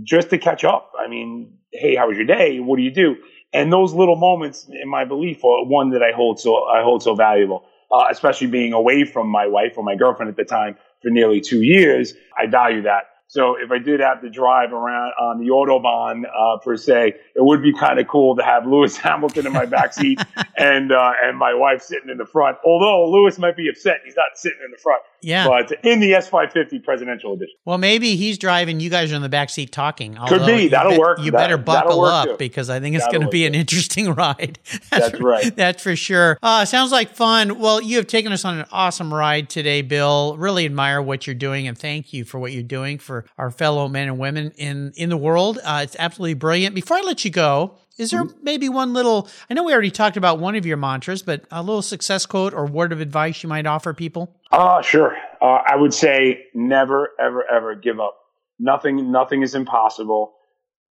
just 0.03 0.30
to 0.30 0.38
catch 0.38 0.64
up. 0.64 0.91
I 0.99 1.08
mean, 1.08 1.58
hey, 1.72 1.95
how 1.95 2.08
was 2.08 2.18
your 2.18 2.26
day? 2.26 2.60
What 2.60 2.78
do 2.78 2.84
you 2.84 2.91
do? 2.91 3.16
And 3.53 3.72
those 3.72 3.93
little 3.93 4.18
moments, 4.18 4.70
in 4.70 4.89
my 4.89 5.05
belief, 5.05 5.43
are 5.43 5.66
one 5.66 5.91
that 5.91 6.03
I 6.03 6.12
hold 6.12 6.39
so 6.39 6.66
I 6.66 6.84
hold 6.84 7.01
so 7.03 7.16
valuable. 7.16 7.66
Uh, 7.89 8.05
especially 8.12 8.47
being 8.47 8.74
away 8.74 9.05
from 9.05 9.30
my 9.30 9.47
wife 9.47 9.74
or 9.78 9.84
my 9.84 9.95
girlfriend 9.95 10.30
at 10.30 10.36
the 10.36 10.43
time 10.43 10.76
for 11.01 11.10
nearly 11.10 11.39
two 11.39 11.64
years, 11.64 12.14
I 12.38 12.47
value 12.47 12.82
that. 12.82 13.03
So 13.30 13.56
if 13.62 13.72
I 13.72 13.78
did 13.78 14.00
have 14.00 14.22
to 14.22 14.30
drive 14.30 14.72
around 14.72 15.12
on 15.20 15.38
the 15.40 15.48
autobahn 15.52 16.24
uh, 16.26 16.60
per 16.64 16.78
se, 16.78 17.08
it 17.36 17.44
would 17.44 17.62
be 17.62 17.74
kind 17.74 18.00
of 18.00 18.08
cool 18.08 18.38
to 18.38 18.44
have 18.44 18.66
Lewis 18.66 18.96
Hamilton 19.06 19.46
in 19.48 19.54
my 19.54 19.66
backseat 19.66 20.26
and 20.58 20.92
uh, 20.94 21.12
and 21.24 21.38
my 21.38 21.54
wife 21.54 21.82
sitting 21.82 22.10
in 22.10 22.18
the 22.18 22.26
front. 22.26 22.58
Although 22.66 23.12
Lewis 23.12 23.38
might 23.38 23.58
be 23.58 23.68
upset, 23.70 23.98
he's 24.06 24.16
not 24.16 24.28
sitting 24.36 24.60
in 24.64 24.72
the 24.72 24.78
front. 24.78 25.02
yeah. 25.22 25.46
But 25.48 25.74
in 25.84 26.00
the 26.00 26.12
S550 26.14 26.84
Presidential 26.84 27.34
Edition, 27.34 27.56
well, 27.66 27.78
maybe 27.78 28.16
he's 28.16 28.38
driving. 28.38 28.80
You 28.80 28.90
guys 28.90 29.12
are 29.12 29.16
in 29.16 29.22
the 29.22 29.30
back 29.30 29.50
seat 29.50 29.72
talking. 29.74 30.16
Could 30.28 30.46
be. 30.46 30.64
you 30.64 30.70
That'll 30.70 30.92
bet- 30.92 31.00
work. 31.00 31.20
You 31.20 31.32
That- 31.32 31.38
better 31.38 31.58
buckle 31.58 32.06
up 32.06 32.30
too. 32.30 32.36
because 32.38 32.70
I 32.70 32.80
think 32.80 32.96
it's 32.96 33.08
going 33.08 33.22
to 33.22 33.28
be 33.28 33.44
work 33.44 33.50
an 33.50 33.56
interesting 33.56 34.14
ride. 34.14 34.58
That's 34.90 35.20
right. 35.20 35.54
That's 35.56 35.84
for 35.84 35.96
sure. 35.98 36.38
Uh, 36.42 36.64
sounds 36.64 36.92
like 36.94 37.10
fun. 37.14 37.60
Well, 37.60 37.82
you 37.82 37.98
have 37.98 38.08
taken 38.08 38.32
us 38.32 38.46
on 38.46 38.60
an 38.60 38.66
awesome 38.72 39.14
ride 39.14 39.50
today, 39.50 39.82
Bill. 39.82 40.38
Really 40.38 40.66
admire 40.66 41.02
what 41.02 41.28
you're 41.28 41.34
doing 41.34 41.68
and 41.68 41.78
thank 41.78 42.14
you 42.14 42.24
for 42.24 42.40
what 42.40 42.54
you're 42.54 42.64
doing 42.64 42.98
for 43.00 43.16
for 43.18 43.30
our 43.38 43.51
fellow 43.51 43.88
men 43.88 44.07
and 44.07 44.20
women 44.20 44.51
in, 44.57 44.91
in 44.95 45.09
the 45.09 45.18
world. 45.18 45.59
Uh, 45.63 45.82
it's 45.84 45.95
absolutely 45.99 46.34
brilliant. 46.34 46.76
Before 46.76 46.97
I 46.97 47.01
let 47.01 47.24
you 47.26 47.32
go, 47.32 47.78
is 47.97 48.11
there 48.11 48.24
mm-hmm. 48.24 48.43
maybe 48.43 48.70
one 48.70 48.93
little, 48.93 49.28
I 49.49 49.53
know 49.53 49.63
we 49.63 49.74
already 49.74 49.91
talked 49.91 50.18
about 50.18 50.39
one 50.39 50.55
of 50.55 50.65
your 50.65 50.78
mantras, 50.78 51.24
but 51.24 51.45
a 51.51 51.61
little 51.61 51.82
success 51.82 52.26
quote 52.26 52.53
or 52.53 52.65
word 52.65 52.91
of 52.91 53.01
advice 53.01 53.41
you 53.41 53.49
might 53.49 53.65
offer 53.65 53.93
people? 53.93 54.36
Uh, 54.51 54.82
sure. 54.82 55.15
Uh, 55.41 55.59
I 55.68 55.76
would 55.76 55.93
say 55.93 56.45
never, 56.53 57.11
ever, 57.20 57.43
ever 57.49 57.76
give 57.76 57.99
up. 57.99 58.18
Nothing, 58.59 59.11
nothing 59.11 59.41
is 59.41 59.55
impossible. 59.55 60.34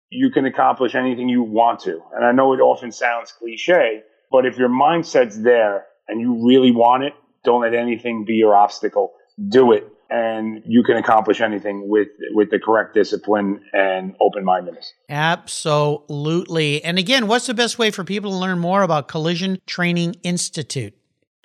You 0.10 0.32
can 0.32 0.46
accomplish 0.46 0.96
anything 0.96 1.30
you 1.30 1.44
want 1.44 1.80
to. 1.82 2.00
And 2.16 2.26
I 2.26 2.32
know 2.32 2.54
it 2.54 2.60
often 2.60 2.92
sounds 2.92 3.32
cliche, 3.32 4.02
but 4.32 4.46
if 4.46 4.58
your 4.58 4.70
mindset's 4.70 5.42
there 5.42 5.86
and 6.08 6.20
you 6.22 6.48
really 6.48 6.72
want 6.72 7.04
it, 7.04 7.14
don't 7.44 7.62
let 7.62 7.74
anything 7.74 8.26
be 8.26 8.34
your 8.34 8.56
obstacle. 8.56 9.14
Do 9.50 9.72
it 9.74 9.88
and 10.10 10.62
you 10.66 10.84
can 10.84 10.98
accomplish 10.98 11.42
anything 11.42 11.90
with 11.90 12.10
with 12.32 12.52
the 12.52 12.60
correct 12.60 12.94
discipline 12.94 13.62
and 13.74 14.16
open 14.22 14.44
mindedness. 14.44 14.94
Absolutely. 15.10 16.84
And 16.84 17.00
again, 17.00 17.28
what's 17.28 17.48
the 17.48 17.54
best 17.54 17.80
way 17.80 17.92
for 17.92 18.04
people 18.04 18.32
to 18.32 18.38
learn 18.38 18.60
more 18.60 18.84
about 18.84 19.08
Collision 19.08 19.62
Training 19.66 20.16
Institute? 20.24 20.94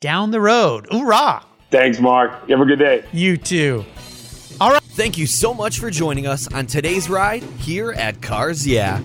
down 0.00 0.32
the 0.32 0.40
road. 0.40 0.86
Hoorah! 0.90 1.44
Thanks, 1.70 1.98
Mark. 1.98 2.30
You 2.46 2.56
have 2.56 2.66
a 2.66 2.68
good 2.68 2.78
day. 2.78 3.04
You 3.12 3.36
too. 3.38 3.84
All 4.60 4.70
right. 4.70 4.82
Thank 4.82 5.16
you 5.18 5.26
so 5.26 5.54
much 5.54 5.78
for 5.80 5.90
joining 5.90 6.26
us 6.26 6.46
on 6.52 6.66
today's 6.66 7.08
ride 7.08 7.42
here 7.58 7.92
at 7.92 8.20
Cars 8.20 8.66
Yeah. 8.66 9.00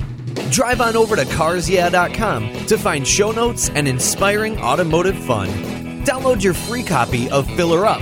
Drive 0.52 0.82
on 0.82 0.96
over 0.96 1.16
to 1.16 1.24
carsyeah.com 1.24 2.66
to 2.68 2.78
find 2.78 3.08
show 3.08 3.32
notes 3.32 3.70
and 3.70 3.88
inspiring 3.88 4.60
automotive 4.60 5.18
fun. 5.24 5.48
Download 6.04 6.44
your 6.44 6.54
free 6.54 6.84
copy 6.84 7.30
of 7.30 7.48
Filler 7.56 7.86
Up, 7.86 8.02